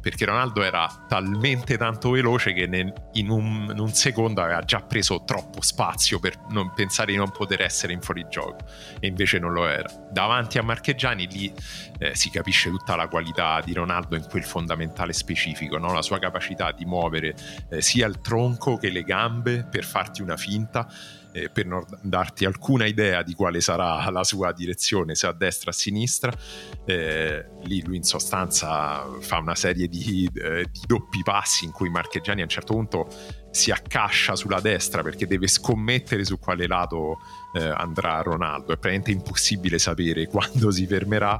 perché 0.00 0.24
Ronaldo 0.24 0.64
era 0.64 0.88
talmente 1.08 1.76
tanto 1.76 2.10
veloce 2.10 2.52
che 2.52 2.66
nel, 2.66 2.92
in, 3.12 3.30
un, 3.30 3.68
in, 3.70 3.78
un, 3.78 3.92
secondo 3.92 4.42
aveva 4.42 4.62
già 4.62 4.80
preso 4.80 5.22
troppo 5.24 5.62
spazio 5.62 6.18
per 6.18 6.40
non, 6.48 6.72
pensare 6.74 7.12
di 7.12 7.18
non 7.18 7.30
poter 7.30 7.62
essere 7.62 7.92
in 7.92 8.00
fuorigioco 8.00 8.58
e 8.98 9.06
invece 9.06 9.38
non 9.38 9.52
lo 9.52 9.68
era. 9.68 9.88
Davanti 10.10 10.58
a 10.58 10.64
Marcheggiani 10.64 11.28
lì 11.28 11.52
eh, 12.00 12.16
si 12.16 12.30
capisce 12.30 12.70
tutta 12.70 12.96
la 12.96 13.06
qualità 13.06 13.60
di 13.64 13.74
Ronaldo 13.74 14.16
in 14.16 14.26
quel 14.28 14.42
fondamentale 14.42 15.12
specifico, 15.12 15.78
no? 15.78 15.92
la 15.92 16.02
sua 16.02 16.18
capacità 16.18 16.72
di 16.72 16.84
muovere 16.84 17.36
eh, 17.68 17.80
sia 17.80 18.08
il 18.08 18.20
tronco 18.20 18.76
che 18.76 18.90
le 18.90 19.04
gambe 19.04 19.64
per 19.70 19.84
farti 19.84 20.20
una 20.20 20.36
finta 20.36 20.88
eh, 21.32 21.48
per 21.50 21.66
non 21.66 21.84
darti 22.02 22.44
alcuna 22.44 22.86
idea 22.86 23.22
di 23.22 23.34
quale 23.34 23.60
sarà 23.60 24.08
la 24.10 24.24
sua 24.24 24.52
direzione, 24.52 25.14
se 25.14 25.26
a 25.26 25.32
destra 25.32 25.70
o 25.70 25.74
a 25.74 25.76
sinistra. 25.76 26.32
Eh, 26.84 27.46
lì 27.64 27.82
lui 27.84 27.96
in 27.96 28.02
sostanza 28.02 29.06
fa 29.20 29.38
una 29.38 29.54
serie 29.54 29.86
di, 29.86 30.28
eh, 30.34 30.66
di 30.70 30.80
doppi 30.86 31.22
passi 31.22 31.64
in 31.64 31.72
cui 31.72 31.88
Marcheggiani 31.88 32.40
a 32.40 32.44
un 32.44 32.50
certo 32.50 32.74
punto 32.74 33.08
si 33.50 33.70
accascia 33.70 34.36
sulla 34.36 34.60
destra 34.60 35.02
perché 35.02 35.26
deve 35.26 35.48
scommettere 35.48 36.24
su 36.24 36.38
quale 36.38 36.66
lato 36.66 37.18
eh, 37.52 37.66
andrà 37.66 38.20
Ronaldo. 38.22 38.72
È 38.72 38.76
praticamente 38.76 39.10
impossibile 39.10 39.78
sapere 39.78 40.26
quando 40.26 40.70
si 40.70 40.86
fermerà 40.86 41.38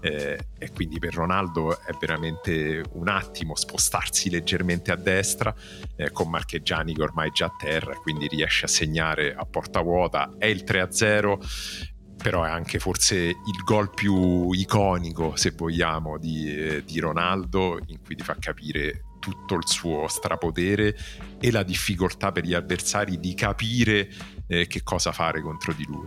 eh, 0.00 0.46
e 0.58 0.70
quindi 0.72 0.98
per 0.98 1.14
Ronaldo 1.14 1.78
è 1.80 1.92
veramente 1.98 2.82
un 2.92 3.08
attimo 3.08 3.54
spostarsi 3.54 4.30
leggermente 4.30 4.90
a 4.90 4.96
destra 4.96 5.54
eh, 5.96 6.10
con 6.10 6.28
Marcheggiani 6.28 6.94
che 6.94 7.02
ormai 7.02 7.28
è 7.28 7.32
già 7.32 7.46
a 7.46 7.56
terra 7.58 7.94
quindi 7.94 8.26
riesce 8.26 8.64
a 8.64 8.68
segnare 8.68 9.34
a 9.34 9.44
porta 9.44 9.80
vuota. 9.80 10.34
È 10.38 10.46
il 10.46 10.64
3-0 10.66 11.90
però 12.22 12.44
è 12.44 12.50
anche 12.50 12.78
forse 12.78 13.16
il 13.16 13.62
gol 13.64 13.90
più 13.90 14.52
iconico, 14.52 15.34
se 15.34 15.50
vogliamo, 15.50 16.18
di, 16.18 16.56
eh, 16.56 16.84
di 16.84 17.00
Ronaldo, 17.00 17.80
in 17.86 18.00
cui 18.00 18.14
ti 18.14 18.22
fa 18.22 18.36
capire 18.38 19.06
tutto 19.22 19.54
il 19.54 19.68
suo 19.68 20.08
strapotere 20.08 20.96
e 21.38 21.52
la 21.52 21.62
difficoltà 21.62 22.32
per 22.32 22.44
gli 22.44 22.54
avversari 22.54 23.20
di 23.20 23.34
capire 23.34 24.08
eh, 24.48 24.66
che 24.66 24.82
cosa 24.82 25.12
fare 25.12 25.40
contro 25.40 25.72
di 25.72 25.84
lui. 25.86 26.06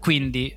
Quindi 0.00 0.56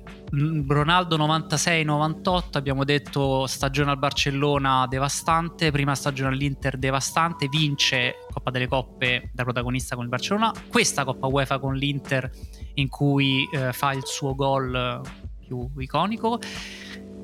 Ronaldo 0.66 1.16
96-98 1.18 2.42
abbiamo 2.52 2.84
detto 2.84 3.46
stagione 3.46 3.90
al 3.90 3.98
Barcellona 3.98 4.86
devastante, 4.88 5.70
prima 5.70 5.94
stagione 5.94 6.32
all'Inter 6.32 6.78
devastante, 6.78 7.46
vince 7.48 8.14
Coppa 8.30 8.50
delle 8.50 8.66
Coppe 8.66 9.30
da 9.32 9.44
protagonista 9.44 9.94
con 9.94 10.04
il 10.04 10.10
Barcellona, 10.10 10.52
questa 10.68 11.04
Coppa 11.04 11.26
UEFA 11.26 11.58
con 11.58 11.74
l'Inter 11.74 12.30
in 12.74 12.88
cui 12.88 13.48
eh, 13.52 13.72
fa 13.72 13.92
il 13.92 14.04
suo 14.04 14.34
gol 14.34 15.00
più 15.46 15.70
iconico 15.78 16.40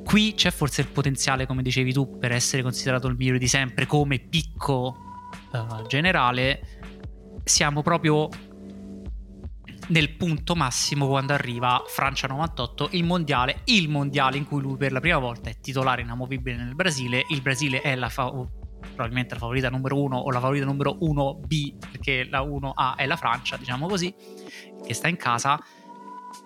Qui 0.05 0.35
c'è 0.35 0.51
forse 0.51 0.83
il 0.83 0.89
potenziale, 0.89 1.47
come 1.47 1.63
dicevi 1.63 1.93
tu, 1.93 2.19
per 2.19 2.33
essere 2.33 2.63
considerato 2.63 3.07
il 3.09 3.17
migliore 3.17 3.39
di 3.39 3.49
sempre 3.49 3.87
come 3.87 4.19
picco 4.19 4.97
uh, 5.53 5.87
generale. 5.87 6.61
Siamo 7.43 7.83
proprio 7.83 8.29
nel 9.89 10.15
punto 10.17 10.55
massimo 10.55 11.09
quando 11.09 11.33
arriva 11.33 11.83
Francia 11.87 12.27
98, 12.27 12.91
il 12.93 13.05
mondiale, 13.05 13.61
il 13.65 13.89
mondiale 13.89 14.37
in 14.37 14.47
cui 14.47 14.61
lui 14.61 14.77
per 14.77 14.93
la 14.93 15.01
prima 15.01 15.19
volta 15.19 15.51
è 15.51 15.59
titolare 15.61 16.03
inamovibile 16.03 16.57
nel 16.57 16.75
Brasile. 16.75 17.25
Il 17.31 17.43
Brasile 17.43 17.81
è 17.81 17.95
la 17.95 18.09
fa- 18.09 18.31
probabilmente 18.31 19.35
la 19.35 19.41
favorita 19.41 19.71
numero 19.71 20.01
1 20.01 20.17
o 20.17 20.31
la 20.31 20.41
favorita 20.41 20.65
numero 20.65 20.97
1B, 21.01 21.77
perché 21.91 22.27
la 22.29 22.43
1A 22.43 22.97
è 22.97 23.07
la 23.07 23.17
Francia, 23.17 23.57
diciamo 23.57 23.89
così, 23.89 24.15
che 24.87 24.95
sta 24.95 25.09
in 25.09 25.17
casa. 25.17 25.59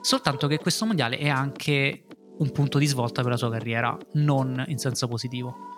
Soltanto 0.00 0.46
che 0.46 0.58
questo 0.58 0.86
mondiale 0.86 1.18
è 1.18 1.28
anche 1.28 2.04
un 2.38 2.50
punto 2.52 2.78
di 2.78 2.86
svolta 2.86 3.22
per 3.22 3.32
la 3.32 3.36
sua 3.36 3.50
carriera, 3.50 3.96
non 4.14 4.64
in 4.68 4.78
senso 4.78 5.08
positivo. 5.08 5.77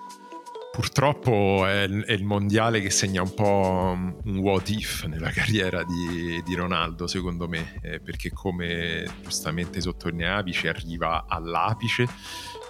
Purtroppo 0.72 1.66
è, 1.66 1.88
è, 1.88 2.12
il 2.12 2.24
mondiale 2.24 2.80
che 2.80 2.90
segna 2.90 3.22
un 3.22 3.34
po' 3.34 3.96
un 4.24 4.38
what 4.38 4.68
if 4.68 5.04
nella 5.04 5.30
carriera 5.34 5.82
di, 5.82 6.42
di 6.44 6.54
Ronaldo, 6.54 7.06
secondo 7.06 7.48
me, 7.48 7.78
eh, 7.82 8.00
perché 8.00 8.30
come 8.30 9.04
giustamente 9.22 9.80
sottolineavi 9.80 10.52
ci 10.52 10.68
arriva 10.68 11.26
all'apice 11.28 12.06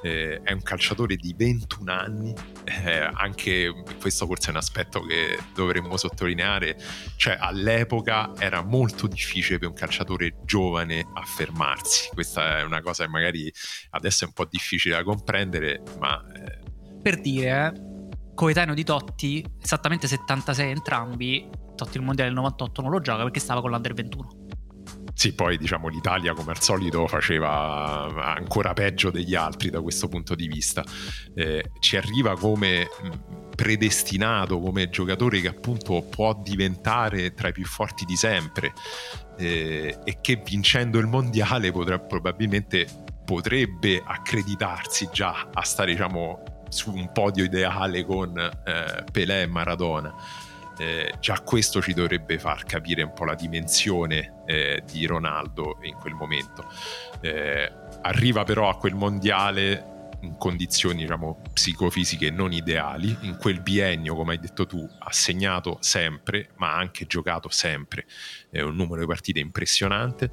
eh, 0.03 0.41
è 0.43 0.53
un 0.53 0.63
calciatore 0.63 1.17
di 1.17 1.35
21 1.37 1.93
anni, 1.93 2.35
eh, 2.65 3.11
anche 3.13 3.73
questo 4.01 4.27
forse 4.27 4.49
è 4.49 4.51
un 4.51 4.57
aspetto 4.57 5.03
che 5.03 5.39
dovremmo 5.55 5.97
sottolineare, 5.97 6.77
cioè 7.17 7.37
all'epoca 7.39 8.33
era 8.39 8.63
molto 8.63 9.07
difficile 9.07 9.59
per 9.59 9.69
un 9.69 9.75
calciatore 9.75 10.37
giovane 10.45 11.07
affermarsi, 11.15 12.09
questa 12.13 12.59
è 12.59 12.63
una 12.63 12.81
cosa 12.81 13.05
che 13.05 13.11
magari 13.11 13.53
adesso 13.91 14.25
è 14.25 14.27
un 14.29 14.33
po' 14.33 14.47
difficile 14.47 14.97
da 14.97 15.03
comprendere, 15.03 15.83
ma... 15.99 16.25
Eh... 16.33 16.69
Per 17.03 17.21
dire, 17.21 17.73
eh, 17.75 17.90
coetaneo 18.41 18.73
di 18.73 18.85
Totti, 18.85 19.45
esattamente 19.61 20.09
76 20.09 20.71
entrambi, 20.71 21.47
Totti 21.77 21.99
il 21.99 22.03
mondiale 22.03 22.31
del 22.31 22.39
98 22.39 22.81
non 22.81 22.91
lo 22.91 22.99
gioca 23.01 23.23
perché 23.25 23.39
stava 23.39 23.61
con 23.61 23.71
l'Under 23.71 23.93
21. 23.93 24.29
Sì, 25.13 25.35
poi 25.35 25.59
diciamo 25.59 25.89
l'Italia 25.89 26.33
come 26.33 26.53
al 26.53 26.63
solito 26.63 27.07
faceva 27.07 28.35
ancora 28.35 28.73
peggio 28.73 29.11
degli 29.11 29.35
altri 29.35 29.69
da 29.69 29.83
questo 29.83 30.09
punto 30.09 30.35
di 30.35 30.49
vista. 30.49 30.83
Eh, 31.35 31.73
ci 31.81 31.99
arriva 31.99 32.35
come 32.35 32.89
predestinato, 33.55 34.59
come 34.59 34.89
giocatore 34.89 35.43
che 35.43 35.49
appunto 35.49 36.01
può 36.01 36.33
diventare 36.43 37.35
tra 37.35 37.49
i 37.49 37.53
più 37.53 37.67
forti 37.67 38.07
di 38.07 38.17
sempre 38.17 38.73
eh, 39.37 39.99
e 40.03 40.19
che 40.23 40.41
vincendo 40.43 40.99
il 40.99 41.09
mondiale 41.09 41.71
potrà, 41.73 41.99
probabilmente 41.99 42.87
potrebbe 43.23 44.03
accreditarsi 44.03 45.11
già 45.13 45.51
a 45.53 45.63
stare 45.63 45.91
diciamo 45.91 46.60
su 46.71 46.93
un 46.93 47.13
podio 47.13 47.45
ideale 47.45 48.05
con 48.05 48.39
eh, 48.39 49.05
Pelé 49.13 49.43
e 49.43 49.47
Maradona. 49.47 50.15
Eh, 50.79 51.13
già 51.21 51.41
questo 51.41 51.83
ci 51.83 51.93
dovrebbe 51.93 52.39
far 52.39 52.65
capire 52.65 53.03
un 53.03 53.13
po' 53.13 53.27
la 53.27 53.35
dimensione 53.35 54.43
eh, 54.47 54.83
di 54.91 55.05
Ronaldo 55.05 55.79
in 55.83 55.95
quel 55.97 56.15
momento. 56.15 56.65
Eh, 57.21 57.71
arriva 58.01 58.45
però 58.45 58.71
a 58.71 58.79
quel 58.79 58.95
mondiale 58.95 59.91
in 60.23 60.37
condizioni 60.37 61.03
diciamo, 61.03 61.41
psicofisiche 61.53 62.31
non 62.31 62.53
ideali, 62.53 63.17
in 63.23 63.37
quel 63.37 63.61
biennio, 63.61 64.15
come 64.15 64.33
hai 64.33 64.39
detto 64.39 64.67
tu, 64.67 64.87
ha 64.99 65.13
segnato 65.13 65.79
sempre, 65.81 66.51
ma 66.57 66.73
ha 66.73 66.77
anche 66.77 67.07
giocato 67.07 67.49
sempre, 67.49 68.07
è 68.51 68.61
un 68.61 68.77
numero 68.77 69.01
di 69.01 69.07
partite 69.07 69.41
impressionante, 69.41 70.31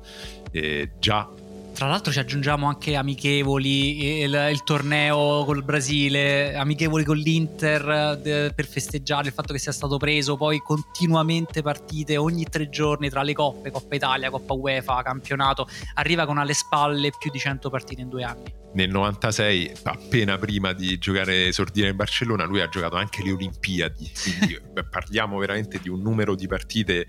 eh, 0.52 0.92
già 1.00 1.30
tra 1.78 1.86
l'altro 1.86 2.12
ci 2.12 2.18
aggiungiamo 2.18 2.66
anche 2.66 2.96
amichevoli, 2.96 4.22
il, 4.22 4.48
il 4.52 4.64
torneo 4.64 5.44
col 5.46 5.64
Brasile, 5.64 6.56
amichevoli 6.56 7.04
con 7.04 7.18
l'Inter 7.18 8.18
de, 8.20 8.52
per 8.56 8.66
festeggiare 8.66 9.28
il 9.28 9.34
fatto 9.34 9.54
che 9.54 9.60
sia 9.60 9.72
stato 9.72 9.98
preso, 9.98 10.38
poi 10.38 10.58
continuamente 10.58 11.62
partite 11.62 12.18
ogni 12.18 12.46
tre 12.46 12.70
giorni 12.70 13.12
tra 13.12 13.22
le 13.22 13.34
coppe, 13.34 13.70
Coppa 13.70 13.94
Italia, 13.94 14.32
Coppa 14.32 14.54
UEFA, 14.54 15.04
campionato, 15.04 15.68
arriva 15.94 16.26
con 16.26 16.40
alle 16.40 16.56
spalle 16.56 17.12
più 17.16 17.30
di 17.30 17.38
100 17.38 17.70
partite 17.70 18.02
in 18.02 18.10
due 18.10 18.24
anni. 18.24 18.52
Nel 18.74 18.90
96, 18.90 19.74
appena 19.84 20.36
prima 20.40 20.74
di 20.74 20.98
giocare 20.98 21.46
esordire 21.46 21.90
in 21.90 21.96
Barcellona, 21.96 22.46
lui 22.46 22.62
ha 22.62 22.70
giocato 22.70 22.96
anche 22.96 23.22
le 23.22 23.34
Olimpiadi, 23.34 24.12
quindi 24.24 24.60
parliamo 24.90 25.38
veramente 25.38 25.78
di 25.80 25.90
un 25.90 26.02
numero 26.02 26.34
di 26.34 26.48
partite, 26.48 27.06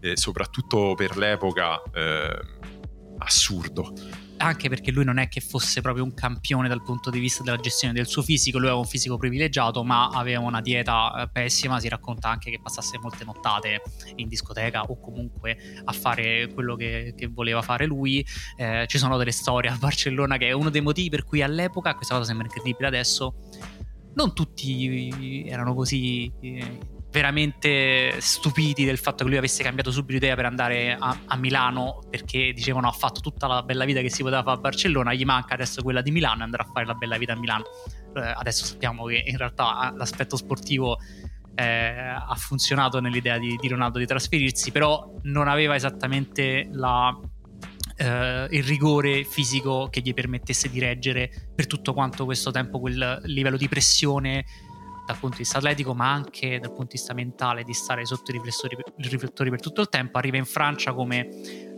eh, 0.00 0.16
soprattutto 0.16 0.94
per 0.94 1.16
l'epoca. 1.16 1.82
Eh, 1.92 2.73
assurdo 3.18 3.92
anche 4.44 4.68
perché 4.68 4.90
lui 4.90 5.04
non 5.04 5.18
è 5.18 5.28
che 5.28 5.40
fosse 5.40 5.80
proprio 5.80 6.04
un 6.04 6.12
campione 6.12 6.68
dal 6.68 6.82
punto 6.82 7.10
di 7.10 7.18
vista 7.18 7.42
della 7.42 7.56
gestione 7.56 7.94
del 7.94 8.06
suo 8.06 8.22
fisico, 8.22 8.58
lui 8.58 8.66
aveva 8.66 8.80
un 8.80 8.88
fisico 8.88 9.16
privilegiato, 9.16 9.84
ma 9.84 10.08
aveva 10.08 10.40
una 10.40 10.60
dieta 10.60 11.22
eh, 11.22 11.28
pessima, 11.30 11.80
si 11.80 11.88
racconta 11.88 12.28
anche 12.28 12.50
che 12.50 12.60
passasse 12.60 12.98
molte 12.98 13.24
nottate 13.24 13.82
in 14.16 14.28
discoteca 14.28 14.82
o 14.82 14.98
comunque 15.00 15.56
a 15.84 15.92
fare 15.92 16.52
quello 16.52 16.76
che, 16.76 17.14
che 17.16 17.26
voleva 17.28 17.62
fare 17.62 17.86
lui. 17.86 18.24
Eh, 18.56 18.84
ci 18.86 18.98
sono 18.98 19.16
delle 19.16 19.32
storie 19.32 19.70
a 19.70 19.76
Barcellona 19.76 20.36
che 20.36 20.48
è 20.48 20.52
uno 20.52 20.70
dei 20.70 20.80
motivi 20.80 21.08
per 21.10 21.24
cui 21.24 21.42
all'epoca, 21.42 21.94
questa 21.94 22.14
cosa 22.14 22.26
sembra 22.26 22.46
incredibile 22.46 22.86
adesso, 22.86 23.36
non 24.14 24.34
tutti 24.34 25.44
erano 25.48 25.74
così 25.74 26.30
eh, 26.40 26.78
veramente 27.14 28.20
stupiti 28.20 28.84
del 28.84 28.98
fatto 28.98 29.22
che 29.22 29.30
lui 29.30 29.38
avesse 29.38 29.62
cambiato 29.62 29.92
subito 29.92 30.16
idea 30.16 30.34
per 30.34 30.46
andare 30.46 30.96
a, 30.98 31.16
a, 31.26 31.36
Milano 31.36 32.00
perché 32.10 32.52
dicevano 32.52 32.88
ha 32.88 32.90
fatto 32.90 33.20
tutta 33.20 33.46
la 33.46 33.62
bella 33.62 33.84
vita 33.84 34.00
che 34.00 34.10
si 34.10 34.24
poteva 34.24 34.42
fare 34.42 34.56
a 34.56 34.60
Barcellona, 34.60 35.14
gli 35.14 35.24
manca 35.24 35.54
adesso 35.54 35.80
quella 35.80 36.02
di 36.02 36.10
Milano 36.10 36.40
e 36.40 36.42
andrà 36.42 36.64
a 36.64 36.66
fare 36.66 36.84
la 36.84 36.94
bella 36.94 37.16
vita 37.16 37.34
a 37.34 37.36
Milano. 37.36 37.66
Eh, 38.16 38.20
adesso 38.20 38.64
sappiamo 38.64 39.04
che 39.04 39.22
in 39.24 39.36
realtà 39.36 39.94
l'aspetto 39.96 40.36
sportivo 40.36 40.98
eh, 41.54 41.64
ha 41.64 42.34
funzionato 42.36 42.98
nell'idea 42.98 43.38
di, 43.38 43.56
di, 43.60 43.68
Ronaldo 43.68 44.00
di 44.00 44.06
trasferirsi, 44.06 44.72
però 44.72 45.14
non 45.22 45.46
aveva 45.46 45.76
esattamente 45.76 46.68
la, 46.72 47.16
eh, 47.96 48.48
il 48.50 48.64
rigore 48.64 49.22
fisico 49.22 49.86
che 49.88 50.00
gli 50.00 50.12
permettesse 50.12 50.68
di 50.68 50.80
reggere 50.80 51.30
per 51.54 51.68
tutto 51.68 51.94
quanto 51.94 52.24
questo 52.24 52.50
tempo 52.50 52.80
quel 52.80 53.20
livello 53.26 53.56
di 53.56 53.68
pressione 53.68 54.44
dal 55.06 55.16
punto 55.18 55.36
di 55.36 55.42
vista 55.42 55.58
atletico, 55.58 55.94
ma 55.94 56.10
anche 56.12 56.58
dal 56.58 56.70
punto 56.70 56.84
di 56.84 56.92
vista 56.92 57.14
mentale 57.14 57.62
di 57.62 57.72
stare 57.72 58.06
sotto 58.06 58.30
i 58.30 58.34
riflettori, 58.34 58.76
i 58.96 59.08
riflettori 59.08 59.50
per 59.50 59.60
tutto 59.60 59.80
il 59.80 59.88
tempo. 59.88 60.18
Arriva 60.18 60.36
in 60.36 60.46
Francia 60.46 60.92
come 60.92 61.28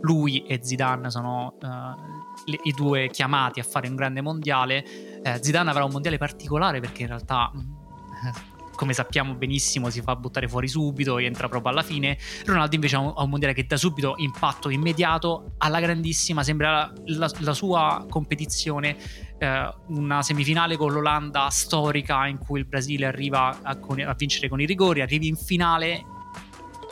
lui 0.01 0.45
e 0.45 0.59
Zidane 0.63 1.09
sono 1.09 1.57
uh, 1.61 2.51
i 2.63 2.71
due 2.71 3.09
chiamati 3.09 3.59
a 3.59 3.63
fare 3.63 3.87
un 3.87 3.95
grande 3.95 4.21
mondiale. 4.21 4.83
Uh, 5.23 5.41
Zidane 5.41 5.69
avrà 5.69 5.83
un 5.83 5.91
mondiale 5.91 6.17
particolare 6.17 6.79
perché 6.79 7.01
in 7.01 7.07
realtà 7.09 7.51
come 8.77 8.93
sappiamo 8.93 9.33
benissimo 9.33 9.89
si 9.89 10.01
fa 10.01 10.15
buttare 10.15 10.47
fuori 10.47 10.69
subito, 10.69 11.17
entra 11.17 11.49
proprio 11.49 11.71
alla 11.71 11.81
fine. 11.81 12.17
Ronaldo 12.45 12.75
invece 12.75 12.95
ha 12.95 12.99
un, 12.99 13.13
ha 13.13 13.23
un 13.23 13.29
mondiale 13.29 13.53
che 13.53 13.65
da 13.65 13.75
subito 13.75 14.13
impatto 14.17 14.69
immediato, 14.69 15.55
alla 15.57 15.81
grandissima, 15.81 16.43
sembra 16.43 16.93
la, 17.05 17.29
la 17.39 17.53
sua 17.53 18.05
competizione 18.07 18.95
eh, 19.37 19.73
una 19.87 20.21
semifinale 20.21 20.77
con 20.77 20.91
l'Olanda 20.91 21.49
storica 21.49 22.27
in 22.27 22.37
cui 22.37 22.59
il 22.59 22.65
Brasile 22.65 23.05
arriva 23.05 23.59
a, 23.61 23.77
a 23.79 24.13
vincere 24.13 24.49
con 24.49 24.61
i 24.61 24.65
rigori, 24.65 25.01
arrivi 25.01 25.27
in 25.27 25.35
finale 25.35 26.03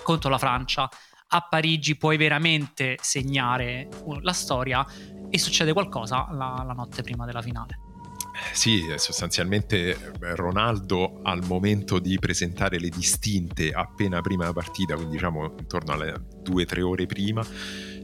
contro 0.03 0.29
la 0.29 0.37
Francia. 0.37 0.89
A 1.27 1.47
Parigi 1.49 1.97
puoi 1.97 2.17
veramente 2.17 2.97
segnare 3.01 3.89
la 4.21 4.33
storia 4.33 4.85
e 5.29 5.37
succede 5.39 5.73
qualcosa 5.73 6.27
la, 6.31 6.63
la 6.65 6.73
notte 6.73 7.01
prima 7.01 7.25
della 7.25 7.41
finale. 7.41 7.79
Sì, 8.51 8.83
sostanzialmente 8.97 9.91
eh, 9.91 10.35
Ronaldo 10.35 11.21
al 11.23 11.43
momento 11.45 11.99
di 11.99 12.19
presentare 12.19 12.79
le 12.79 12.89
distinte 12.89 13.71
appena 13.71 14.21
prima 14.21 14.41
della 14.41 14.53
partita, 14.53 14.95
quindi 14.95 15.13
diciamo 15.13 15.55
intorno 15.57 15.93
alle 15.93 16.21
due 16.41 16.63
o 16.63 16.65
tre 16.65 16.81
ore 16.81 17.05
prima, 17.05 17.41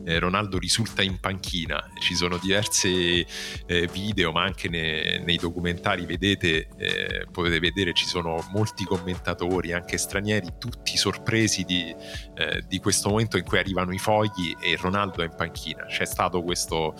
eh, 0.03 0.19
Ronaldo 0.19 0.57
risulta 0.57 1.01
in 1.01 1.19
panchina. 1.19 1.91
Ci 1.99 2.15
sono 2.15 2.37
diversi 2.37 3.25
eh, 3.65 3.87
video, 3.87 4.31
ma 4.31 4.43
anche 4.43 4.69
ne, 4.69 5.19
nei 5.19 5.37
documentari 5.37 6.05
vedete, 6.05 6.67
eh, 6.77 7.25
potete 7.31 7.59
vedere, 7.59 7.93
ci 7.93 8.05
sono 8.05 8.43
molti 8.51 8.83
commentatori, 8.83 9.73
anche 9.73 9.97
stranieri, 9.97 10.53
tutti 10.57 10.97
sorpresi 10.97 11.63
di, 11.63 11.93
eh, 12.35 12.63
di, 12.67 12.79
questo 12.79 13.09
momento 13.09 13.37
in 13.37 13.43
cui 13.43 13.57
arrivano 13.57 13.93
i 13.93 13.99
fogli 13.99 14.55
e 14.59 14.75
Ronaldo 14.79 15.21
è 15.21 15.25
in 15.25 15.35
panchina. 15.35 15.85
C'è 15.85 16.05
stato 16.05 16.41
questo 16.41 16.95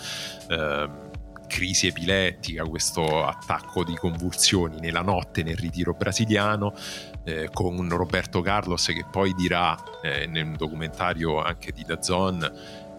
ehm, 0.50 1.10
crisi 1.52 1.88
epilettica, 1.88 2.64
questo 2.64 3.26
attacco 3.26 3.84
di 3.84 3.94
convulsioni 3.96 4.80
nella 4.80 5.02
notte 5.02 5.44
nel 5.44 5.58
ritiro 5.58 5.94
brasiliano, 5.94 6.74
eh, 7.26 7.50
con 7.52 7.90
Roberto 7.90 8.40
Carlos 8.40 8.86
che 8.86 9.06
poi 9.12 9.34
dirà 9.34 9.76
eh, 10.02 10.28
nel 10.28 10.56
documentario 10.56 11.42
anche 11.42 11.74
di 11.74 11.84
Dazon 11.84 12.40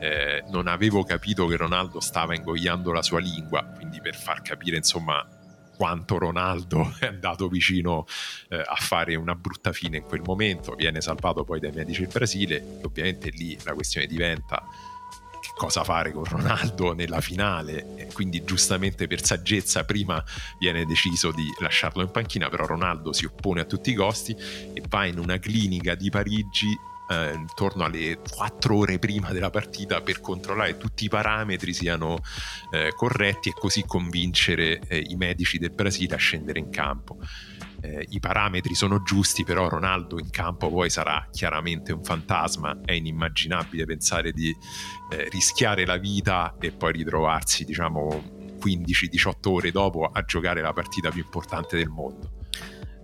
eh, 0.03 0.43
non 0.49 0.67
avevo 0.67 1.05
capito 1.05 1.47
che 1.47 1.57
Ronaldo 1.57 2.01
stava 2.01 2.35
ingoiando 2.35 2.91
la 2.91 3.03
sua 3.03 3.21
lingua, 3.21 3.63
quindi 3.63 4.01
per 4.01 4.17
far 4.17 4.43
capire 4.43 4.77
insomma 4.77 5.25
quanto 5.77 6.19
Ronaldo 6.19 6.95
è 6.99 7.07
andato 7.07 7.47
vicino 7.47 8.05
eh, 8.49 8.57
a 8.57 8.75
fare 8.75 9.15
una 9.15 9.37
brutta 9.37 9.73
fine 9.73 9.99
in 9.99 10.03
quel 10.03 10.23
momento, 10.25 10.75
viene 10.75 11.01
salvato 11.01 11.45
poi 11.45 11.61
dai 11.61 11.71
medici 11.71 12.01
del 12.01 12.11
Brasile 12.13 12.57
e 12.57 12.85
ovviamente 12.85 13.31
lì 13.31 13.57
la 13.63 13.75
questione 13.75 14.09
diventa 14.09 14.65
cosa 15.57 15.85
fare 15.85 16.11
con 16.11 16.25
Ronaldo 16.25 16.95
nella 16.95 17.21
finale 17.21 17.95
e 17.95 18.07
quindi 18.13 18.43
giustamente 18.43 19.07
per 19.07 19.25
saggezza 19.25 19.85
prima 19.85 20.23
viene 20.59 20.85
deciso 20.85 21.31
di 21.31 21.45
lasciarlo 21.61 22.03
in 22.03 22.11
panchina 22.11 22.49
però 22.49 22.67
Ronaldo 22.67 23.13
si 23.13 23.27
oppone 23.27 23.61
a 23.61 23.65
tutti 23.65 23.91
i 23.91 23.95
costi 23.95 24.35
e 24.35 24.83
va 24.89 25.05
in 25.05 25.19
una 25.19 25.39
clinica 25.39 25.95
di 25.95 26.11
Parigi 26.11 26.75
eh, 27.13 27.35
intorno 27.35 27.85
alle 27.85 28.19
4 28.19 28.77
ore 28.77 28.99
prima 28.99 29.31
della 29.31 29.51
partita 29.51 30.01
per 30.01 30.21
controllare 30.21 30.77
tutti 30.77 31.05
i 31.05 31.09
parametri 31.09 31.73
siano 31.73 32.21
eh, 32.73 32.93
corretti 32.95 33.51
e 33.51 33.53
così 33.53 33.85
convincere 33.87 34.81
eh, 34.89 35.05
i 35.07 35.17
medici 35.17 35.59
del 35.59 35.73
Brasile 35.73 36.15
a 36.15 36.19
scendere 36.19 36.59
in 36.59 36.71
campo 36.71 37.19
eh, 37.83 38.07
i 38.11 38.21
parametri 38.21 38.75
sono 38.75 39.03
giusti, 39.03 39.45
però 39.45 39.69
Ronaldo 39.69 40.19
in 40.19 40.31
campo 40.31 40.71
poi 40.71 40.89
sarà 40.89 41.29
chiaramente 41.31 41.93
un 41.93 42.03
fantasma, 42.03 42.81
è 42.85 42.93
inimmaginabile 42.93 43.85
pensare 43.85 44.33
di 44.33 44.55
eh, 45.11 45.29
rischiare 45.29 45.85
la 45.85 45.99
vita 45.99 46.57
e 46.61 46.71
poi 46.71 46.93
ritrovarsi, 46.93 47.65
diciamo, 47.65 48.41
15-18 48.63 49.33
ore 49.49 49.71
dopo 49.73 50.05
a 50.05 50.23
giocare 50.23 50.63
la 50.63 50.73
partita 50.73 51.11
più 51.11 51.23
importante 51.23 51.77
del 51.77 51.89
mondo. 51.89 52.42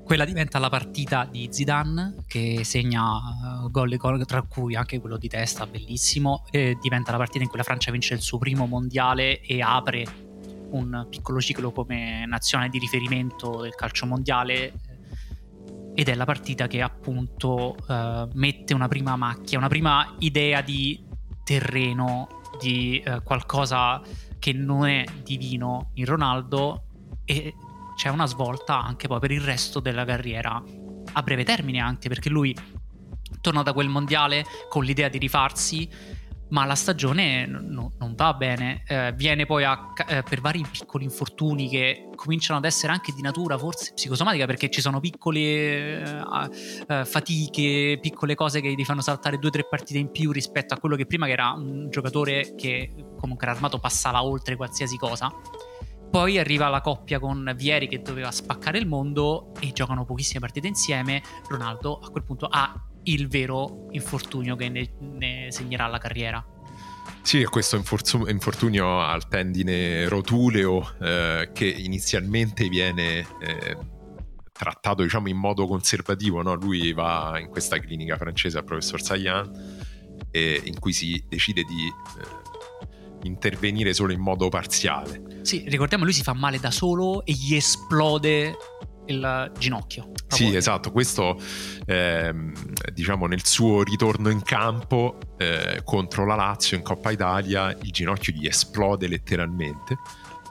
Quella 0.08 0.24
diventa 0.24 0.58
la 0.58 0.70
partita 0.70 1.28
di 1.30 1.48
Zidane 1.50 2.24
che 2.26 2.64
segna 2.64 3.18
uh, 3.62 3.70
gol, 3.70 3.94
tra 4.24 4.40
cui 4.40 4.74
anche 4.74 5.00
quello 5.00 5.18
di 5.18 5.28
testa, 5.28 5.66
bellissimo. 5.66 6.46
E 6.50 6.78
diventa 6.80 7.10
la 7.10 7.18
partita 7.18 7.42
in 7.42 7.50
cui 7.50 7.58
la 7.58 7.62
Francia 7.62 7.90
vince 7.90 8.14
il 8.14 8.22
suo 8.22 8.38
primo 8.38 8.64
mondiale 8.64 9.42
e 9.42 9.60
apre 9.60 10.06
un 10.70 11.06
piccolo 11.10 11.42
ciclo 11.42 11.72
come 11.72 12.24
nazionale 12.24 12.70
di 12.70 12.78
riferimento 12.78 13.60
del 13.60 13.74
calcio 13.74 14.06
mondiale 14.06 14.64
eh, 14.64 14.72
ed 15.94 16.08
è 16.08 16.14
la 16.14 16.24
partita 16.24 16.68
che 16.68 16.80
appunto 16.80 17.76
uh, 17.76 18.30
mette 18.32 18.72
una 18.72 18.88
prima 18.88 19.14
macchia, 19.14 19.58
una 19.58 19.68
prima 19.68 20.14
idea 20.20 20.62
di 20.62 21.04
terreno, 21.44 22.28
di 22.58 23.02
uh, 23.04 23.22
qualcosa 23.22 24.00
che 24.38 24.54
non 24.54 24.86
è 24.86 25.04
divino 25.22 25.90
in 25.96 26.06
Ronaldo 26.06 26.84
e 27.26 27.52
c'è 27.98 28.10
una 28.10 28.26
svolta 28.26 28.80
anche 28.80 29.08
poi 29.08 29.18
per 29.18 29.32
il 29.32 29.40
resto 29.40 29.80
della 29.80 30.04
carriera 30.04 30.62
a 31.12 31.22
breve 31.22 31.42
termine 31.42 31.80
anche 31.80 32.08
perché 32.08 32.28
lui 32.28 32.56
torna 33.40 33.64
da 33.64 33.72
quel 33.72 33.88
mondiale 33.88 34.44
con 34.68 34.84
l'idea 34.84 35.08
di 35.08 35.18
rifarsi 35.18 35.90
ma 36.50 36.64
la 36.64 36.76
stagione 36.76 37.44
no, 37.44 37.92
non 37.98 38.14
va 38.14 38.32
bene, 38.34 38.82
eh, 38.86 39.12
viene 39.14 39.46
poi 39.46 39.64
a, 39.64 39.92
eh, 40.06 40.22
per 40.22 40.40
vari 40.40 40.64
piccoli 40.70 41.04
infortuni 41.04 41.68
che 41.68 42.08
cominciano 42.14 42.58
ad 42.58 42.64
essere 42.64 42.92
anche 42.92 43.12
di 43.12 43.20
natura 43.20 43.58
forse 43.58 43.92
psicosomatica 43.94 44.46
perché 44.46 44.70
ci 44.70 44.80
sono 44.80 45.00
piccole 45.00 45.40
eh, 45.40 46.22
eh 46.86 47.04
fatiche, 47.04 47.98
piccole 48.00 48.36
cose 48.36 48.60
che 48.60 48.72
gli 48.72 48.84
fanno 48.84 49.02
saltare 49.02 49.38
due 49.38 49.48
o 49.48 49.52
tre 49.52 49.66
partite 49.68 49.98
in 49.98 50.10
più 50.10 50.30
rispetto 50.30 50.72
a 50.72 50.78
quello 50.78 50.94
che 50.94 51.04
prima 51.04 51.26
che 51.26 51.32
era 51.32 51.50
un 51.50 51.90
giocatore 51.90 52.54
che 52.54 52.94
comunque 53.18 53.46
era 53.46 53.56
armato 53.56 53.78
passava 53.80 54.22
oltre 54.22 54.54
qualsiasi 54.54 54.96
cosa. 54.96 55.30
Poi 56.10 56.38
arriva 56.38 56.68
la 56.68 56.80
coppia 56.80 57.18
con 57.18 57.52
Vieri 57.56 57.88
che 57.88 58.00
doveva 58.00 58.30
spaccare 58.30 58.78
il 58.78 58.86
mondo 58.86 59.52
e 59.60 59.72
giocano 59.72 60.04
pochissime 60.04 60.40
partite 60.40 60.66
insieme. 60.66 61.22
Ronaldo 61.48 61.98
a 61.98 62.10
quel 62.10 62.24
punto 62.24 62.46
ha 62.46 62.88
il 63.04 63.28
vero 63.28 63.88
infortunio 63.90 64.56
che 64.56 64.68
ne, 64.68 64.90
ne 65.00 65.48
segnerà 65.50 65.86
la 65.86 65.98
carriera. 65.98 66.44
Sì, 67.22 67.44
questo 67.44 67.76
infortunio 67.76 69.00
al 69.00 69.28
tendine 69.28 70.08
rotuleo 70.08 70.94
eh, 71.00 71.50
che 71.52 71.66
inizialmente 71.66 72.68
viene 72.68 73.26
eh, 73.40 73.76
trattato 74.50 75.02
diciamo 75.02 75.28
in 75.28 75.36
modo 75.36 75.66
conservativo, 75.66 76.42
no? 76.42 76.54
lui 76.54 76.92
va 76.92 77.38
in 77.38 77.48
questa 77.48 77.78
clinica 77.78 78.16
francese 78.16 78.58
al 78.58 78.64
professor 78.64 79.02
Sayan 79.02 79.86
eh, 80.30 80.60
in 80.64 80.78
cui 80.78 80.92
si 80.92 81.22
decide 81.28 81.64
di 81.64 81.86
eh, 81.86 82.47
intervenire 83.22 83.92
solo 83.92 84.12
in 84.12 84.20
modo 84.20 84.48
parziale. 84.48 85.40
Sì, 85.42 85.64
ricordiamo 85.66 86.04
lui 86.04 86.12
si 86.12 86.22
fa 86.22 86.34
male 86.34 86.58
da 86.58 86.70
solo 86.70 87.24
e 87.24 87.32
gli 87.32 87.54
esplode 87.54 88.56
il 89.06 89.52
ginocchio. 89.58 90.10
Sì, 90.26 90.54
esatto, 90.54 90.92
questo 90.92 91.40
ehm, 91.86 92.52
diciamo 92.92 93.26
nel 93.26 93.44
suo 93.44 93.82
ritorno 93.82 94.28
in 94.28 94.42
campo 94.42 95.18
eh, 95.38 95.80
contro 95.84 96.26
la 96.26 96.34
Lazio 96.34 96.76
in 96.76 96.82
Coppa 96.82 97.10
Italia 97.10 97.70
il 97.70 97.90
ginocchio 97.90 98.32
gli 98.34 98.46
esplode 98.46 99.08
letteralmente. 99.08 99.96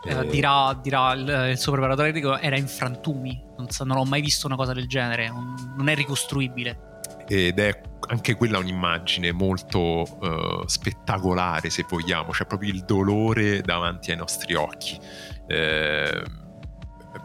Eh, 0.04 0.14
eh, 0.14 0.28
dirà, 0.28 0.74
dirà 0.82 1.14
il, 1.14 1.50
il, 1.52 1.58
suo 1.58 1.74
preparatore 1.74 2.12
dico, 2.12 2.38
era 2.38 2.58
in 2.58 2.68
frantumi, 2.68 3.40
non, 3.58 3.70
so, 3.70 3.84
non, 3.84 3.98
ho 3.98 4.06
mai 4.06 4.22
visto 4.22 4.48
una 4.48 4.56
cosa 4.56 4.74
del 4.74 4.88
genere, 4.88 5.28
non, 5.28 5.74
non 5.76 5.90
è 5.90 5.96
ricostruibile. 5.96 7.00
Ed 7.28 7.60
è 7.60 7.82
anche 8.08 8.36
quella 8.36 8.58
è 8.58 8.62
un'immagine 8.62 9.32
molto 9.32 9.80
uh, 9.80 10.66
spettacolare, 10.68 11.70
se 11.70 11.86
vogliamo, 11.88 12.32
c'è 12.32 12.46
proprio 12.46 12.72
il 12.72 12.84
dolore 12.84 13.62
davanti 13.62 14.12
ai 14.12 14.18
nostri 14.18 14.54
occhi. 14.56 15.00
Eh, 15.48 16.24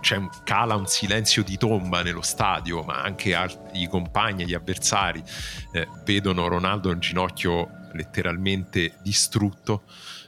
c'è 0.00 0.16
un, 0.16 0.28
cala 0.44 0.74
un 0.74 0.86
silenzio 0.86 1.42
di 1.44 1.56
tomba 1.56 2.02
nello 2.02 2.22
stadio, 2.22 2.82
ma 2.82 3.02
anche 3.02 3.36
i 3.72 3.88
compagni, 3.88 4.46
gli 4.46 4.54
avversari 4.54 5.22
eh, 5.72 5.86
vedono 6.04 6.48
Ronaldo 6.48 6.90
in 6.90 6.98
ginocchio 6.98 7.68
letteralmente 7.92 8.94
distrutto. 9.02 9.82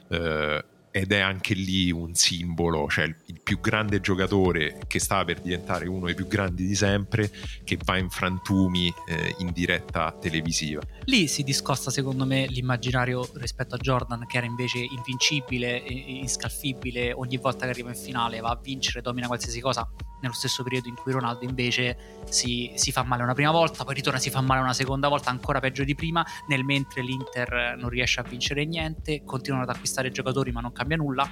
Eh, 0.09 0.65
ed 0.95 1.11
è 1.11 1.19
anche 1.19 1.53
lì 1.55 1.91
un 1.91 2.15
simbolo, 2.15 2.87
cioè 2.87 3.03
il, 3.03 3.41
più 3.43 3.59
grande 3.59 3.99
giocatore 3.99 4.79
che 4.87 4.99
stava 4.99 5.25
per 5.25 5.41
diventare 5.41 5.89
uno 5.89 6.05
dei 6.05 6.15
più 6.15 6.25
grandi 6.25 6.65
di 6.65 6.73
sempre, 6.73 7.29
che 7.65 7.77
va 7.83 7.97
in 7.97 8.09
frantumi 8.09 8.87
eh, 9.09 9.35
in 9.39 9.51
diretta 9.51 10.15
televisiva. 10.17 10.81
Lì 11.03 11.27
si 11.27 11.43
discosta 11.43 11.91
secondo 11.91 12.25
me 12.25 12.47
l'immaginario 12.47 13.29
rispetto 13.33 13.75
a 13.75 13.77
Jordan, 13.77 14.25
che 14.25 14.37
era 14.37 14.45
invece 14.45 14.77
invincibile, 14.79 15.79
inscalfibile, 15.79 17.11
ogni 17.11 17.35
volta 17.35 17.65
che 17.65 17.71
arriva 17.71 17.89
in 17.89 17.97
finale 17.97 18.39
va 18.39 18.51
a 18.51 18.59
vincere, 18.63 19.01
domina 19.01 19.27
qualsiasi 19.27 19.59
cosa, 19.59 19.85
nello 20.25 20.33
stesso 20.33 20.63
periodo 20.63 20.87
in 20.87 20.95
cui 20.95 21.11
Ronaldo 21.11 21.45
invece 21.45 21.97
si, 22.29 22.71
si 22.75 22.91
fa 22.91 23.03
male 23.03 23.23
una 23.23 23.33
prima 23.33 23.51
volta, 23.51 23.83
poi 23.83 23.93
ritorna 23.93 24.19
si 24.19 24.29
fa 24.29 24.41
male 24.41 24.61
una 24.61 24.73
seconda 24.73 25.07
volta, 25.07 25.29
ancora 25.29 25.59
peggio 25.59 25.83
di 25.83 25.95
prima, 25.95 26.25
nel 26.47 26.63
mentre 26.63 27.01
l'Inter 27.01 27.75
non 27.77 27.89
riesce 27.89 28.19
a 28.19 28.23
vincere 28.23 28.65
niente, 28.65 29.23
continuano 29.23 29.63
ad 29.63 29.69
acquistare 29.69 30.11
giocatori 30.11 30.51
ma 30.51 30.61
non 30.61 30.71
cambia 30.71 30.97
nulla, 30.97 31.29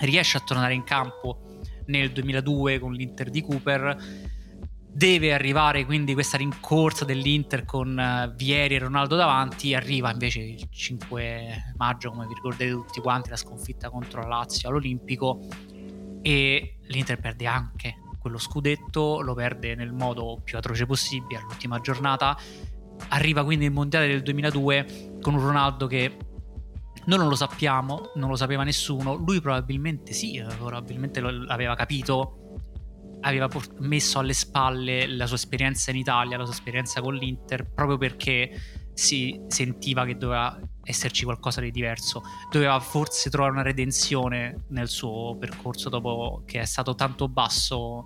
riesce 0.00 0.36
a 0.36 0.40
tornare 0.40 0.74
in 0.74 0.84
campo 0.84 1.60
nel 1.86 2.12
2002 2.12 2.78
con 2.78 2.92
l'Inter 2.92 3.30
di 3.30 3.42
Cooper, 3.42 3.96
deve 4.94 5.32
arrivare 5.32 5.86
quindi 5.86 6.12
questa 6.12 6.36
rincorsa 6.36 7.04
dell'Inter 7.04 7.64
con 7.64 7.96
uh, 7.96 8.34
Vieri 8.34 8.74
e 8.74 8.78
Ronaldo 8.78 9.16
davanti, 9.16 9.74
arriva 9.74 10.10
invece 10.10 10.40
il 10.40 10.68
5 10.70 11.74
maggio, 11.76 12.10
come 12.10 12.26
vi 12.26 12.34
ricordate 12.34 12.70
tutti 12.70 13.00
quanti, 13.00 13.30
la 13.30 13.36
sconfitta 13.36 13.88
contro 13.88 14.20
la 14.22 14.28
Lazio 14.28 14.68
all'Olimpico. 14.68 15.40
E 16.20 16.76
l'Inter 16.92 17.18
perde 17.18 17.46
anche 17.46 17.96
quello 18.18 18.38
scudetto, 18.38 19.20
lo 19.20 19.34
perde 19.34 19.74
nel 19.74 19.92
modo 19.92 20.40
più 20.44 20.56
atroce 20.56 20.86
possibile 20.86 21.40
all'ultima 21.40 21.80
giornata. 21.80 22.36
Arriva 23.08 23.42
quindi 23.44 23.64
il 23.64 23.72
mondiale 23.72 24.06
del 24.06 24.22
2002 24.22 25.18
con 25.20 25.34
un 25.34 25.40
Ronaldo 25.40 25.88
che 25.88 26.16
noi 27.04 27.18
non 27.18 27.28
lo 27.28 27.34
sappiamo, 27.34 28.12
non 28.14 28.28
lo 28.28 28.36
sapeva 28.36 28.62
nessuno, 28.62 29.14
lui 29.14 29.40
probabilmente 29.40 30.12
sì, 30.12 30.40
probabilmente 30.56 31.20
l'aveva 31.20 31.74
capito, 31.74 32.60
aveva 33.22 33.48
messo 33.78 34.20
alle 34.20 34.34
spalle 34.34 35.08
la 35.08 35.26
sua 35.26 35.36
esperienza 35.36 35.90
in 35.90 35.96
Italia, 35.96 36.36
la 36.36 36.44
sua 36.44 36.54
esperienza 36.54 37.00
con 37.00 37.14
l'Inter, 37.14 37.68
proprio 37.72 37.98
perché 37.98 38.56
si 38.94 39.40
sentiva 39.48 40.04
che 40.04 40.16
doveva 40.16 40.58
esserci 40.84 41.24
qualcosa 41.24 41.60
di 41.60 41.70
diverso, 41.70 42.22
doveva 42.50 42.78
forse 42.80 43.30
trovare 43.30 43.52
una 43.52 43.62
redenzione 43.62 44.64
nel 44.68 44.88
suo 44.88 45.36
percorso 45.38 45.88
dopo 45.88 46.42
che 46.46 46.60
è 46.60 46.64
stato 46.64 46.94
tanto 46.94 47.28
basso 47.28 48.04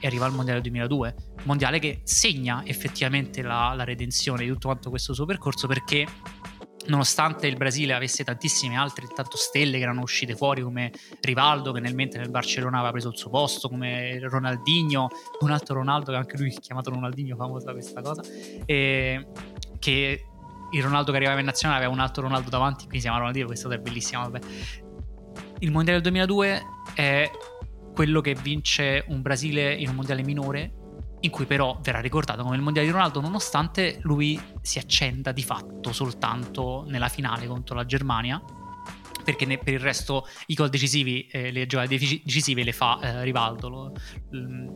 e 0.00 0.06
arriva 0.06 0.26
al 0.26 0.34
mondiale 0.34 0.60
2002, 0.60 1.14
mondiale 1.44 1.78
che 1.78 2.00
segna 2.04 2.62
effettivamente 2.64 3.42
la, 3.42 3.72
la 3.74 3.84
redenzione 3.84 4.44
di 4.44 4.50
tutto 4.50 4.68
quanto 4.68 4.90
questo 4.90 5.14
suo 5.14 5.24
percorso 5.24 5.66
perché 5.66 6.06
nonostante 6.88 7.46
il 7.46 7.56
Brasile 7.56 7.92
avesse 7.92 8.24
tantissime 8.24 8.76
altre 8.76 9.06
tanto 9.14 9.36
stelle 9.36 9.76
che 9.76 9.82
erano 9.82 10.02
uscite 10.02 10.34
fuori 10.34 10.62
come 10.62 10.92
Rivaldo 11.20 11.72
che 11.72 11.80
nel 11.80 11.94
mentre 11.94 12.20
nel 12.20 12.30
Barcellona 12.30 12.76
aveva 12.78 12.92
preso 12.92 13.08
il 13.08 13.16
suo 13.16 13.30
posto 13.30 13.68
come 13.68 14.18
Ronaldinho 14.20 15.08
un 15.40 15.50
altro 15.50 15.74
Ronaldo 15.74 16.12
che 16.12 16.16
anche 16.16 16.36
lui 16.38 16.50
chiamato 16.50 16.90
Ronaldinho 16.90 17.36
famosa 17.36 17.72
questa 17.72 18.00
cosa 18.00 18.22
e 18.64 19.26
che 19.78 20.24
il 20.70 20.82
Ronaldo 20.82 21.10
che 21.10 21.16
arrivava 21.16 21.38
in 21.38 21.46
nazionale 21.46 21.80
aveva 21.80 21.94
un 21.94 22.00
altro 22.00 22.22
Ronaldo 22.22 22.50
davanti 22.50 22.80
quindi 22.80 22.98
si 22.98 23.04
chiama 23.04 23.18
Ronaldinho 23.18 23.46
questa 23.46 23.72
è 23.72 23.78
bellissima 23.78 24.22
vabbè. 24.28 24.46
il 25.60 25.70
mondiale 25.70 26.00
del 26.00 26.12
2002 26.12 26.62
è 26.94 27.30
quello 27.94 28.20
che 28.20 28.34
vince 28.34 29.04
un 29.08 29.22
Brasile 29.22 29.74
in 29.74 29.88
un 29.88 29.94
mondiale 29.94 30.22
minore 30.22 30.72
in 31.20 31.30
cui 31.30 31.46
però 31.46 31.78
verrà 31.82 32.00
ricordato 32.00 32.42
come 32.42 32.56
il 32.56 32.62
mondiale 32.62 32.86
di 32.86 32.92
Ronaldo 32.92 33.20
nonostante 33.20 33.98
lui 34.02 34.40
si 34.60 34.78
accenda 34.78 35.32
di 35.32 35.42
fatto 35.42 35.92
soltanto 35.92 36.84
nella 36.86 37.08
finale 37.08 37.46
contro 37.46 37.74
la 37.74 37.84
Germania 37.84 38.40
perché 39.24 39.44
ne, 39.44 39.58
per 39.58 39.74
il 39.74 39.80
resto 39.80 40.26
i 40.46 40.54
gol 40.54 40.68
decisivi 40.68 41.26
eh, 41.26 41.50
le 41.50 41.66
giocate 41.66 41.88
decisive 41.88 42.62
le 42.62 42.72
fa 42.72 43.00
eh, 43.00 43.24
Rivaldo 43.24 43.68
lo, 43.68 43.92
l, 44.30 44.70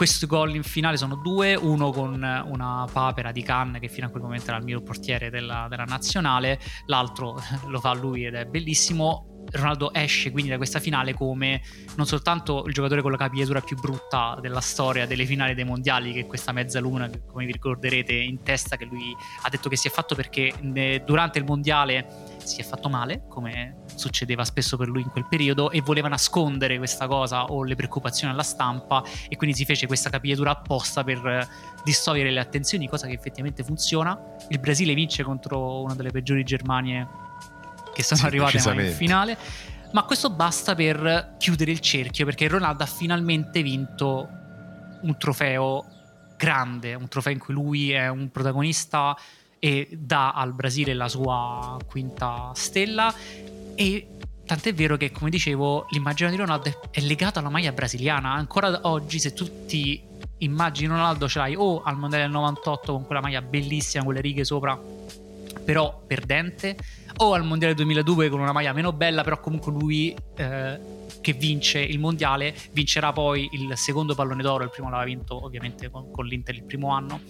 questi 0.00 0.24
gol 0.24 0.54
in 0.54 0.62
finale 0.62 0.96
sono 0.96 1.14
due, 1.14 1.54
uno 1.54 1.90
con 1.90 2.14
una 2.14 2.88
papera 2.90 3.32
di 3.32 3.42
Cannes 3.42 3.82
che 3.82 3.88
fino 3.88 4.06
a 4.06 4.08
quel 4.08 4.22
momento 4.22 4.48
era 4.48 4.56
il 4.56 4.64
mio 4.64 4.80
portiere 4.80 5.28
della, 5.28 5.66
della 5.68 5.84
nazionale, 5.84 6.58
l'altro 6.86 7.38
lo 7.68 7.80
fa 7.80 7.92
lui 7.92 8.24
ed 8.24 8.34
è 8.34 8.46
bellissimo. 8.46 9.29
Ronaldo 9.52 9.92
esce 9.92 10.30
quindi 10.30 10.50
da 10.50 10.56
questa 10.56 10.78
finale 10.78 11.12
come 11.12 11.60
non 11.96 12.06
soltanto 12.06 12.64
il 12.66 12.72
giocatore 12.72 13.02
con 13.02 13.10
la 13.10 13.16
capigliatura 13.16 13.60
più 13.60 13.76
brutta 13.76 14.38
della 14.40 14.60
storia 14.60 15.06
delle 15.06 15.24
finali 15.24 15.54
dei 15.54 15.64
mondiali, 15.64 16.12
che 16.12 16.20
è 16.20 16.26
questa 16.26 16.52
mezzaluna, 16.52 17.10
come 17.26 17.46
vi 17.46 17.52
ricorderete 17.52 18.12
in 18.12 18.42
testa, 18.42 18.76
che 18.76 18.84
lui 18.84 19.14
ha 19.42 19.48
detto 19.48 19.68
che 19.68 19.76
si 19.76 19.88
è 19.88 19.90
fatto 19.90 20.14
perché 20.14 20.52
durante 21.04 21.38
il 21.38 21.44
mondiale 21.44 22.06
si 22.42 22.60
è 22.60 22.64
fatto 22.64 22.88
male, 22.88 23.24
come 23.28 23.82
succedeva 23.94 24.44
spesso 24.44 24.76
per 24.76 24.88
lui 24.88 25.02
in 25.02 25.10
quel 25.10 25.26
periodo, 25.28 25.70
e 25.70 25.80
voleva 25.80 26.08
nascondere 26.08 26.78
questa 26.78 27.06
cosa 27.06 27.44
o 27.44 27.64
le 27.64 27.74
preoccupazioni 27.74 28.32
alla 28.32 28.42
stampa, 28.42 29.02
e 29.28 29.36
quindi 29.36 29.56
si 29.56 29.64
fece 29.64 29.86
questa 29.86 30.10
capigliatura 30.10 30.52
apposta 30.52 31.04
per 31.04 31.48
distogliere 31.84 32.30
le 32.30 32.40
attenzioni, 32.40 32.88
cosa 32.88 33.06
che 33.06 33.14
effettivamente 33.14 33.64
funziona. 33.64 34.18
Il 34.48 34.58
Brasile 34.58 34.94
vince 34.94 35.22
contro 35.22 35.82
una 35.82 35.94
delle 35.94 36.10
peggiori 36.10 36.44
Germanie 36.44 37.28
che 38.00 38.06
sono 38.06 38.20
sì, 38.20 38.26
arrivate 38.26 38.58
in 38.82 38.92
finale. 38.92 39.36
Ma 39.92 40.04
questo 40.04 40.30
basta 40.30 40.74
per 40.74 41.34
chiudere 41.38 41.70
il 41.70 41.80
cerchio 41.80 42.24
perché 42.24 42.46
Ronaldo 42.48 42.84
ha 42.84 42.86
finalmente 42.86 43.62
vinto 43.62 44.28
un 45.02 45.16
trofeo 45.18 45.84
grande, 46.36 46.94
un 46.94 47.08
trofeo 47.08 47.32
in 47.32 47.38
cui 47.38 47.54
lui 47.54 47.90
è 47.90 48.08
un 48.08 48.30
protagonista 48.30 49.16
e 49.58 49.88
dà 49.92 50.32
al 50.32 50.54
Brasile 50.54 50.94
la 50.94 51.08
sua 51.08 51.76
quinta 51.86 52.52
stella. 52.54 53.12
E 53.74 54.06
tant'è 54.46 54.72
vero 54.74 54.96
che 54.96 55.10
come 55.10 55.30
dicevo 55.30 55.86
l'immagine 55.90 56.30
di 56.30 56.36
Ronaldo 56.36 56.88
è 56.90 57.00
legata 57.00 57.40
alla 57.40 57.50
maglia 57.50 57.72
brasiliana. 57.72 58.32
Ancora 58.32 58.80
oggi 58.82 59.18
se 59.18 59.32
tu 59.32 59.66
ti 59.66 60.08
immagini 60.38 60.88
Ronaldo 60.88 61.28
ce 61.28 61.38
l'hai 61.38 61.54
o 61.56 61.82
al 61.82 61.96
mondiale 61.96 62.24
del 62.24 62.32
98 62.32 62.92
con 62.92 63.06
quella 63.06 63.20
maglia 63.20 63.42
bellissima 63.42 64.04
con 64.04 64.14
le 64.14 64.20
righe 64.20 64.44
sopra 64.44 64.78
però 65.64 66.02
perdente 66.06 66.76
o 67.22 67.34
al 67.34 67.44
mondiale 67.44 67.74
2002 67.74 68.28
con 68.28 68.40
una 68.40 68.52
maglia 68.52 68.72
meno 68.72 68.92
bella, 68.92 69.22
però 69.22 69.40
comunque 69.40 69.72
lui 69.72 70.14
eh, 70.36 70.80
che 71.20 71.32
vince 71.34 71.78
il 71.80 71.98
mondiale 71.98 72.54
vincerà 72.72 73.12
poi 73.12 73.48
il 73.52 73.76
secondo 73.76 74.14
pallone 74.14 74.42
d'oro, 74.42 74.64
il 74.64 74.70
primo 74.70 74.88
l'aveva 74.88 75.08
vinto 75.08 75.44
ovviamente 75.44 75.90
con, 75.90 76.10
con 76.10 76.24
l'Inter 76.26 76.54
il 76.54 76.64
primo 76.64 76.90
anno. 76.90 77.20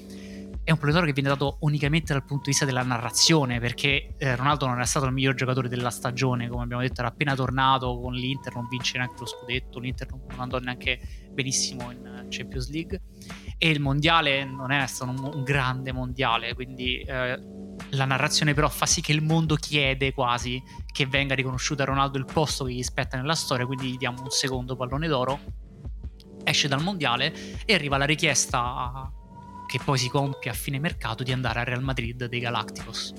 È 0.63 0.71
un 0.71 0.79
pallone 0.79 0.93
d'oro 0.93 1.07
che 1.07 1.13
viene 1.13 1.29
dato 1.29 1.57
unicamente 1.61 2.13
dal 2.13 2.25
punto 2.25 2.45
di 2.45 2.51
vista 2.51 2.65
della 2.65 2.85
narrazione, 2.85 3.59
perché 3.59 4.15
eh, 4.17 4.37
Ronaldo 4.37 4.67
non 4.67 4.81
è 4.81 4.87
stato 4.87 5.07
il 5.07 5.13
miglior 5.13 5.35
giocatore 5.35 5.69
della 5.69 5.91
stagione, 5.91 6.49
come 6.49 6.63
abbiamo 6.63 6.83
detto, 6.83 7.01
era 7.01 7.09
appena 7.09 7.35
tornato 7.35 7.99
con 7.99 8.15
l'Inter, 8.15 8.55
non 8.55 8.69
vince 8.69 8.97
neanche 8.99 9.17
lo 9.19 9.27
scudetto, 9.27 9.81
l'Inter 9.81 10.09
non 10.11 10.39
andò 10.39 10.59
neanche 10.59 11.01
benissimo 11.33 11.91
in 11.91 12.27
Champions 12.29 12.71
League 12.71 13.01
e 13.63 13.69
il 13.69 13.79
mondiale 13.79 14.43
non 14.47 14.71
è 14.71 14.87
stato 14.87 15.11
un, 15.11 15.35
un 15.35 15.43
grande 15.43 15.93
mondiale, 15.93 16.55
quindi 16.55 17.03
eh, 17.03 17.39
la 17.91 18.05
narrazione 18.07 18.55
però 18.55 18.71
fa 18.71 18.87
sì 18.87 19.03
che 19.03 19.13
il 19.13 19.21
mondo 19.21 19.55
chiede 19.57 20.15
quasi 20.15 20.63
che 20.91 21.05
venga 21.05 21.35
riconosciuto 21.35 21.83
a 21.83 21.85
Ronaldo 21.85 22.17
il 22.17 22.25
posto 22.25 22.65
che 22.65 22.73
gli 22.73 22.83
spetta 22.83 23.19
nella 23.19 23.35
storia, 23.35 23.67
quindi 23.67 23.91
gli 23.91 23.97
diamo 23.99 24.23
un 24.23 24.31
secondo 24.31 24.77
pallone 24.77 25.07
d'oro. 25.09 25.41
Esce 26.43 26.69
dal 26.69 26.83
mondiale 26.83 27.35
e 27.67 27.75
arriva 27.75 27.99
la 27.99 28.07
richiesta 28.07 29.13
che 29.67 29.79
poi 29.85 29.99
si 29.99 30.09
compie 30.09 30.51
a 30.51 30.55
fine 30.55 30.79
mercato 30.79 31.23
di 31.23 31.33
andare 31.33 31.61
al 31.61 31.67
Real 31.67 31.83
Madrid 31.83 32.25
dei 32.25 32.41
Galacticos. 32.41 33.13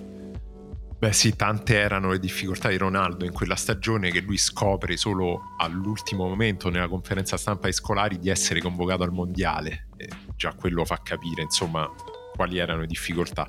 Beh 0.98 1.14
sì, 1.14 1.36
tante 1.36 1.78
erano 1.78 2.10
le 2.10 2.20
difficoltà 2.20 2.70
di 2.70 2.78
Ronaldo 2.78 3.26
in 3.26 3.32
quella 3.32 3.56
stagione 3.56 4.10
che 4.10 4.22
lui 4.22 4.38
scopre 4.38 4.98
solo 4.98 5.56
all'ultimo 5.60 6.28
momento 6.28 6.72
nella 6.72 6.88
conferenza 6.88 7.38
stampa 7.38 7.68
ai 7.68 7.74
scolari 7.74 8.18
di 8.18 8.30
essere 8.30 8.60
convocato 8.60 9.04
al 9.04 9.12
mondiale. 9.12 9.90
E 10.02 10.10
già 10.36 10.54
quello 10.54 10.84
fa 10.86 11.00
capire, 11.04 11.44
insomma, 11.44 11.90
quali 12.36 12.58
erano 12.58 12.82
le 12.82 12.88
difficoltà, 12.88 13.48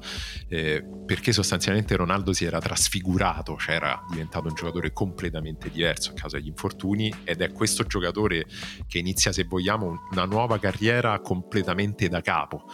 eh, 0.49 0.85
perché 1.07 1.33
sostanzialmente 1.33 1.97
Ronaldo 1.97 2.33
si 2.33 2.45
era 2.45 2.61
trasfigurato, 2.61 3.57
cioè 3.57 3.77
era 3.77 4.05
diventato 4.11 4.49
un 4.49 4.55
giocatore 4.55 4.93
completamente 4.93 5.71
diverso 5.71 6.11
a 6.11 6.15
causa 6.15 6.37
degli 6.37 6.49
infortuni 6.49 7.13
ed 7.25 7.41
è 7.41 7.53
questo 7.53 7.85
giocatore 7.85 8.45
che 8.87 8.99
inizia, 8.99 9.33
se 9.33 9.45
vogliamo, 9.45 10.09
una 10.11 10.25
nuova 10.25 10.59
carriera 10.59 11.21
completamente 11.21 12.09
da 12.09 12.21
capo. 12.21 12.65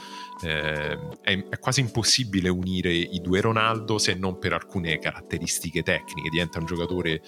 Eh, 0.43 0.99
è, 1.23 1.45
è, 1.49 1.59
quasi 1.59 1.81
impossibile 1.81 2.49
unire 2.49 2.93
i 2.93 3.21
due 3.21 3.41
Ronaldo 3.41 3.99
se 3.99 4.15
non 4.15 4.39
per 4.39 4.53
alcune 4.53 4.99
caratteristiche 4.99 5.83
tecniche, 5.83 6.29
diventa 6.31 6.59
un 6.59 6.67
giocatore 6.67 7.21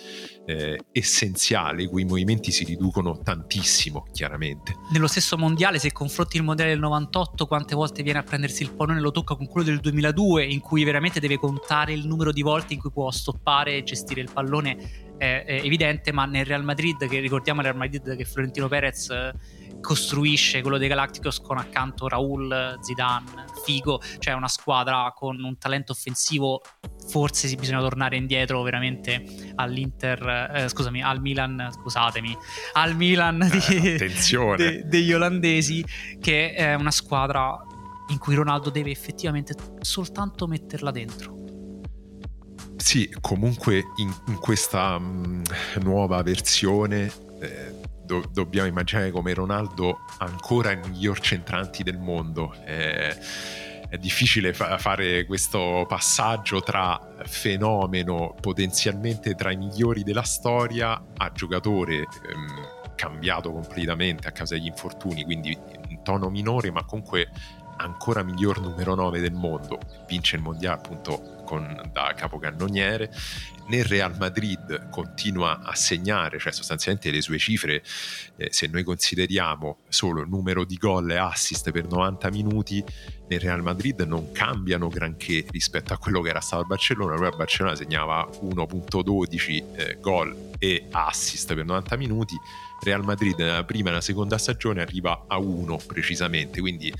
eh, 0.47 0.79
essenziale, 0.93 1.83
i 1.83 1.87
cui 1.87 2.05
movimenti 2.05 2.51
si 2.51 2.65
riducono 2.65 3.19
tantissimo, 3.19 4.07
chiaramente. 4.13 4.77
Nello 4.93 5.07
stesso 5.07 5.37
mondiale, 5.37 5.79
se 5.79 5.93
confronti 5.93 6.37
il 6.37 6.43
mondiale 6.43 6.71
del 6.71 6.81
98, 6.81 7.47
quante 7.47 7.75
volte 7.75 8.03
viene 8.03 8.19
a 8.19 8.23
prendersi 8.23 8.63
il 8.63 8.73
pallone 8.73 9.01
lo 9.01 9.11
tocca 9.11 9.35
con 9.35 9.47
quello 9.47 9.67
del 9.67 9.81
2002, 9.81 10.45
in 10.45 10.61
cui 10.61 10.85
veramente 10.85 11.21
deve 11.21 11.37
contare 11.37 11.93
il 11.93 12.07
numero 12.07 12.33
di 12.33 12.43
volte 12.43 12.75
in 12.75 12.81
cui 12.81 12.91
può 12.91 13.11
stoppare 13.11 13.77
e 13.77 13.83
gestire 13.83 14.21
il 14.21 14.31
pallone 14.33 15.09
è, 15.17 15.45
è 15.47 15.61
evidente, 15.65 16.13
ma 16.13 16.25
nel 16.25 16.47
Real 16.47 16.65
Madrid, 16.65 17.07
che 17.07 17.21
ricordiamo 17.21 17.61
il 17.61 17.67
Real 17.67 17.79
Madrid 17.79 18.17
che 18.17 18.25
Florentino 18.25 18.69
Perez 18.69 19.11
eh, 19.11 19.33
costruisce 19.81 20.61
quello 20.61 20.79
dei 20.79 20.89
Galacticos 20.89 21.41
con 21.41 21.59
accanto 21.59 22.09
Raul, 22.09 22.79
Zidane, 22.81 23.47
Figo, 23.65 24.01
cioè 24.19 24.35
una 24.35 24.49
squadra 24.49 25.13
con 25.15 25.43
un 25.43 25.59
talento 25.59 25.93
offensivo. 25.93 26.63
Forse 27.09 27.49
si 27.49 27.57
bisogna 27.57 27.81
tornare 27.81 28.17
indietro 28.17 28.63
veramente 28.63 29.53
all'Inter, 29.57 30.51
eh, 30.55 30.69
scusami, 30.69 31.03
al 31.03 31.21
Milan, 31.21 31.71
scusatemi, 31.73 32.37
al 32.75 32.95
Milan 32.95 33.51
di, 33.51 33.95
eh, 33.97 34.13
de, 34.57 34.83
degli 34.87 35.13
olandesi, 35.13 35.85
che 36.21 36.53
è 36.53 36.75
una 36.75 36.93
squadra 36.93 37.59
in 38.11 38.19
cui 38.19 38.35
Ronaldo 38.35 38.71
deve 38.71 38.91
effettivamente 38.91 39.55
soltanto 39.81 40.47
metterla 40.47 40.91
dentro. 40.91 41.39
Sì, 42.77 43.13
comunque 43.21 43.85
in, 43.97 44.13
in 44.29 44.39
questa 44.39 44.99
mh, 44.99 45.05
mm, 45.05 45.43
nuova 45.83 46.23
versione 46.23 47.13
eh, 47.41 47.80
do, 48.11 48.25
dobbiamo 48.33 48.67
immaginare 48.67 49.13
come 49.13 49.33
Ronaldo 49.33 50.01
ancora 50.19 50.73
il 50.73 50.81
miglior 50.85 51.21
centranti 51.21 51.85
del 51.85 51.99
mondo. 51.99 52.53
Eh, 52.65 53.17
è 53.89 53.99
difficile 53.99 54.53
fa- 54.53 54.79
fare 54.79 55.25
questo 55.27 55.85
passaggio 55.89 56.61
tra 56.61 57.01
fenomeno 57.25 58.35
potenzialmente 58.41 59.35
tra 59.35 59.53
i 59.53 59.57
migliori 59.57 60.03
della 60.03 60.23
storia 60.23 61.03
a 61.17 61.33
giocatore 61.33 61.95
ehm, 61.97 62.69
cambiato 62.95 63.51
completamente 63.53 64.29
a 64.29 64.33
causa 64.33 64.55
degli 64.55 64.67
infortuni, 64.67 65.25
quindi 65.25 65.57
in 65.89 66.03
tono 66.03 66.29
minore, 66.29 66.71
ma 66.71 66.85
comunque 66.85 67.29
ancora 67.79 68.23
miglior 68.23 68.61
numero 68.61 68.95
9 68.95 69.21
del 69.21 69.33
mondo. 69.33 69.79
Vince 70.07 70.37
il 70.37 70.43
mondiale 70.43 70.77
appunto 70.77 71.40
con, 71.51 71.91
da 71.93 72.15
capocannoniere. 72.17 73.11
Nel 73.67 73.85
Real 73.85 74.17
Madrid 74.19 74.89
continua 74.91 75.61
a 75.63 75.75
segnare, 75.75 76.39
cioè 76.39 76.53
sostanzialmente 76.53 77.11
le 77.11 77.21
sue 77.21 77.39
cifre, 77.39 77.83
eh, 78.37 78.49
se 78.53 78.69
noi 78.69 78.85
consideriamo 78.85 79.79
solo 79.89 80.21
il 80.23 80.29
numero 80.29 80.65
di 80.65 80.77
gol 80.77 81.11
e 81.11 81.17
assist 81.17 81.71
per 81.73 81.87
90 81.87 82.31
minuti, 82.31 82.85
nel 83.29 83.41
Real 83.41 83.63
Madrid 83.63 84.01
non 84.01 84.31
cambiano 84.33 84.89
granché 84.89 85.45
rispetto 85.51 85.93
a 85.93 85.99
quello 85.99 86.21
che 86.21 86.31
era 86.31 86.41
stato 86.41 86.63
a 86.63 86.67
Barcellona. 86.67 87.17
Lui 87.17 87.27
a 87.27 87.31
Barcellona 87.31 87.77
segnava 87.77 88.29
1.12 88.43 89.65
eh, 89.77 89.99
gol 90.01 90.51
e 90.59 90.87
assist 90.91 91.55
per 91.55 91.65
90 91.65 91.97
minuti. 91.97 92.37
Real 92.83 93.05
Madrid 93.05 93.39
nella 93.39 93.65
prima 93.65 93.89
e 93.89 93.91
nella 93.91 94.01
seconda 94.01 94.39
stagione 94.39 94.81
arriva 94.81 95.25
a 95.29 95.39
1 95.39 95.81
precisamente, 95.87 96.61
quindi 96.61 96.93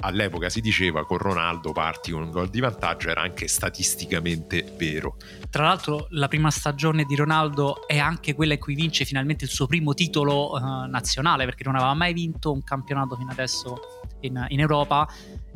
all'epoca 0.00 0.48
si 0.48 0.60
diceva 0.60 1.04
con 1.04 1.18
Ronaldo 1.18 1.72
parti 1.72 2.10
con 2.10 2.22
un 2.22 2.30
gol 2.30 2.48
di 2.48 2.60
vantaggio, 2.60 3.08
era 3.08 3.22
anche 3.22 3.48
statisticamente 3.48 4.74
vero. 4.76 5.16
Tra 5.48 5.64
l'altro 5.64 6.06
la 6.10 6.28
prima 6.28 6.50
stagione 6.50 7.04
di 7.04 7.16
Ronaldo 7.16 7.86
è 7.86 7.98
anche 7.98 8.34
quella 8.34 8.54
in 8.54 8.60
cui 8.60 8.74
vince 8.74 9.04
finalmente 9.04 9.44
il 9.44 9.50
suo 9.50 9.66
primo 9.66 9.94
titolo 9.94 10.52
uh, 10.52 10.86
nazionale, 10.88 11.44
perché 11.44 11.64
non 11.64 11.76
aveva 11.76 11.94
mai 11.94 12.12
vinto 12.12 12.52
un 12.52 12.62
campionato 12.62 13.16
fino 13.16 13.30
adesso 13.30 13.80
in, 14.20 14.44
in 14.48 14.60
Europa. 14.60 15.08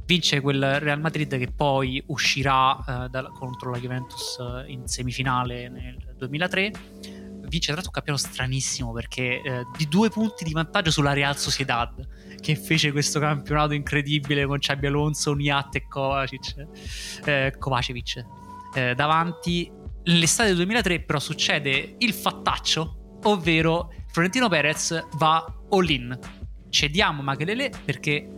Vince 0.07 0.43
quel 0.43 0.81
Real 0.81 1.01
Madrid 1.01 1.39
che 1.39 1.51
poi 1.51 2.03
uscirà 2.09 2.73
uh, 2.75 3.09
da, 3.09 3.31
contro 3.33 3.71
la 3.71 3.79
Juventus 3.79 4.37
uh, 4.39 4.69
in 4.69 4.87
semifinale 4.87 5.69
nel 5.71 6.15
2003 6.19 6.73
vince 7.47 7.73
tra 7.73 7.75
l'altro 7.75 7.93
un 7.95 8.03
campionato 8.03 8.27
stranissimo 8.27 8.93
perché 8.93 9.41
eh, 9.43 9.67
di 9.77 9.89
due 9.89 10.11
punti 10.11 10.45
di 10.45 10.53
vantaggio 10.53 10.91
sulla 10.91 11.13
Real 11.13 11.37
Sociedad 11.37 11.95
che 12.45 12.57
fece 12.57 12.93
questo 12.93 13.19
campionato 13.21 13.73
incredibile 13.73 14.45
con 14.45 14.59
Xabi 14.59 14.87
Alonso, 14.87 15.33
Niat 15.33 15.77
e 15.77 15.89
Kovacic, 15.89 16.67
eh, 17.25 17.55
Kovacevic 17.59 18.23
eh, 18.75 18.95
davanti. 18.95 19.73
L'estate 20.03 20.49
del 20.49 20.57
2003 20.57 21.01
però 21.01 21.19
succede 21.19 21.95
il 21.97 22.13
fattaccio, 22.13 23.19
ovvero 23.23 23.91
Florentino 24.13 24.51
Perez 24.51 25.07
va 25.17 25.43
all 25.71 25.89
in. 25.89 26.19
Cediamo 26.69 27.23
Makelele 27.23 27.73
perché 27.83 28.29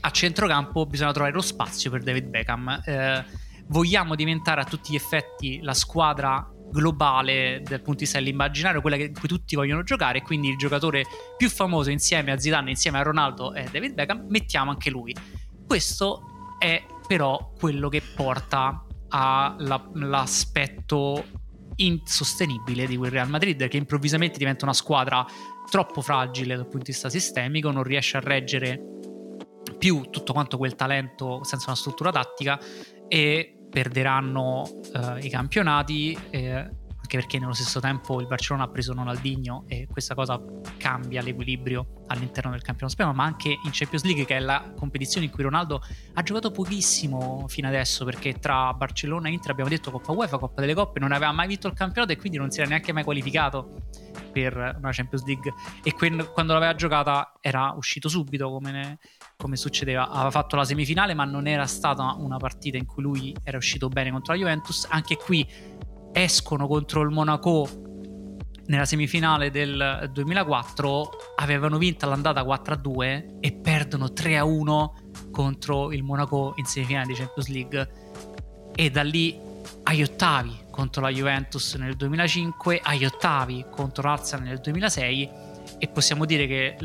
a 0.00 0.10
centrocampo 0.10 0.86
bisogna 0.86 1.12
trovare 1.12 1.34
lo 1.34 1.42
spazio 1.42 1.90
per 1.90 2.02
David 2.02 2.28
Beckham. 2.28 2.80
Eh, 2.86 3.22
vogliamo 3.66 4.14
diventare 4.14 4.62
a 4.62 4.64
tutti 4.64 4.92
gli 4.92 4.96
effetti 4.96 5.60
la 5.60 5.74
squadra 5.74 6.50
globale 6.70 7.62
dal 7.64 7.78
punto 7.78 7.98
di 7.98 8.04
vista 8.04 8.18
dell'immaginario, 8.18 8.80
quella 8.80 8.96
in 8.96 9.14
cui 9.18 9.28
tutti 9.28 9.56
vogliono 9.56 9.82
giocare, 9.82 10.22
quindi 10.22 10.48
il 10.48 10.56
giocatore 10.56 11.04
più 11.36 11.48
famoso 11.48 11.90
insieme 11.90 12.32
a 12.32 12.38
Zidane, 12.38 12.70
insieme 12.70 12.98
a 12.98 13.02
Ronaldo 13.02 13.54
e 13.54 13.68
David 13.70 13.94
Beckham, 13.94 14.26
mettiamo 14.28 14.70
anche 14.70 14.90
lui. 14.90 15.14
Questo 15.66 16.22
è 16.58 16.82
però 17.06 17.52
quello 17.58 17.88
che 17.88 18.02
porta 18.14 18.84
all'aspetto 19.08 19.84
insostenibile 21.76 22.86
di 22.86 22.96
quel 22.96 23.10
Real 23.10 23.28
Madrid, 23.28 23.68
che 23.68 23.76
improvvisamente 23.76 24.38
diventa 24.38 24.64
una 24.64 24.74
squadra 24.74 25.24
troppo 25.70 26.00
fragile 26.00 26.56
dal 26.56 26.64
punto 26.64 26.86
di 26.86 26.92
vista 26.92 27.08
sistemico, 27.10 27.70
non 27.70 27.82
riesce 27.82 28.16
a 28.16 28.20
reggere 28.20 28.80
più 29.78 30.08
tutto 30.10 30.32
quanto 30.32 30.56
quel 30.56 30.74
talento 30.74 31.42
senza 31.44 31.66
una 31.66 31.76
struttura 31.76 32.10
tattica 32.10 32.58
e 33.08 33.55
perderanno 33.70 34.62
uh, 34.62 35.16
i 35.20 35.28
campionati, 35.28 36.18
eh, 36.30 36.84
anche 37.06 37.18
perché 37.18 37.38
nello 37.38 37.52
stesso 37.52 37.78
tempo 37.78 38.20
il 38.20 38.26
Barcellona 38.26 38.64
ha 38.64 38.68
preso 38.68 38.92
Ronaldinho 38.92 39.64
e 39.68 39.86
questa 39.88 40.14
cosa 40.14 40.42
cambia 40.76 41.22
l'equilibrio 41.22 42.04
all'interno 42.08 42.50
del 42.50 42.62
campionato 42.62 42.94
spagnolo, 42.94 43.16
ma 43.16 43.24
anche 43.24 43.50
in 43.50 43.70
Champions 43.70 44.04
League, 44.04 44.24
che 44.24 44.36
è 44.36 44.40
la 44.40 44.72
competizione 44.76 45.26
in 45.26 45.32
cui 45.32 45.44
Ronaldo 45.44 45.80
ha 46.14 46.22
giocato 46.22 46.50
pochissimo 46.50 47.44
fino 47.48 47.68
adesso, 47.68 48.04
perché 48.04 48.34
tra 48.40 48.72
Barcellona 48.74 49.28
e 49.28 49.32
Inter 49.32 49.52
abbiamo 49.52 49.70
detto 49.70 49.90
Coppa 49.90 50.12
UEFA, 50.12 50.38
Coppa 50.38 50.60
delle 50.60 50.74
Coppe, 50.74 50.98
non 50.98 51.12
aveva 51.12 51.30
mai 51.32 51.46
vinto 51.46 51.68
il 51.68 51.74
campionato 51.74 52.12
e 52.12 52.16
quindi 52.16 52.38
non 52.38 52.50
si 52.50 52.60
era 52.60 52.68
neanche 52.68 52.92
mai 52.92 53.04
qualificato 53.04 53.82
per 54.32 54.54
una 54.56 54.90
Champions 54.92 55.24
League. 55.24 55.52
E 55.82 55.94
quando 55.94 56.52
l'aveva 56.52 56.74
giocata 56.74 57.34
era 57.40 57.72
uscito 57.76 58.08
subito 58.08 58.50
come 58.50 58.98
come 59.36 59.56
succedeva, 59.56 60.08
aveva 60.08 60.30
fatto 60.30 60.56
la 60.56 60.64
semifinale, 60.64 61.14
ma 61.14 61.24
non 61.24 61.46
era 61.46 61.66
stata 61.66 62.14
una 62.18 62.38
partita 62.38 62.78
in 62.78 62.86
cui 62.86 63.02
lui 63.02 63.36
era 63.42 63.58
uscito 63.58 63.88
bene 63.88 64.10
contro 64.10 64.32
la 64.32 64.38
Juventus. 64.38 64.86
Anche 64.88 65.16
qui 65.16 65.46
escono 66.12 66.66
contro 66.66 67.02
il 67.02 67.10
Monaco 67.10 67.68
nella 68.66 68.86
semifinale 68.86 69.50
del 69.50 70.10
2004, 70.12 71.10
avevano 71.36 71.78
vinto 71.78 72.08
l'andata 72.08 72.42
4-2 72.42 73.38
e 73.38 73.52
perdono 73.52 74.06
3-1 74.06 75.30
contro 75.30 75.92
il 75.92 76.02
Monaco 76.02 76.54
in 76.56 76.64
semifinale 76.64 77.06
di 77.06 77.14
Champions 77.14 77.48
League. 77.48 77.90
E 78.74 78.90
da 78.90 79.02
lì 79.02 79.38
agli 79.84 80.02
ottavi 80.02 80.64
contro 80.70 81.02
la 81.02 81.10
Juventus 81.10 81.74
nel 81.74 81.94
2005, 81.94 82.80
agli 82.82 83.04
ottavi 83.04 83.66
contro 83.70 84.08
l'Arsenal 84.08 84.46
nel 84.46 84.60
2006 84.60 85.30
e 85.78 85.88
possiamo 85.88 86.24
dire 86.24 86.46
che 86.46 86.76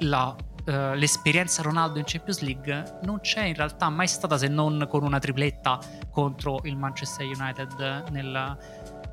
la 0.00 0.34
Uh, 0.64 0.94
l'esperienza 0.94 1.60
Ronaldo 1.60 1.98
in 1.98 2.04
Champions 2.06 2.40
League 2.40 3.00
non 3.02 3.18
c'è 3.18 3.46
in 3.46 3.54
realtà 3.56 3.88
mai 3.88 4.06
stata 4.06 4.38
se 4.38 4.46
non 4.46 4.86
con 4.88 5.02
una 5.02 5.18
tripletta 5.18 5.80
contro 6.08 6.60
il 6.62 6.76
Manchester 6.76 7.26
United 7.26 8.10
nel, 8.10 8.56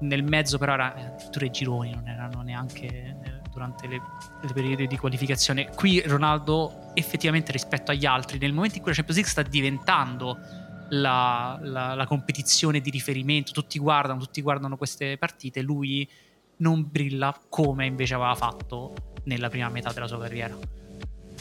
nel 0.01 0.23
mezzo 0.23 0.59
però 0.59 0.73
era 0.73 0.93
addirittura 0.93 1.45
i 1.45 1.49
gironi 1.49 1.91
non 1.91 2.07
erano 2.07 2.43
neanche 2.43 2.85
eh, 2.85 3.15
durante 3.51 3.87
le, 3.87 3.99
le 4.41 4.53
periodi 4.53 4.85
di 4.85 4.97
qualificazione. 4.97 5.69
Qui 5.73 6.01
Ronaldo 6.01 6.91
effettivamente 6.93 7.51
rispetto 7.51 7.89
agli 7.89 8.05
altri 8.05 8.37
nel 8.37 8.53
momento 8.53 8.75
in 8.75 8.83
cui 8.83 8.91
la 8.91 8.97
Champions 8.97 9.19
League 9.19 9.43
sta 9.43 9.49
diventando 9.49 10.37
la, 10.89 11.57
la, 11.63 11.95
la 11.95 12.05
competizione 12.05 12.79
di 12.79 12.91
riferimento 12.91 13.51
tutti 13.53 13.79
guardano, 13.79 14.19
tutti 14.19 14.43
guardano 14.43 14.77
queste 14.77 15.17
partite 15.17 15.61
lui 15.61 16.07
non 16.57 16.87
brilla 16.89 17.35
come 17.49 17.87
invece 17.87 18.13
aveva 18.13 18.35
fatto 18.35 18.93
nella 19.23 19.49
prima 19.49 19.69
metà 19.69 19.91
della 19.91 20.07
sua 20.07 20.19
carriera 20.19 20.55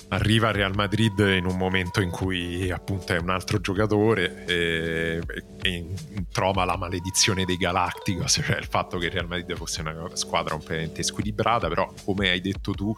arriva 0.09 0.49
al 0.49 0.55
Real 0.55 0.75
Madrid 0.75 1.19
in 1.19 1.47
un 1.47 1.57
momento 1.57 2.01
in 2.01 2.11
cui 2.11 2.71
appunto 2.71 3.13
è 3.13 3.19
un 3.19 3.31
altro 3.31 3.61
giocatore 3.61 4.45
e, 4.47 5.21
e 5.63 5.87
trova 6.33 6.65
la 6.65 6.77
maledizione 6.77 7.45
dei 7.45 7.57
Galacticos, 7.57 8.41
cioè 8.45 8.59
il 8.59 8.67
fatto 8.67 8.99
che 8.99 9.07
il 9.07 9.13
Real 9.13 9.27
Madrid 9.27 9.57
fosse 9.57 9.81
una 9.81 10.09
squadra 10.15 10.55
completamente 10.55 11.03
squilibrata, 11.03 11.69
però 11.69 11.93
come 12.05 12.31
hai 12.31 12.41
detto 12.41 12.73
tu 12.73 12.95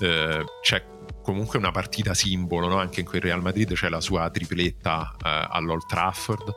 eh, 0.00 0.44
c'è 0.60 0.84
comunque 1.24 1.58
una 1.58 1.70
partita 1.70 2.12
simbolo, 2.12 2.68
no? 2.68 2.76
anche 2.76 3.00
in 3.00 3.06
quel 3.06 3.22
Real 3.22 3.40
Madrid 3.40 3.72
c'è 3.72 3.88
la 3.88 4.02
sua 4.02 4.28
tripletta 4.28 5.16
eh, 5.24 5.46
all'Old 5.50 5.86
Trafford 5.86 6.54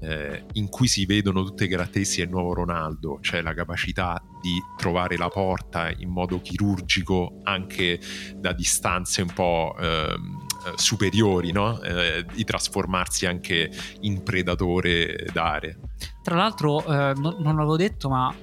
eh, 0.00 0.46
in 0.54 0.68
cui 0.70 0.88
si 0.88 1.04
vedono 1.04 1.44
tutte 1.44 1.64
le 1.64 1.70
caratteristiche 1.70 2.22
del 2.22 2.32
nuovo 2.32 2.54
Ronaldo, 2.54 3.18
cioè 3.20 3.42
la 3.42 3.52
capacità 3.52 4.20
di 4.40 4.56
trovare 4.78 5.18
la 5.18 5.28
porta 5.28 5.90
in 5.90 6.08
modo 6.08 6.40
chirurgico 6.40 7.40
anche 7.42 8.00
da 8.34 8.52
distanze 8.54 9.20
un 9.20 9.32
po' 9.34 9.76
ehm, 9.78 10.46
eh, 10.66 10.72
superiori, 10.76 11.52
no? 11.52 11.78
eh, 11.82 12.24
di 12.32 12.44
trasformarsi 12.44 13.26
anche 13.26 13.70
in 14.00 14.22
predatore 14.22 15.26
d'area. 15.32 15.76
Tra 16.22 16.34
l'altro, 16.34 16.82
eh, 16.82 17.12
non, 17.14 17.36
non 17.40 17.56
l'avevo 17.56 17.76
detto, 17.76 18.08
ma 18.08 18.34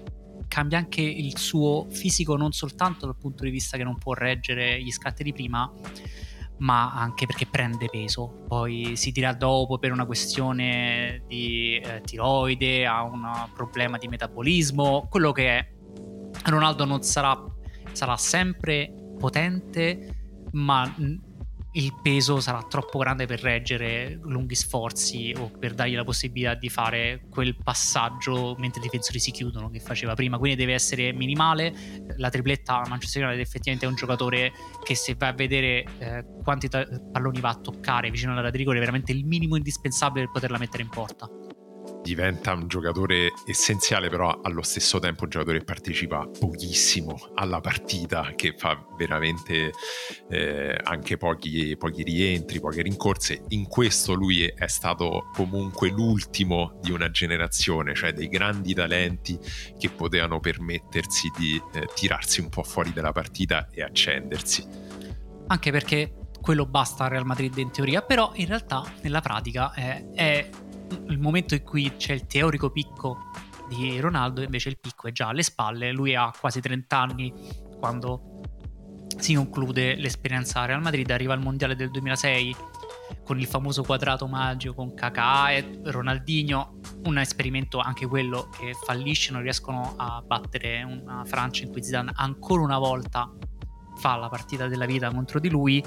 cambia 0.47 0.77
anche 0.77 1.01
il 1.01 1.37
suo 1.37 1.87
fisico 1.89 2.35
non 2.35 2.51
soltanto 2.51 3.05
dal 3.05 3.17
punto 3.17 3.43
di 3.43 3.49
vista 3.49 3.77
che 3.77 3.83
non 3.83 3.97
può 3.97 4.13
reggere 4.13 4.81
gli 4.81 4.91
scatti 4.91 5.23
di 5.23 5.33
prima, 5.33 5.71
ma 6.57 6.93
anche 6.93 7.25
perché 7.25 7.45
prende 7.45 7.87
peso. 7.89 8.43
Poi 8.47 8.95
si 8.95 9.11
dirà 9.11 9.33
dopo 9.33 9.77
per 9.77 9.91
una 9.91 10.05
questione 10.05 11.23
di 11.27 11.77
eh, 11.77 12.01
tiroide, 12.01 12.85
ha 12.85 13.03
un 13.03 13.25
problema 13.53 13.97
di 13.97 14.07
metabolismo, 14.07 15.07
quello 15.09 15.31
che 15.31 15.47
è. 15.47 15.73
Ronaldo 16.45 16.85
non 16.85 17.01
sarà, 17.01 17.41
sarà 17.91 18.17
sempre 18.17 18.93
potente, 19.17 20.43
ma 20.51 20.93
il 21.75 21.93
peso 22.01 22.39
sarà 22.39 22.63
troppo 22.63 22.99
grande 22.99 23.25
per 23.25 23.41
reggere 23.41 24.19
lunghi 24.23 24.55
sforzi 24.55 25.33
o 25.37 25.49
per 25.49 25.73
dargli 25.73 25.95
la 25.95 26.03
possibilità 26.03 26.53
di 26.55 26.69
fare 26.69 27.25
quel 27.29 27.55
passaggio 27.61 28.55
mentre 28.57 28.79
i 28.79 28.83
difensori 28.83 29.19
si 29.19 29.31
chiudono 29.31 29.69
che 29.69 29.79
faceva 29.79 30.13
prima. 30.13 30.37
Quindi 30.37 30.57
deve 30.57 30.73
essere 30.73 31.11
minimale. 31.11 31.73
La 32.17 32.29
tripletta 32.29 32.81
Manchester 32.87 33.23
United 33.23 33.41
effettivamente 33.41 33.85
è 33.85 33.89
un 33.89 33.95
giocatore 33.95 34.51
che 34.83 34.95
se 34.95 35.15
vai 35.15 35.29
a 35.29 35.33
vedere 35.33 35.85
eh, 35.97 36.25
quanti 36.43 36.69
ta- 36.69 36.87
palloni 37.11 37.39
va 37.41 37.49
a 37.49 37.55
toccare 37.55 38.09
vicino 38.09 38.31
alla 38.31 38.49
rigore 38.49 38.77
è 38.77 38.79
veramente 38.79 39.11
il 39.11 39.25
minimo 39.25 39.55
indispensabile 39.55 40.25
per 40.25 40.33
poterla 40.33 40.57
mettere 40.57 40.83
in 40.83 40.89
porta 40.89 41.29
diventa 42.05 42.53
un 42.53 42.67
giocatore 42.67 43.31
essenziale, 43.47 44.09
però 44.09 44.41
allo 44.43 44.61
stesso 44.61 44.99
tempo 44.99 45.23
un 45.23 45.31
giocatore 45.31 45.57
che 45.57 45.63
partecipa 45.63 46.27
pochissimo 46.27 47.31
alla 47.33 47.59
partita, 47.61 48.33
che 48.35 48.53
fa 48.55 48.85
veramente 48.95 49.71
eh, 50.29 50.79
anche 50.83 51.17
pochi, 51.17 51.75
pochi, 51.75 52.03
rientri, 52.03 52.59
poche 52.59 52.83
rincorse. 52.83 53.45
In 53.47 53.67
questo 53.67 54.13
lui 54.13 54.45
è 54.45 54.67
stato 54.67 55.31
comunque 55.33 55.89
l'ultimo 55.89 56.77
di 56.79 56.91
una 56.91 57.09
generazione, 57.09 57.95
cioè 57.95 58.13
dei 58.13 58.29
grandi 58.29 58.75
talenti 58.75 59.39
che 59.75 59.89
potevano 59.89 60.39
permettersi 60.39 61.31
di 61.35 61.59
eh, 61.73 61.89
tirarsi 61.95 62.39
un 62.39 62.49
po' 62.49 62.61
fuori 62.61 62.93
dalla 62.93 63.13
partita 63.13 63.67
e 63.71 63.81
accendersi. 63.81 64.63
Anche 65.47 65.71
perché 65.71 66.13
quello 66.39 66.67
basta 66.67 67.05
al 67.05 67.09
Real 67.09 67.25
Madrid 67.25 67.57
in 67.57 67.71
teoria, 67.71 68.03
però 68.03 68.31
in 68.35 68.45
realtà 68.45 68.83
nella 69.01 69.21
pratica 69.21 69.73
è, 69.73 70.05
è 70.13 70.47
il 71.07 71.19
momento 71.19 71.53
in 71.53 71.63
cui 71.63 71.95
c'è 71.95 72.13
il 72.13 72.27
teorico 72.27 72.69
picco 72.69 73.17
di 73.67 73.99
Ronaldo, 73.99 74.41
invece 74.41 74.69
il 74.69 74.77
picco 74.79 75.07
è 75.07 75.11
già 75.11 75.27
alle 75.29 75.43
spalle, 75.43 75.91
lui 75.91 76.15
ha 76.15 76.31
quasi 76.37 76.61
30 76.61 76.97
anni 76.97 77.33
quando 77.79 78.41
si 79.17 79.33
conclude 79.33 79.95
l'esperienza 79.95 80.65
Real 80.65 80.81
Madrid, 80.81 81.09
arriva 81.09 81.33
al 81.33 81.41
Mondiale 81.41 81.75
del 81.75 81.89
2006 81.91 82.55
con 83.23 83.39
il 83.39 83.45
famoso 83.45 83.83
quadrato 83.83 84.27
magico 84.27 84.73
con 84.75 84.93
Kakà 84.93 85.51
e 85.51 85.79
Ronaldinho, 85.83 86.79
un 87.05 87.17
esperimento 87.17 87.79
anche 87.79 88.05
quello 88.07 88.49
che 88.49 88.73
fallisce, 88.73 89.31
non 89.31 89.41
riescono 89.41 89.95
a 89.97 90.21
battere 90.25 90.83
una 90.83 91.23
Francia 91.25 91.63
in 91.63 91.71
cui 91.71 91.83
Zidane 91.83 92.11
ancora 92.15 92.61
una 92.61 92.77
volta 92.77 93.31
fa 93.97 94.15
la 94.15 94.27
partita 94.27 94.67
della 94.67 94.85
vita 94.85 95.09
contro 95.09 95.39
di 95.39 95.49
lui, 95.49 95.83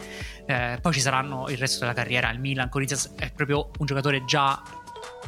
eh, 0.46 0.78
poi 0.80 0.92
ci 0.92 1.01
saranno 1.01 1.49
il 1.49 1.59
resto 1.59 1.80
della 1.80 1.92
carriera, 1.92 2.30
il 2.30 2.40
Milan, 2.40 2.68
Corinthians 2.68 3.14
è 3.14 3.30
proprio 3.32 3.70
un 3.78 3.86
giocatore 3.86 4.24
già 4.24 4.61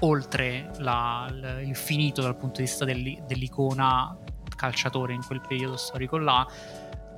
oltre 0.01 0.71
la, 0.79 1.29
il 1.63 1.77
finito 1.77 2.23
dal 2.23 2.37
punto 2.37 2.61
di 2.61 2.67
vista 2.67 2.85
dell'icona 2.85 4.17
calciatore 4.57 5.15
in 5.15 5.25
quel 5.25 5.41
periodo 5.41 5.77
storico 5.77 6.19
là. 6.19 6.47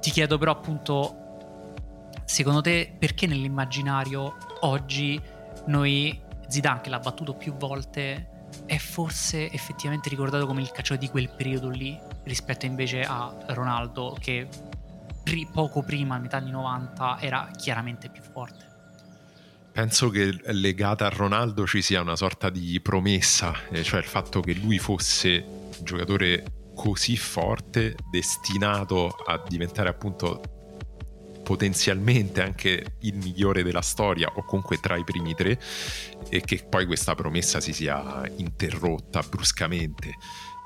Ti 0.01 0.11
chiedo 0.11 0.39
però 0.39 0.53
appunto, 0.53 2.15
secondo 2.25 2.61
te 2.61 2.95
perché 2.97 3.27
nell'immaginario 3.27 4.37
oggi 4.61 5.21
noi 5.67 6.21
Zidane 6.47 6.81
che 6.81 6.91
l'ha 6.91 6.99
battuto 6.99 7.35
più 7.35 7.55
volte 7.55 8.29
è 8.67 8.77
forse 8.77 9.51
effettivamente 9.51 10.09
ricordato 10.09 10.47
come 10.47 10.61
il 10.61 10.71
calciatore 10.71 10.99
di 10.99 11.09
quel 11.09 11.31
periodo 11.31 11.69
lì 11.69 11.99
rispetto 12.25 12.67
invece 12.67 13.03
a 13.03 13.35
Ronaldo 13.49 14.17
che 14.21 14.47
poco 15.53 15.83
prima, 15.83 16.17
a 16.17 16.19
metà 16.19 16.37
anni 16.39 16.51
90, 16.51 17.19
era 17.21 17.49
chiaramente 17.57 18.09
più 18.09 18.23
forte? 18.23 18.72
Penso 19.73 20.11
che 20.11 20.39
legata 20.53 21.07
a 21.07 21.09
Ronaldo 21.09 21.67
ci 21.67 21.81
sia 21.81 22.03
una 22.03 22.15
sorta 22.15 22.51
di 22.51 22.79
promessa, 22.83 23.55
eh, 23.71 23.83
cioè 23.83 24.01
il 24.01 24.07
fatto 24.07 24.41
che 24.41 24.53
lui 24.53 24.79
fosse 24.79 25.43
un 25.47 25.85
giocatore 25.85 26.45
così 26.75 27.17
forte, 27.17 27.97
destinato 28.11 29.09
a 29.09 29.43
diventare 29.49 29.89
appunto 29.89 30.43
potenzialmente 31.43 32.43
anche 32.43 32.97
il 33.01 33.17
migliore 33.17 33.63
della 33.63 33.81
storia 33.81 34.31
o 34.35 34.45
comunque 34.45 34.79
tra 34.79 34.97
i 34.97 35.05
primi 35.05 35.35
tre 35.35 35.59
e 36.29 36.41
che 36.43 36.65
poi 36.69 36.87
questa 36.87 37.15
promessa 37.15 37.61
si 37.61 37.73
sia 37.73 38.23
interrotta 38.37 39.23
bruscamente 39.23 40.15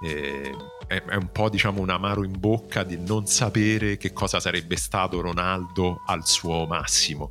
eh, 0.03 0.55
è, 0.87 1.03
è, 1.03 1.15
un 1.15 1.31
po' 1.33 1.49
diciamo 1.49 1.81
un 1.81 1.91
amaro 1.91 2.23
in 2.25 2.39
bocca 2.39 2.83
di 2.83 2.99
non 2.99 3.27
sapere 3.27 3.97
che 3.97 4.13
cosa 4.13 4.41
sarebbe 4.41 4.77
stato 4.77 5.21
Ronaldo 5.21 6.03
al 6.07 6.27
suo 6.27 6.67
massimo. 6.67 7.31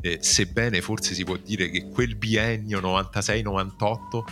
Eh, 0.00 0.18
sebbene 0.20 0.80
forse 0.80 1.14
si 1.14 1.24
può 1.24 1.36
dire 1.36 1.70
che 1.70 1.88
quel 1.88 2.16
biennio 2.16 2.80
96-98 2.80 4.22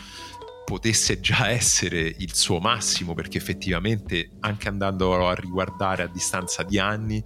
potesse 0.65 1.21
già 1.21 1.51
essere 1.51 2.01
il 2.19 2.35
suo 2.35 2.59
massimo 2.59 3.13
perché 3.13 3.37
effettivamente 3.37 4.31
anche 4.41 4.69
andando 4.69 5.29
a 5.29 5.35
riguardare 5.35 6.03
a 6.03 6.07
distanza 6.07 6.63
di 6.63 6.79
anni 6.79 7.23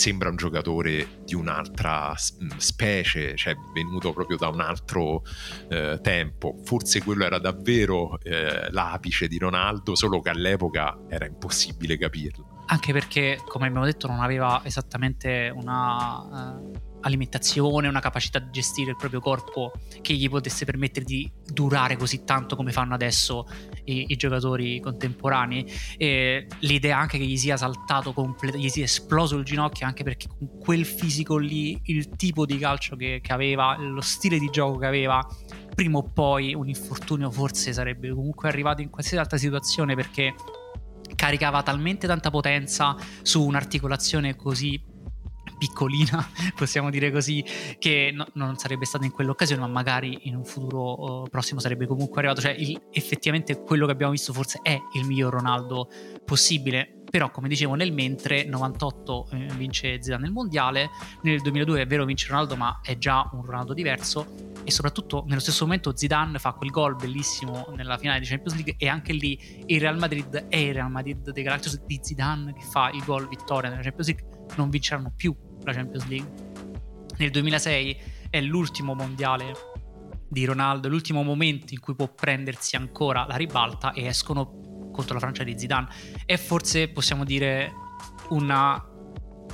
sembra 0.00 0.30
un 0.30 0.36
giocatore 0.36 1.20
di 1.26 1.34
un'altra 1.34 2.14
specie, 2.16 3.36
cioè 3.36 3.54
venuto 3.74 4.14
proprio 4.14 4.38
da 4.38 4.48
un 4.48 4.60
altro 4.60 5.22
eh, 5.68 5.98
tempo. 6.00 6.56
Forse 6.64 7.02
quello 7.02 7.26
era 7.26 7.38
davvero 7.38 8.18
eh, 8.22 8.70
l'apice 8.70 9.28
di 9.28 9.36
Ronaldo, 9.36 9.94
solo 9.94 10.22
che 10.22 10.30
all'epoca 10.30 10.98
era 11.06 11.26
impossibile 11.26 11.98
capirlo. 11.98 12.64
Anche 12.68 12.94
perché, 12.94 13.42
come 13.46 13.66
abbiamo 13.66 13.84
detto, 13.84 14.06
non 14.06 14.20
aveva 14.20 14.62
esattamente 14.64 15.52
una... 15.54 16.20
Uh 16.20 16.88
alimentazione, 17.00 17.88
una 17.88 18.00
capacità 18.00 18.38
di 18.38 18.50
gestire 18.50 18.90
il 18.90 18.96
proprio 18.96 19.20
corpo 19.20 19.72
che 20.00 20.14
gli 20.14 20.28
potesse 20.28 20.64
permettere 20.64 21.04
di 21.04 21.30
durare 21.46 21.96
così 21.96 22.24
tanto 22.24 22.56
come 22.56 22.72
fanno 22.72 22.94
adesso 22.94 23.46
i, 23.92 24.04
i 24.08 24.16
giocatori 24.16 24.80
contemporanei. 24.80 25.70
E 25.96 26.46
l'idea 26.60 26.98
anche 26.98 27.18
che 27.18 27.24
gli 27.24 27.36
sia 27.36 27.56
saltato 27.56 28.12
completamente, 28.12 28.66
gli 28.66 28.70
sia 28.70 28.84
esploso 28.84 29.36
il 29.36 29.44
ginocchio, 29.44 29.86
anche 29.86 30.04
perché 30.04 30.26
con 30.28 30.58
quel 30.58 30.84
fisico 30.84 31.36
lì, 31.36 31.78
il 31.84 32.10
tipo 32.16 32.46
di 32.46 32.58
calcio 32.58 32.96
che, 32.96 33.20
che 33.22 33.32
aveva, 33.32 33.76
lo 33.78 34.00
stile 34.00 34.38
di 34.38 34.48
gioco 34.50 34.78
che 34.78 34.86
aveva, 34.86 35.26
prima 35.74 35.98
o 35.98 36.02
poi 36.02 36.54
un 36.54 36.68
infortunio 36.68 37.30
forse 37.30 37.72
sarebbe 37.72 38.10
comunque 38.10 38.48
arrivato 38.48 38.82
in 38.82 38.90
qualsiasi 38.90 39.18
altra 39.18 39.38
situazione 39.38 39.94
perché 39.94 40.34
caricava 41.14 41.62
talmente 41.62 42.06
tanta 42.06 42.30
potenza 42.30 42.96
su 43.22 43.44
un'articolazione 43.44 44.36
così 44.36 44.80
piccolina, 45.60 46.26
possiamo 46.56 46.88
dire 46.88 47.12
così, 47.12 47.44
che 47.78 48.10
no, 48.14 48.26
non 48.34 48.56
sarebbe 48.56 48.86
stata 48.86 49.04
in 49.04 49.12
quell'occasione, 49.12 49.60
ma 49.60 49.68
magari 49.68 50.20
in 50.22 50.34
un 50.34 50.44
futuro 50.44 51.20
uh, 51.20 51.28
prossimo 51.28 51.60
sarebbe 51.60 51.86
comunque 51.86 52.18
arrivato. 52.18 52.40
Cioè, 52.40 52.52
il, 52.52 52.80
effettivamente 52.90 53.60
quello 53.60 53.84
che 53.84 53.92
abbiamo 53.92 54.12
visto 54.12 54.32
forse 54.32 54.60
è 54.62 54.76
il 54.94 55.04
miglior 55.04 55.34
Ronaldo 55.34 55.88
possibile. 56.24 56.94
Però, 57.10 57.30
come 57.30 57.48
dicevo, 57.48 57.74
nel 57.74 57.92
mentre 57.92 58.44
98 58.44 59.28
eh, 59.32 59.46
vince 59.56 60.00
Zidane 60.00 60.22
nel 60.22 60.32
mondiale, 60.32 60.90
nel 61.22 61.40
2002 61.40 61.82
è 61.82 61.86
vero 61.86 62.04
vince 62.04 62.28
Ronaldo, 62.28 62.54
ma 62.56 62.80
è 62.82 62.96
già 62.98 63.28
un 63.32 63.44
Ronaldo 63.44 63.74
diverso. 63.74 64.48
E 64.62 64.70
soprattutto 64.70 65.24
nello 65.26 65.40
stesso 65.40 65.64
momento 65.64 65.96
Zidane 65.96 66.38
fa 66.38 66.52
quel 66.52 66.70
gol 66.70 66.94
bellissimo 66.94 67.72
nella 67.74 67.98
finale 67.98 68.20
di 68.20 68.26
Champions 68.26 68.54
League 68.54 68.76
e 68.78 68.88
anche 68.88 69.12
lì 69.12 69.64
il 69.66 69.80
Real 69.80 69.98
Madrid 69.98 70.46
è 70.48 70.56
il 70.56 70.74
Real 70.74 70.90
Madrid 70.90 71.30
dei 71.30 71.42
Galacticos 71.42 71.82
di 71.84 71.98
Zidane 72.00 72.52
che 72.52 72.62
fa 72.62 72.90
il 72.90 73.02
gol 73.04 73.26
vittoria 73.26 73.70
nella 73.70 73.82
Champions 73.82 74.08
League 74.08 74.46
non 74.56 74.68
vinceranno 74.68 75.12
più 75.16 75.34
la 75.62 75.72
Champions 75.72 76.06
League. 76.06 76.30
Nel 77.18 77.30
2006 77.30 78.00
è 78.30 78.40
l'ultimo 78.40 78.94
mondiale 78.94 79.52
di 80.28 80.44
Ronaldo, 80.44 80.88
l'ultimo 80.88 81.22
momento 81.22 81.74
in 81.74 81.80
cui 81.80 81.94
può 81.94 82.08
prendersi 82.08 82.76
ancora 82.76 83.26
la 83.26 83.36
ribalta 83.36 83.92
e 83.92 84.06
escono 84.06 84.90
contro 84.92 85.14
la 85.14 85.20
Francia 85.20 85.42
di 85.42 85.58
Zidane. 85.58 85.88
E 86.24 86.36
forse 86.36 86.88
possiamo 86.88 87.24
dire 87.24 87.72
una 88.30 88.84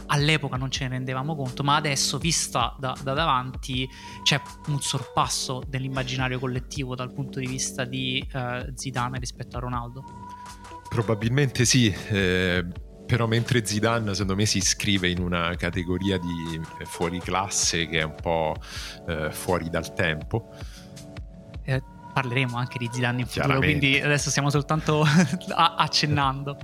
all'epoca 0.08 0.56
non 0.56 0.70
ce 0.70 0.84
ne 0.84 0.90
rendevamo 0.90 1.34
conto, 1.34 1.62
ma 1.62 1.76
adesso 1.76 2.18
vista 2.18 2.76
da, 2.78 2.96
da, 3.02 3.12
davanti 3.12 3.88
c'è 4.22 4.40
un 4.68 4.80
sorpasso 4.80 5.62
dell'immaginario 5.66 6.38
collettivo 6.38 6.94
dal 6.94 7.12
punto 7.12 7.40
di 7.40 7.46
vista 7.46 7.84
di 7.84 8.26
uh, 8.32 8.72
Zidane 8.74 9.18
rispetto 9.18 9.56
a 9.56 9.60
Ronaldo. 9.60 10.04
Probabilmente 10.88 11.64
sì, 11.64 11.92
eh, 12.08 12.64
però 13.06 13.26
mentre 13.26 13.64
Zidane 13.64 14.12
secondo 14.12 14.34
me 14.34 14.44
si 14.44 14.58
iscrive 14.58 15.08
in 15.08 15.20
una 15.20 15.54
categoria 15.56 16.18
di 16.18 16.60
eh, 16.80 16.84
fuori 16.84 17.20
classe 17.20 17.86
che 17.86 18.00
è 18.00 18.02
un 18.02 18.14
po' 18.20 18.56
eh, 19.06 19.30
fuori 19.30 19.70
dal 19.70 19.94
tempo. 19.94 20.50
Eh, 21.62 21.82
parleremo 22.12 22.56
anche 22.56 22.78
di 22.78 22.88
Zidane 22.92 23.20
in 23.20 23.26
futuro, 23.26 23.58
quindi 23.58 24.00
adesso 24.00 24.30
stiamo 24.30 24.50
soltanto 24.50 25.04
accennando. 25.54 26.58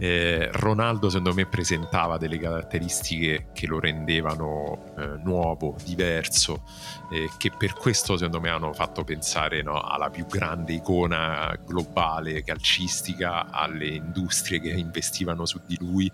Eh, 0.00 0.48
Ronaldo 0.52 1.08
secondo 1.08 1.34
me 1.34 1.46
presentava 1.46 2.18
delle 2.18 2.38
caratteristiche 2.38 3.48
che 3.52 3.66
lo 3.66 3.80
rendevano 3.80 4.94
eh, 4.96 5.18
nuovo, 5.24 5.76
diverso, 5.84 6.62
eh, 7.10 7.28
che 7.36 7.50
per 7.50 7.72
questo 7.72 8.16
secondo 8.16 8.40
me 8.40 8.48
hanno 8.48 8.72
fatto 8.72 9.02
pensare 9.02 9.60
no, 9.62 9.80
alla 9.80 10.08
più 10.08 10.26
grande 10.26 10.74
icona 10.74 11.52
globale 11.66 12.44
calcistica, 12.44 13.50
alle 13.50 13.86
industrie 13.86 14.60
che 14.60 14.70
investivano 14.70 15.44
su 15.46 15.60
di 15.66 15.76
lui. 15.80 16.10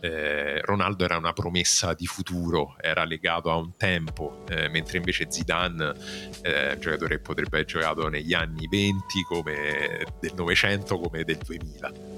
Eh, 0.00 0.60
Ronaldo 0.60 1.04
era 1.04 1.16
una 1.16 1.32
promessa 1.32 1.94
di 1.94 2.04
futuro, 2.04 2.76
era 2.80 3.04
legato 3.04 3.50
a 3.50 3.56
un 3.56 3.76
tempo, 3.78 4.44
eh, 4.48 4.68
mentre 4.68 4.98
invece 4.98 5.26
Zidane 5.30 5.60
un 5.82 6.76
giocatore 6.78 7.16
che 7.16 7.22
potrebbe 7.22 7.56
aver 7.56 7.64
giocato 7.64 8.08
negli 8.08 8.34
anni 8.34 8.66
20 8.68 9.22
come 9.26 10.04
del 10.20 10.32
Novecento 10.34 10.98
come 10.98 11.24
del 11.24 11.38
2000. 11.38 12.11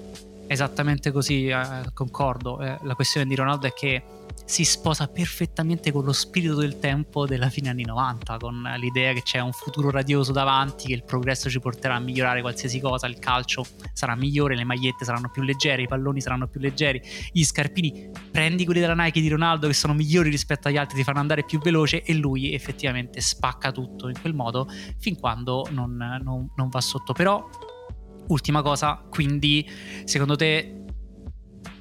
Esattamente 0.46 1.10
così, 1.10 1.46
eh, 1.46 1.84
concordo. 1.92 2.60
Eh, 2.60 2.78
la 2.82 2.94
questione 2.94 3.26
di 3.26 3.34
Ronaldo 3.34 3.66
è 3.66 3.72
che 3.72 4.02
si 4.46 4.64
sposa 4.64 5.08
perfettamente 5.08 5.90
con 5.90 6.04
lo 6.04 6.12
spirito 6.12 6.54
del 6.54 6.78
tempo 6.78 7.26
della 7.26 7.48
fine 7.48 7.70
anni 7.70 7.84
90, 7.84 8.36
con 8.36 8.62
l'idea 8.76 9.12
che 9.14 9.22
c'è 9.22 9.38
un 9.40 9.52
futuro 9.52 9.90
radioso 9.90 10.32
davanti, 10.32 10.88
che 10.88 10.92
il 10.92 11.04
progresso 11.04 11.48
ci 11.48 11.60
porterà 11.60 11.94
a 11.94 11.98
migliorare 11.98 12.42
qualsiasi 12.42 12.78
cosa, 12.78 13.06
il 13.06 13.18
calcio 13.18 13.64
sarà 13.94 14.14
migliore, 14.14 14.54
le 14.54 14.64
magliette 14.64 15.04
saranno 15.04 15.30
più 15.30 15.42
leggere, 15.42 15.82
i 15.82 15.88
palloni 15.88 16.20
saranno 16.20 16.46
più 16.46 16.60
leggeri, 16.60 17.00
gli 17.32 17.42
scarpini, 17.42 18.10
prendi 18.30 18.64
quelli 18.64 18.80
della 18.80 18.94
Nike 18.94 19.20
di 19.20 19.28
Ronaldo 19.28 19.66
che 19.66 19.74
sono 19.74 19.94
migliori 19.94 20.28
rispetto 20.28 20.68
agli 20.68 20.76
altri, 20.76 20.98
ti 20.98 21.04
fanno 21.04 21.20
andare 21.20 21.44
più 21.44 21.58
veloce 21.58 22.02
e 22.02 22.12
lui 22.12 22.52
effettivamente 22.52 23.20
spacca 23.22 23.72
tutto 23.72 24.08
in 24.08 24.20
quel 24.20 24.34
modo 24.34 24.68
fin 24.98 25.18
quando 25.18 25.66
non, 25.70 25.96
non, 26.22 26.50
non 26.54 26.68
va 26.68 26.80
sotto. 26.82 27.14
Però 27.14 27.48
Ultima 28.28 28.62
cosa, 28.62 29.04
quindi 29.08 29.68
secondo 30.04 30.36
te 30.36 30.84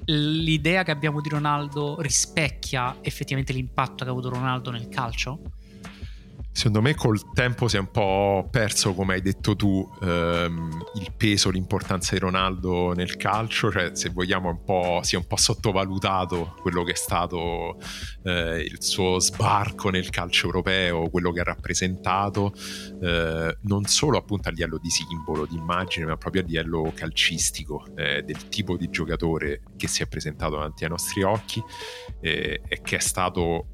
l'idea 0.05 0.83
che 0.83 0.91
abbiamo 0.91 1.21
di 1.21 1.29
Ronaldo 1.29 2.01
rispecchia 2.01 2.97
effettivamente 3.01 3.53
l'impatto 3.53 4.03
che 4.03 4.09
ha 4.09 4.11
avuto 4.11 4.29
Ronaldo 4.29 4.71
nel 4.71 4.89
calcio? 4.89 5.39
Secondo 6.55 6.81
me 6.81 6.93
col 6.93 7.33
tempo 7.33 7.67
si 7.67 7.77
è 7.77 7.79
un 7.79 7.89
po' 7.89 8.47
perso, 8.49 8.93
come 8.93 9.15
hai 9.15 9.21
detto 9.21 9.55
tu, 9.55 9.89
ehm, 10.03 10.85
il 10.99 11.11
peso, 11.17 11.49
l'importanza 11.49 12.13
di 12.13 12.19
Ronaldo 12.19 12.93
nel 12.93 13.17
calcio, 13.17 13.71
cioè 13.71 13.95
se 13.95 14.09
vogliamo 14.09 14.49
un 14.49 14.63
po', 14.63 14.99
si 15.01 15.15
è 15.15 15.17
un 15.17 15.25
po' 15.25 15.35
sottovalutato 15.35 16.55
quello 16.61 16.83
che 16.83 16.91
è 16.91 16.95
stato 16.95 17.79
eh, 18.23 18.61
il 18.61 18.83
suo 18.83 19.19
sbarco 19.19 19.89
nel 19.89 20.11
calcio 20.11 20.45
europeo, 20.45 21.09
quello 21.09 21.31
che 21.31 21.39
ha 21.39 21.43
rappresentato, 21.43 22.53
eh, 23.01 23.57
non 23.61 23.85
solo 23.85 24.19
appunto 24.19 24.47
a 24.47 24.51
livello 24.51 24.77
di 24.77 24.91
simbolo, 24.91 25.47
di 25.47 25.55
immagine, 25.55 26.05
ma 26.05 26.17
proprio 26.17 26.43
a 26.43 26.45
livello 26.45 26.91
calcistico, 26.93 27.83
eh, 27.95 28.21
del 28.21 28.47
tipo 28.49 28.77
di 28.77 28.91
giocatore 28.91 29.63
che 29.75 29.87
si 29.87 30.03
è 30.03 30.07
presentato 30.07 30.51
davanti 30.51 30.83
ai 30.83 30.91
nostri 30.91 31.23
occhi 31.23 31.61
eh, 32.21 32.61
e 32.63 32.81
che 32.83 32.97
è 32.97 33.01
stato 33.01 33.65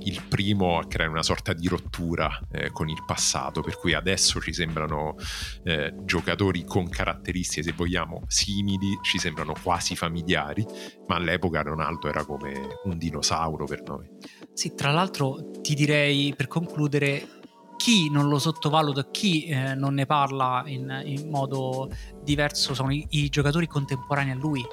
il 0.00 0.22
primo 0.28 0.78
a 0.78 0.86
creare 0.86 1.10
una 1.10 1.22
sorta 1.22 1.52
di 1.52 1.68
rottura 1.68 2.40
eh, 2.50 2.70
con 2.70 2.88
il 2.88 3.02
passato, 3.04 3.60
per 3.60 3.78
cui 3.78 3.94
adesso 3.94 4.40
ci 4.40 4.52
sembrano 4.52 5.16
eh, 5.64 5.94
giocatori 6.04 6.64
con 6.64 6.88
caratteristiche, 6.88 7.62
se 7.62 7.72
vogliamo, 7.72 8.22
simili, 8.26 8.98
ci 9.02 9.18
sembrano 9.18 9.54
quasi 9.62 9.96
familiari, 9.96 10.64
ma 11.06 11.16
all'epoca 11.16 11.62
Ronaldo 11.62 12.08
era 12.08 12.24
come 12.24 12.80
un 12.84 12.96
dinosauro 12.96 13.66
per 13.66 13.82
noi. 13.82 14.08
Sì, 14.52 14.74
tra 14.74 14.90
l'altro 14.90 15.50
ti 15.60 15.74
direi 15.74 16.34
per 16.34 16.46
concludere 16.46 17.34
chi 17.76 18.10
non 18.10 18.28
lo 18.28 18.38
sottovaluta, 18.38 19.10
chi 19.10 19.44
eh, 19.44 19.74
non 19.74 19.94
ne 19.94 20.06
parla 20.06 20.62
in, 20.66 21.02
in, 21.04 21.28
modo 21.28 21.90
diverso 22.22 22.74
sono 22.74 22.90
i, 22.90 23.06
i 23.10 23.28
giocatori 23.28 23.66
contemporanei 23.66 24.32
a 24.32 24.36
lui 24.36 24.64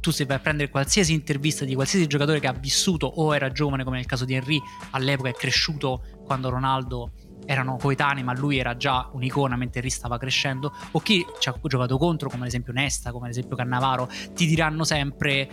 tu 0.00 0.10
se 0.10 0.24
vai 0.24 0.36
a 0.36 0.40
prendere 0.40 0.70
qualsiasi 0.70 1.12
intervista 1.12 1.64
di 1.64 1.74
qualsiasi 1.74 2.06
giocatore 2.06 2.40
che 2.40 2.46
ha 2.46 2.52
vissuto 2.52 3.06
o 3.06 3.34
era 3.34 3.52
giovane, 3.52 3.84
come 3.84 3.96
nel 3.96 4.06
caso 4.06 4.24
di 4.24 4.34
Henry, 4.34 4.60
all'epoca 4.90 5.28
è 5.28 5.34
cresciuto 5.34 6.02
quando 6.24 6.48
Ronaldo 6.48 7.12
erano 7.46 7.76
coetanei, 7.76 8.22
ma 8.22 8.34
lui 8.34 8.58
era 8.58 8.76
già 8.76 9.08
un'icona 9.12 9.56
mentre 9.56 9.80
Henry 9.80 9.90
stava 9.90 10.18
crescendo, 10.18 10.72
o 10.92 11.00
chi 11.00 11.24
ci 11.38 11.48
ha 11.48 11.58
giocato 11.62 11.98
contro, 11.98 12.28
come 12.28 12.42
ad 12.42 12.48
esempio 12.48 12.72
Nesta, 12.72 13.12
come 13.12 13.26
ad 13.26 13.32
esempio 13.32 13.56
Cannavaro, 13.56 14.08
ti 14.34 14.46
diranno 14.46 14.84
sempre 14.84 15.48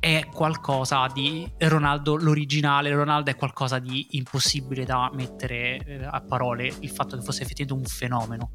è 0.00 0.26
qualcosa 0.32 1.06
di 1.12 1.46
Ronaldo 1.58 2.16
l'originale, 2.16 2.90
Ronaldo 2.90 3.30
è 3.30 3.36
qualcosa 3.36 3.78
di 3.78 4.06
impossibile 4.12 4.86
da 4.86 5.10
mettere 5.12 5.76
eh, 5.84 6.04
a 6.04 6.22
parole, 6.22 6.72
il 6.80 6.88
fatto 6.88 7.16
che 7.16 7.22
fosse 7.22 7.42
effettivamente 7.42 7.88
un 7.88 7.94
fenomeno. 7.94 8.50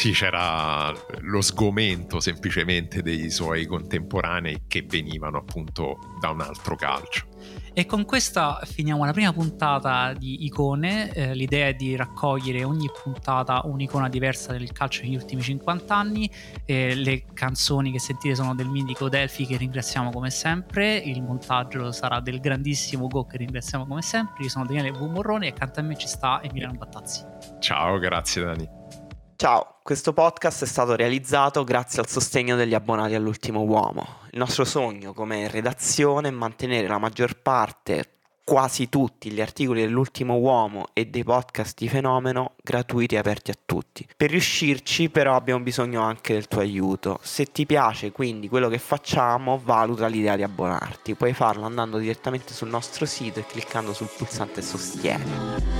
Sì, 0.00 0.12
c'era 0.12 0.90
lo 1.18 1.42
sgomento 1.42 2.20
semplicemente 2.20 3.02
dei 3.02 3.28
suoi 3.28 3.66
contemporanei 3.66 4.62
che 4.66 4.80
venivano 4.88 5.36
appunto 5.36 5.98
da 6.18 6.30
un 6.30 6.40
altro 6.40 6.74
calcio. 6.74 7.26
E 7.74 7.84
con 7.84 8.06
questa 8.06 8.62
finiamo 8.64 9.04
la 9.04 9.12
prima 9.12 9.30
puntata 9.34 10.14
di 10.14 10.46
Icone. 10.46 11.12
Eh, 11.12 11.34
l'idea 11.34 11.66
è 11.66 11.74
di 11.74 11.96
raccogliere 11.96 12.64
ogni 12.64 12.88
puntata 13.02 13.60
un'icona 13.66 14.08
diversa 14.08 14.52
del 14.52 14.72
calcio 14.72 15.02
negli 15.02 15.16
ultimi 15.16 15.42
50 15.42 15.94
anni. 15.94 16.30
Eh, 16.64 16.94
le 16.94 17.24
canzoni 17.34 17.92
che 17.92 17.98
sentite 17.98 18.34
sono 18.34 18.54
del 18.54 18.68
mitico 18.68 19.10
Delphi, 19.10 19.44
che 19.44 19.58
ringraziamo 19.58 20.10
come 20.10 20.30
sempre. 20.30 20.96
Il 20.96 21.20
montaggio 21.20 21.92
sarà 21.92 22.20
del 22.20 22.40
grandissimo 22.40 23.06
Go, 23.06 23.26
che 23.26 23.36
ringraziamo 23.36 23.86
come 23.86 24.00
sempre. 24.00 24.44
Io 24.44 24.48
sono 24.48 24.64
Daniele 24.64 24.92
V. 24.92 25.02
Morrone 25.02 25.48
e 25.48 25.50
accanto 25.50 25.80
a 25.80 25.82
me 25.82 25.94
ci 25.98 26.08
sta 26.08 26.40
Emiliano 26.42 26.78
Battazzi. 26.78 27.22
Ciao, 27.58 27.98
grazie 27.98 28.42
Dani. 28.42 28.99
Ciao, 29.40 29.76
questo 29.82 30.12
podcast 30.12 30.64
è 30.64 30.66
stato 30.66 30.94
realizzato 30.94 31.64
grazie 31.64 32.02
al 32.02 32.08
sostegno 32.08 32.56
degli 32.56 32.74
abbonati 32.74 33.14
all'ultimo 33.14 33.62
uomo. 33.62 34.18
Il 34.32 34.38
nostro 34.38 34.66
sogno 34.66 35.14
come 35.14 35.48
redazione 35.48 36.28
è 36.28 36.30
mantenere 36.30 36.86
la 36.86 36.98
maggior 36.98 37.40
parte, 37.40 38.16
quasi 38.44 38.90
tutti 38.90 39.30
gli 39.30 39.40
articoli 39.40 39.80
dell'ultimo 39.80 40.34
uomo 40.34 40.88
e 40.92 41.06
dei 41.06 41.24
podcast 41.24 41.78
di 41.78 41.88
fenomeno 41.88 42.56
gratuiti 42.62 43.14
e 43.14 43.18
aperti 43.18 43.50
a 43.50 43.54
tutti. 43.64 44.06
Per 44.14 44.28
riuscirci 44.28 45.08
però 45.08 45.36
abbiamo 45.36 45.62
bisogno 45.62 46.02
anche 46.02 46.34
del 46.34 46.46
tuo 46.46 46.60
aiuto. 46.60 47.18
Se 47.22 47.46
ti 47.46 47.64
piace 47.64 48.12
quindi 48.12 48.46
quello 48.46 48.68
che 48.68 48.78
facciamo, 48.78 49.58
valuta 49.64 50.06
l'idea 50.06 50.36
di 50.36 50.42
abbonarti. 50.42 51.14
Puoi 51.14 51.32
farlo 51.32 51.64
andando 51.64 51.96
direttamente 51.96 52.52
sul 52.52 52.68
nostro 52.68 53.06
sito 53.06 53.38
e 53.38 53.46
cliccando 53.46 53.94
sul 53.94 54.10
pulsante 54.14 54.60
sostieni. 54.60 55.78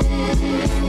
Thank 0.00 0.76
you. 0.76 0.81